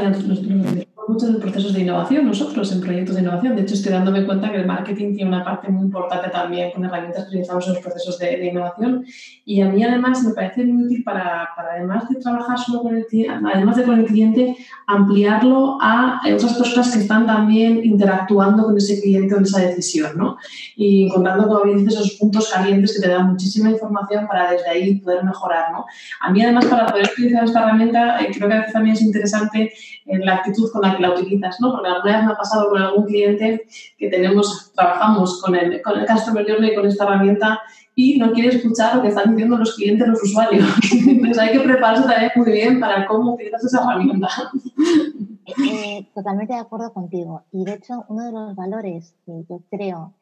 muchos 1.07 1.29
en 1.29 1.39
procesos 1.39 1.73
de 1.73 1.81
innovación, 1.81 2.25
nosotros 2.25 2.71
en 2.71 2.81
proyectos 2.81 3.15
de 3.15 3.21
innovación. 3.21 3.55
De 3.55 3.63
hecho, 3.63 3.73
estoy 3.73 3.91
dándome 3.91 4.25
cuenta 4.25 4.51
que 4.51 4.57
el 4.57 4.65
marketing 4.65 5.15
tiene 5.15 5.29
una 5.29 5.43
parte 5.43 5.69
muy 5.69 5.85
importante 5.85 6.29
también 6.29 6.71
con 6.71 6.85
herramientas 6.85 7.23
que 7.23 7.29
utilizamos 7.29 7.67
en 7.67 7.73
los 7.73 7.83
procesos 7.83 8.17
de, 8.19 8.45
innovación. 8.45 9.05
Y 9.45 9.61
a 9.61 9.69
mí 9.69 9.83
además 9.83 10.23
me 10.23 10.33
parece 10.33 10.65
muy 10.65 10.85
útil 10.85 11.03
para, 11.03 11.49
para, 11.55 11.73
además 11.73 12.07
de 12.09 12.15
trabajar 12.15 12.57
solo 12.57 12.81
con 12.81 12.95
el 12.95 13.05
cliente, 13.05 13.33
además 13.53 13.77
de 13.77 13.83
con 13.83 13.99
el 13.99 14.05
cliente, 14.05 14.55
ampliarlo 14.87 15.77
a 15.81 16.21
otras 16.33 16.53
personas 16.53 16.93
que 16.93 16.99
están 16.99 17.25
también 17.25 17.83
interactuando 17.83 18.63
con 18.63 18.77
ese 18.77 19.01
cliente 19.01 19.33
o 19.33 19.37
en 19.37 19.43
esa 19.43 19.59
decisión, 19.59 20.17
¿no? 20.17 20.37
Y 20.75 21.07
encontrando, 21.07 21.47
como 21.47 21.63
bien 21.63 21.79
dices, 21.79 21.95
esos 21.95 22.11
puntos 22.13 22.49
calientes 22.51 22.93
que 22.93 23.01
te 23.01 23.09
dan 23.09 23.31
muchísima 23.31 23.69
información 23.69 24.27
para 24.27 24.51
desde 24.51 24.69
ahí 24.69 24.95
poder 24.95 25.23
mejorar, 25.23 25.71
¿no? 25.71 25.85
A 26.21 26.31
mí 26.31 26.41
además 26.41 26.65
para 26.65 26.85
poder 26.87 27.09
utilizar 27.11 27.43
esta 27.43 27.63
herramienta, 27.63 28.21
eh, 28.21 28.31
creo 28.33 28.47
que 28.47 28.55
a 28.55 28.59
veces 28.59 28.73
también 28.73 28.92
es 28.93 29.01
interesante 29.01 29.73
eh, 30.05 30.19
la 30.19 30.35
actitud 30.35 30.71
con 30.71 30.81
la 30.81 30.95
que 30.95 31.01
la 31.01 31.11
utilizas, 31.11 31.59
¿no? 31.59 31.71
Porque 31.71 31.89
alguna 31.89 32.17
vez 32.17 32.25
me 32.25 32.31
ha 32.31 32.37
pasado 32.37 32.69
con 32.69 32.81
algún 32.81 33.05
cliente 33.05 33.65
que 33.97 34.09
tenemos, 34.09 34.71
trabajamos 34.73 35.41
con 35.41 35.55
el, 35.55 35.81
con 35.81 35.99
el 35.99 36.05
Customer 36.05 36.45
Journey, 36.47 36.75
con 36.75 36.85
esta 36.87 37.03
herramienta 37.03 37.61
y 37.95 38.17
no 38.17 38.31
quiere 38.31 38.55
escuchar 38.55 38.95
lo 38.95 39.01
que 39.01 39.09
están 39.09 39.31
diciendo 39.31 39.57
los 39.57 39.75
clientes, 39.75 40.07
los 40.07 40.23
usuarios. 40.23 40.67
Entonces 41.07 41.37
hay 41.37 41.51
que 41.51 41.59
prepararse 41.59 42.07
también 42.07 42.31
muy 42.35 42.51
bien 42.51 42.79
para 42.79 43.05
cómo 43.05 43.33
utilizas 43.33 43.63
esa 43.63 43.83
herramienta. 43.83 44.27
Eh, 45.45 46.07
totalmente 46.15 46.53
de 46.53 46.59
acuerdo 46.59 46.93
contigo. 46.93 47.43
Y 47.51 47.65
de 47.65 47.73
hecho, 47.73 48.05
uno 48.07 48.25
de 48.25 48.31
los 48.31 48.55
valores 48.55 49.13
que 49.25 49.43
yo 49.47 49.61
creo 49.69 50.13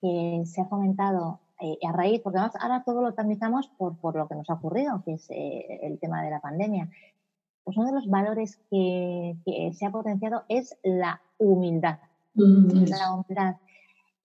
que 0.00 0.42
se 0.44 0.60
ha 0.60 0.66
fomentado 0.66 1.40
eh, 1.60 1.78
a 1.86 1.92
raíz, 1.92 2.20
porque 2.20 2.38
además 2.38 2.56
ahora 2.60 2.82
todo 2.84 3.00
lo 3.00 3.14
tramitamos 3.14 3.68
por, 3.78 3.96
por 3.96 4.16
lo 4.16 4.28
que 4.28 4.34
nos 4.34 4.50
ha 4.50 4.54
ocurrido, 4.54 5.02
que 5.04 5.14
es 5.14 5.30
eh, 5.30 5.80
el 5.82 5.98
tema 5.98 6.22
de 6.22 6.30
la 6.30 6.40
pandemia 6.40 6.90
pues 7.64 7.76
uno 7.76 7.86
de 7.86 7.94
los 7.94 8.08
valores 8.08 8.60
que, 8.70 9.36
se 9.72 9.86
ha 9.86 9.90
potenciado 9.90 10.44
es 10.48 10.76
la 10.82 11.20
humildad. 11.38 11.98
Mm, 12.34 12.84
la 12.88 13.14
humildad. 13.14 13.56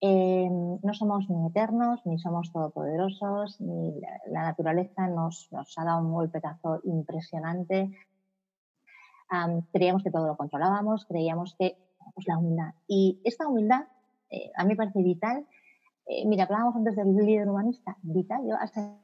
Em, 0.02 0.78
no 0.82 0.94
somos 0.94 1.28
ni 1.28 1.46
eternos, 1.46 2.04
ni 2.06 2.18
somos 2.18 2.52
todopoderosos, 2.52 3.60
ni 3.60 4.00
la, 4.26 4.42
naturaleza 4.42 5.08
nos, 5.08 5.48
ha 5.76 5.84
dado 5.84 6.00
un 6.00 6.12
golpetazo 6.12 6.80
impresionante. 6.84 7.90
creíamos 9.72 10.02
que 10.02 10.10
todo 10.10 10.26
lo 10.26 10.36
controlábamos, 10.36 11.06
creíamos 11.06 11.54
que 11.58 11.76
pues 12.14 12.26
la 12.26 12.38
humildad. 12.38 12.74
Y 12.86 13.20
esta 13.24 13.46
humildad 13.46 13.84
eh, 14.30 14.50
a 14.56 14.64
mí 14.64 14.70
me 14.70 14.76
parece 14.76 15.02
vital. 15.02 15.46
Eh, 16.06 16.26
mira, 16.26 16.44
hablábamos 16.44 16.76
antes 16.76 16.96
del 16.96 17.14
líder 17.14 17.48
humanista, 17.48 17.96
vital. 18.02 18.42
Yo 18.46 18.56
hasta 18.56 18.96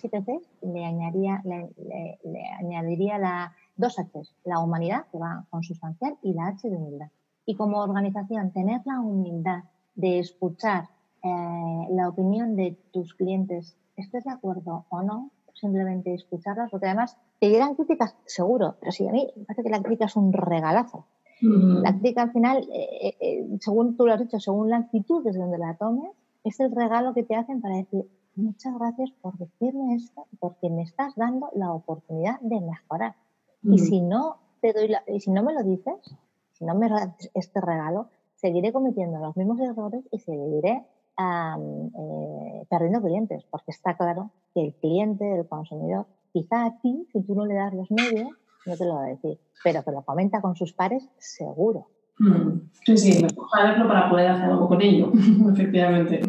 7 0.00 0.22
le 0.62 0.84
añadiría, 0.84 1.42
le, 1.44 2.48
añadiría 2.58 3.18
la 3.18 3.52
dos 3.76 3.98
H, 3.98 4.10
la 4.44 4.60
humanidad, 4.60 5.06
que 5.12 5.18
va 5.18 5.46
consustancial, 5.50 6.16
y 6.22 6.32
la 6.34 6.48
H 6.48 6.68
de 6.68 6.76
humildad. 6.76 7.08
Y 7.44 7.54
como 7.54 7.78
organización, 7.78 8.52
tener 8.52 8.80
la 8.84 9.00
humildad 9.00 9.64
de 9.94 10.18
escuchar 10.18 10.88
eh, 11.22 11.86
la 11.90 12.08
opinión 12.08 12.56
de 12.56 12.76
tus 12.92 13.14
clientes, 13.14 13.76
estés 13.96 14.24
de 14.24 14.30
acuerdo 14.30 14.86
o 14.88 15.02
no, 15.02 15.30
simplemente 15.54 16.14
escucharlas, 16.14 16.70
porque 16.70 16.86
además 16.86 17.16
te 17.40 17.48
dirán 17.48 17.74
críticas, 17.74 18.16
seguro, 18.26 18.76
pero 18.80 18.92
si 18.92 19.06
a 19.08 19.12
mí 19.12 19.26
me 19.36 19.44
parece 19.44 19.62
que 19.62 19.70
la 19.70 19.82
crítica 19.82 20.06
es 20.06 20.16
un 20.16 20.32
regalazo. 20.32 21.06
La 21.38 21.92
crítica 21.92 22.22
al 22.22 22.32
final, 22.32 22.66
eh, 22.72 23.14
eh, 23.20 23.46
según 23.60 23.96
tú 23.96 24.06
lo 24.06 24.14
has 24.14 24.20
dicho, 24.20 24.40
según 24.40 24.70
la 24.70 24.78
actitud 24.78 25.22
desde 25.22 25.40
donde 25.40 25.58
la 25.58 25.74
tomes, 25.74 26.10
es 26.44 26.60
el 26.60 26.74
regalo 26.74 27.12
que 27.12 27.24
te 27.24 27.34
hacen 27.34 27.60
para 27.60 27.76
decir, 27.76 28.08
muchas 28.36 28.78
gracias 28.78 29.10
por 29.20 29.36
decirme 29.38 29.94
esto, 29.94 30.26
porque 30.38 30.70
me 30.70 30.82
estás 30.82 31.14
dando 31.16 31.50
la 31.54 31.72
oportunidad 31.72 32.40
de 32.40 32.60
mejorar. 32.60 33.14
Y 33.62 33.78
si 33.78 34.00
no 34.00 34.36
te 34.60 34.72
doy 34.72 34.94
y 35.08 35.20
si 35.20 35.30
no 35.30 35.42
me 35.42 35.52
lo 35.52 35.62
dices, 35.62 36.16
si 36.52 36.64
no 36.64 36.74
me 36.74 36.88
das 36.88 37.08
este 37.34 37.60
regalo, 37.60 38.08
seguiré 38.36 38.72
cometiendo 38.72 39.18
los 39.18 39.36
mismos 39.36 39.58
errores 39.60 40.04
y 40.12 40.18
seguiré 40.20 40.84
eh, 41.18 42.66
perdiendo 42.68 43.02
clientes, 43.02 43.44
porque 43.50 43.72
está 43.72 43.96
claro 43.96 44.30
que 44.54 44.66
el 44.66 44.74
cliente, 44.74 45.34
el 45.34 45.48
consumidor, 45.48 46.06
quizá 46.32 46.66
a 46.66 46.78
ti, 46.80 47.06
si 47.12 47.22
tú 47.22 47.34
no 47.34 47.46
le 47.46 47.54
das 47.54 47.74
los 47.74 47.90
medios, 47.90 48.30
no 48.66 48.76
te 48.76 48.84
lo 48.84 48.94
va 48.96 49.04
a 49.04 49.08
decir, 49.08 49.38
pero 49.64 49.82
que 49.82 49.90
lo 49.90 50.02
comenta 50.02 50.40
con 50.40 50.54
sus 50.56 50.72
pares, 50.72 51.08
seguro. 51.18 51.88
Mm. 52.18 52.68
Sí, 52.84 52.96
sí, 52.96 53.22
mejor 53.22 53.48
saberlo 53.50 53.88
para 53.88 54.08
poder 54.10 54.28
hacer 54.28 54.44
algo 54.50 54.68
con 54.68 54.80
ello, 54.80 55.10
efectivamente. 55.52 56.20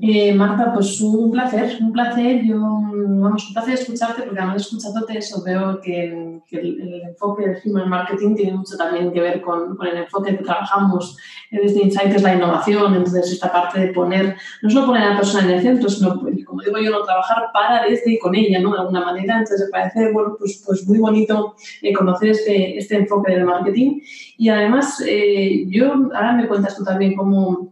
Eh, 0.00 0.32
Marta, 0.34 0.72
pues 0.72 1.00
un 1.00 1.30
placer, 1.30 1.78
un 1.80 1.92
placer. 1.92 2.44
Yo, 2.44 2.58
vamos, 2.60 3.46
un 3.48 3.52
placer 3.54 3.74
escucharte 3.74 4.22
porque 4.22 4.38
además 4.38 4.62
escuchándote 4.62 5.18
eso 5.18 5.42
veo 5.42 5.80
que, 5.80 6.40
el, 6.50 7.02
enfoque 7.08 7.48
del 7.48 7.58
human 7.64 7.88
marketing 7.88 8.34
tiene 8.34 8.54
mucho 8.54 8.76
también 8.76 9.12
que 9.12 9.20
ver 9.20 9.40
con, 9.40 9.76
el 9.86 9.96
enfoque 9.96 10.36
que 10.36 10.44
trabajamos 10.44 11.16
desde 11.50 11.82
Insight, 11.82 12.14
es 12.14 12.22
la 12.22 12.34
innovación. 12.34 12.94
Entonces, 12.94 13.32
esta 13.32 13.52
parte 13.52 13.80
de 13.80 13.92
poner, 13.92 14.36
no 14.62 14.70
solo 14.70 14.86
poner 14.86 15.02
a 15.02 15.10
la 15.10 15.16
persona 15.16 15.44
en 15.44 15.50
el 15.50 15.62
centro, 15.62 15.88
sino, 15.88 16.20
como 16.20 16.62
digo 16.62 16.78
yo, 16.78 16.90
no 16.90 17.02
trabajar 17.02 17.50
para, 17.52 17.84
desde 17.84 18.12
y 18.12 18.18
con 18.18 18.34
ella, 18.34 18.58
¿no? 18.60 18.72
De 18.72 18.80
alguna 18.80 19.04
manera. 19.04 19.38
Entonces, 19.38 19.66
me 19.66 19.70
parece, 19.70 20.12
bueno, 20.12 20.36
pues, 20.38 20.62
pues 20.66 20.86
muy 20.86 20.98
bonito 20.98 21.54
eh, 21.82 21.92
conocer 21.92 22.30
este, 22.30 22.78
este 22.78 22.96
enfoque 22.96 23.32
del 23.32 23.44
marketing. 23.44 24.00
Y 24.36 24.48
además, 24.48 25.02
eh, 25.06 25.64
yo, 25.68 25.92
ahora 26.14 26.32
me 26.32 26.48
cuentas 26.48 26.76
tú 26.76 26.84
también 26.84 27.14
cómo 27.14 27.71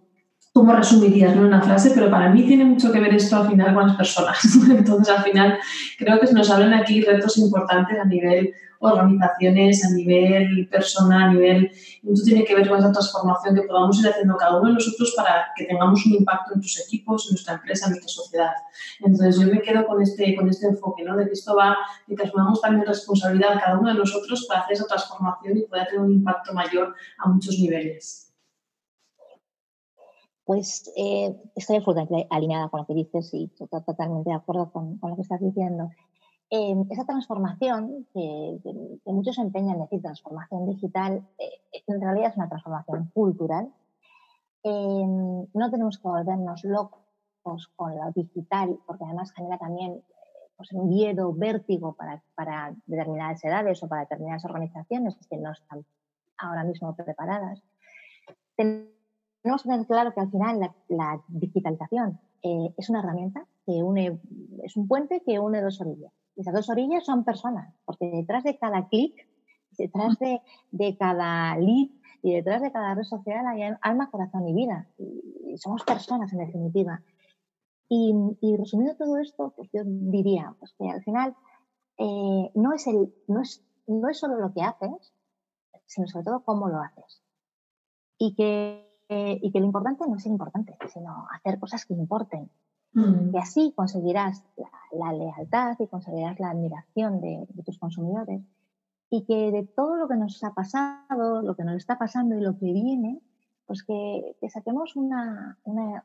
cómo 0.53 0.73
resumirías 0.73 1.33
en 1.33 1.41
una 1.41 1.63
frase, 1.63 1.93
pero 1.95 2.11
para 2.11 2.31
mí 2.31 2.45
tiene 2.47 2.65
mucho 2.65 2.91
que 2.91 3.01
ver 3.01 3.15
esto 3.15 3.37
al 3.37 3.49
final 3.49 3.75
con 3.75 3.87
las 3.87 3.97
personas. 3.97 4.39
Entonces, 4.71 5.15
al 5.17 5.23
final, 5.23 5.59
creo 5.99 6.19
que 6.19 6.33
nos 6.33 6.51
hablan 6.51 6.75
aquí 6.75 7.01
retos 7.03 7.39
importantes 7.39 7.99
a 7.99 8.05
nivel 8.05 8.53
organizaciones, 8.81 9.85
a 9.85 9.91
nivel 9.95 10.69
persona, 10.69 11.27
a 11.27 11.33
nivel... 11.33 11.71
Mucho 12.03 12.25
tiene 12.25 12.45
que 12.45 12.55
ver 12.55 12.69
con 12.69 12.79
esa 12.79 12.91
transformación 12.91 13.55
que 13.55 13.63
podamos 13.63 14.01
ir 14.01 14.09
haciendo 14.09 14.37
cada 14.37 14.59
uno 14.59 14.69
de 14.69 14.75
nosotros 14.75 15.13
para 15.15 15.49
que 15.55 15.67
tengamos 15.67 16.05
un 16.07 16.15
impacto 16.15 16.55
en 16.55 16.63
tus 16.63 16.81
equipos, 16.81 17.27
en 17.27 17.35
nuestra 17.35 17.55
empresa, 17.55 17.87
en 17.87 17.93
nuestra 17.93 18.09
sociedad. 18.09 18.53
Entonces, 19.01 19.39
yo 19.39 19.47
me 19.53 19.61
quedo 19.61 19.87
con 19.87 20.01
este, 20.01 20.35
con 20.35 20.49
este 20.49 20.67
enfoque, 20.67 21.05
¿no? 21.05 21.17
De 21.17 21.27
que 21.27 21.33
esto 21.33 21.55
va, 21.55 21.77
de 22.07 22.17
que 22.17 22.23
asumamos 22.23 22.61
también 22.63 22.87
responsabilidad 22.87 23.61
cada 23.63 23.79
uno 23.79 23.91
de 23.91 23.99
nosotros 23.99 24.47
para 24.49 24.63
hacer 24.63 24.75
esa 24.77 24.87
transformación 24.87 25.59
y 25.59 25.63
poder 25.63 25.87
tener 25.89 26.01
un 26.01 26.13
impacto 26.13 26.55
mayor 26.55 26.95
a 27.19 27.29
muchos 27.29 27.59
niveles. 27.59 28.30
Pues 30.51 30.91
eh, 30.97 31.33
estoy 31.55 31.77
absolutamente 31.77 32.27
alineada 32.29 32.69
con 32.71 32.81
lo 32.81 32.87
que 32.89 32.95
dices 32.95 33.33
y 33.35 33.47
totalmente 33.87 34.31
de 34.31 34.35
acuerdo 34.35 34.73
con, 34.73 34.99
lo 35.01 35.15
que 35.15 35.23
estás 35.23 35.41
diciendo. 35.41 35.91
Eh, 36.51 36.75
esa 36.91 37.05
transformación 37.05 38.09
que, 38.13 38.59
muchos 39.05 39.39
empeñan 39.39 39.77
en 39.77 39.83
decir 39.83 40.03
transformación 40.03 40.67
digital, 40.67 41.25
eh, 41.39 41.83
en 41.87 42.01
realidad 42.01 42.31
es 42.31 42.37
una 42.37 42.49
transformación 42.49 43.13
cultural. 43.15 43.73
no 44.65 45.71
tenemos 45.71 45.99
que 45.99 46.09
volvernos 46.09 46.65
locos 46.65 47.71
con 47.77 47.97
lo 47.97 48.11
digital, 48.13 48.77
porque 48.89 49.05
además 49.05 49.31
genera 49.31 49.57
también 49.57 50.03
pues, 50.57 50.73
miedo, 50.73 51.33
vértigo 51.33 51.93
para, 51.93 52.25
para 52.35 52.75
determinadas 52.87 53.45
edades 53.45 53.81
o 53.85 53.89
para 53.89 54.01
determinadas 54.01 54.45
organizaciones 54.45 55.17
que 55.31 55.37
no 55.37 55.53
están 55.53 55.85
ahora 56.39 56.65
mismo 56.65 56.93
preparadas 56.97 57.63
tenemos 59.43 59.62
tener 59.62 59.86
claro 59.86 60.12
que 60.12 60.20
al 60.20 60.30
final 60.30 60.72
la, 60.88 61.22
digitalización 61.28 62.20
eh, 62.43 62.74
es 62.76 62.91
una 62.91 63.01
herramienta 63.01 63.47
que 63.64 63.82
une, 63.82 64.20
es 64.62 64.76
un 64.76 64.88
puente 64.88 65.22
que 65.24 65.38
une 65.38 65.61
dos 65.61 65.80
orillas. 65.80 66.12
Y 66.36 66.43
esas 66.43 66.55
dos 66.55 66.68
orillas 66.70 67.05
son 67.05 67.24
personas, 67.24 67.74
porque 67.84 68.11
detrás 68.11 68.45
de 68.45 68.59
cada 68.59 68.88
clic, 68.88 69.28
detrás 69.76 70.18
de, 70.18 70.97
cada 70.99 71.57
lead 71.57 71.88
y 72.22 72.34
detrás 72.34 72.62
de 72.62 72.72
cada 72.72 72.95
red 72.95 73.05
social 73.05 73.47
hay 73.47 73.62
alma, 73.80 74.11
corazón 74.11 74.49
y 74.49 74.55
vida. 74.55 74.88
Y, 74.99 75.57
somos 75.57 75.84
personas 75.84 76.32
en 76.32 76.38
definitiva. 76.38 77.03
Y, 77.88 78.14
resumiendo 78.57 78.97
todo 78.97 79.18
esto, 79.18 79.53
pues 79.57 79.68
yo 79.72 79.82
diría 79.84 80.55
pues 80.59 80.72
que 80.78 80.88
al 80.88 81.03
final 81.03 81.34
eh, 81.99 82.51
no, 82.55 82.72
es 82.72 82.86
el, 82.86 83.12
no, 83.26 83.43
es, 83.43 83.64
no 83.86 84.09
es 84.09 84.18
solo 84.18 84.36
lo 84.36 84.53
que 84.53 84.62
haces, 84.62 85.12
sino 85.86 86.07
sobre 86.07 86.24
todo 86.24 86.45
cómo 86.45 86.68
lo 86.68 86.78
haces. 86.78 87.22
Y 88.16 88.34
que, 88.34 88.89
y 89.11 89.51
que 89.51 89.59
lo 89.59 89.67
importante 89.67 90.05
no 90.07 90.17
es 90.17 90.27
importante, 90.27 90.77
sino 90.93 91.27
hacer 91.33 91.59
cosas 91.59 91.85
que 91.85 91.95
importen. 91.95 92.49
Mm. 92.93 93.35
Y 93.35 93.39
así 93.39 93.73
conseguirás 93.75 94.45
la, 94.93 95.13
lealtad 95.13 95.77
y 95.79 95.87
conseguirás 95.89 96.39
la 96.39 96.51
admiración 96.51 97.21
de, 97.21 97.47
tus 97.65 97.79
consumidores. 97.79 98.43
Y 99.11 99.25
que 99.25 99.51
de 99.51 99.65
todo 99.65 99.97
lo 99.97 100.07
que 100.07 100.17
nos 100.17 100.43
ha 100.45 100.55
pasado, 100.55 101.43
lo 101.43 101.57
que 101.57 101.65
nos 101.65 101.75
está 101.77 101.99
pasando 101.99 102.37
y 102.37 102.41
lo 102.41 102.57
que 102.57 102.73
viene, 102.73 103.21
pues 103.67 103.83
que, 103.83 104.37
saquemos 104.49 104.95
una, 104.95 105.59
una, 105.65 106.05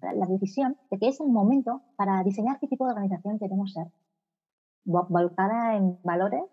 la 0.00 0.26
decisión 0.26 0.76
de 0.90 0.98
que 0.98 1.08
es 1.08 1.20
el 1.20 1.28
momento 1.28 1.82
para 1.96 2.22
diseñar 2.22 2.60
qué 2.60 2.68
tipo 2.68 2.86
de 2.86 2.92
organización 2.92 3.40
queremos 3.40 3.72
ser, 3.72 3.88
volcada 4.84 5.76
en 5.76 5.98
valores 6.04 6.44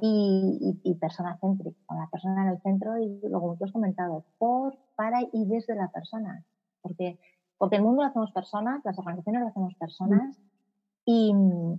y, 0.00 0.80
y, 0.82 0.94
persona 0.94 1.38
céntrica, 1.40 1.76
con 1.86 1.98
la 1.98 2.08
persona 2.08 2.42
en 2.44 2.48
el 2.50 2.60
centro 2.62 2.98
y 2.98 3.20
lo 3.28 3.40
como 3.40 3.56
tú 3.56 3.64
has 3.64 3.72
comentado, 3.72 4.24
por, 4.38 4.76
para 4.96 5.20
y 5.32 5.44
desde 5.46 5.74
la 5.74 5.88
persona. 5.88 6.44
Porque, 6.80 7.18
porque 7.58 7.76
el 7.76 7.82
mundo 7.82 8.02
lo 8.02 8.08
hacemos 8.08 8.32
personas, 8.32 8.80
las 8.84 8.98
organizaciones 8.98 9.42
lo 9.42 9.48
hacemos 9.48 9.74
personas 9.74 10.38
y, 11.04 11.32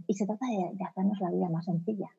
y 0.07 0.13
se 0.13 0.25
trata 0.25 0.45
de, 0.45 0.77
de 0.77 0.83
hacernos 0.83 1.19
la 1.19 1.31
vida 1.31 1.49
más 1.49 1.65
sencilla. 1.65 2.09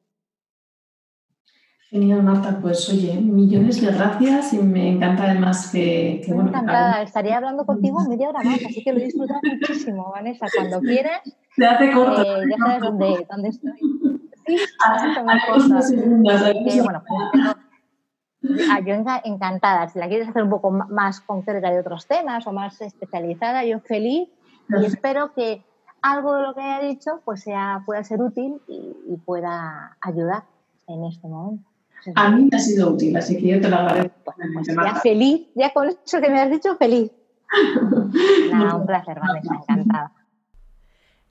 Genial, 1.95 2.24
Marta. 2.24 2.59
Pues 2.61 2.88
oye, 2.90 3.20
millones 3.20 3.80
de 3.80 3.92
gracias 3.92 4.53
y 4.53 4.59
me 4.59 4.90
encanta 4.90 5.30
además 5.30 5.70
que... 5.70 6.22
que 6.26 6.34
bueno, 6.34 6.49
encantada. 6.49 7.03
Estaría 7.03 7.36
hablando 7.36 7.64
contigo 7.64 8.01
media 8.09 8.30
hora 8.30 8.42
más, 8.42 8.57
así 8.64 8.82
que 8.82 8.92
lo 8.92 8.99
he 8.99 9.05
disfrutado 9.05 9.40
muchísimo, 9.45 10.11
Vanessa. 10.12 10.47
Cuando 10.57 10.80
quieres... 10.80 11.20
Se 11.55 11.64
hace 11.64 11.92
corto. 11.92 12.20
Eh, 12.20 12.47
ya 12.51 12.57
sabes 12.57 12.80
dónde, 12.80 13.26
dónde 13.30 13.49
estoy. 13.49 13.72
Sí, 14.47 14.59
yo 18.86 18.95
encantada. 19.24 19.88
Si 19.88 19.99
la 19.99 20.09
quieres 20.09 20.28
hacer 20.28 20.42
un 20.42 20.51
poco 20.51 20.70
más 20.70 21.20
concreta 21.20 21.70
de 21.70 21.80
otros 21.80 22.07
temas 22.07 22.47
o 22.47 22.53
más 22.53 22.80
especializada, 22.80 23.64
yo 23.64 23.80
feliz 23.80 24.28
y 24.68 24.84
espero 24.84 25.32
que 25.34 25.64
algo 26.03 26.34
de 26.34 26.42
lo 26.42 26.55
que 26.55 26.61
haya 26.61 26.86
dicho 26.86 27.22
pues 27.24 27.42
sea, 27.42 27.82
pueda 27.86 28.05
ser 28.05 28.20
útil 28.20 28.61
y 28.68 29.16
pueda 29.24 29.97
ayudar 30.01 30.45
en 30.86 31.05
este 31.05 31.26
momento. 31.28 31.74
A 32.14 32.30
mí 32.30 32.49
me 32.51 32.57
ha 32.57 32.61
sido 32.61 32.90
útil, 32.90 33.16
así 33.16 33.38
que 33.38 33.49
yo 33.49 33.61
te 33.61 33.68
lo 33.68 33.76
agradezco. 33.76 34.34
Pues 34.53 34.66
ya 34.66 34.95
feliz, 34.97 35.49
ya 35.55 35.72
con 35.72 35.88
eso 35.88 36.20
que 36.20 36.28
me 36.28 36.40
has 36.40 36.51
dicho, 36.51 36.76
feliz. 36.76 37.11
un 38.74 38.86
placer, 38.86 39.18
Vanessa, 39.18 39.55
encantada. 39.55 40.12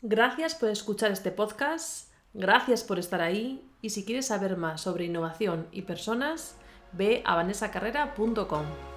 Gracias 0.02 0.56
por 0.56 0.70
escuchar 0.70 1.12
este 1.12 1.32
podcast, 1.32 2.12
gracias 2.34 2.84
por 2.84 3.00
estar 3.00 3.22
ahí 3.22 3.70
y 3.82 3.90
si 3.90 4.06
quieres 4.06 4.28
saber 4.28 4.58
más 4.58 4.82
sobre 4.82 5.06
innovación 5.06 5.68
y 5.72 5.84
personas, 5.84 6.56
ve 6.94 7.22
a 7.26 7.36
vanessacarrera.com. 7.36 8.93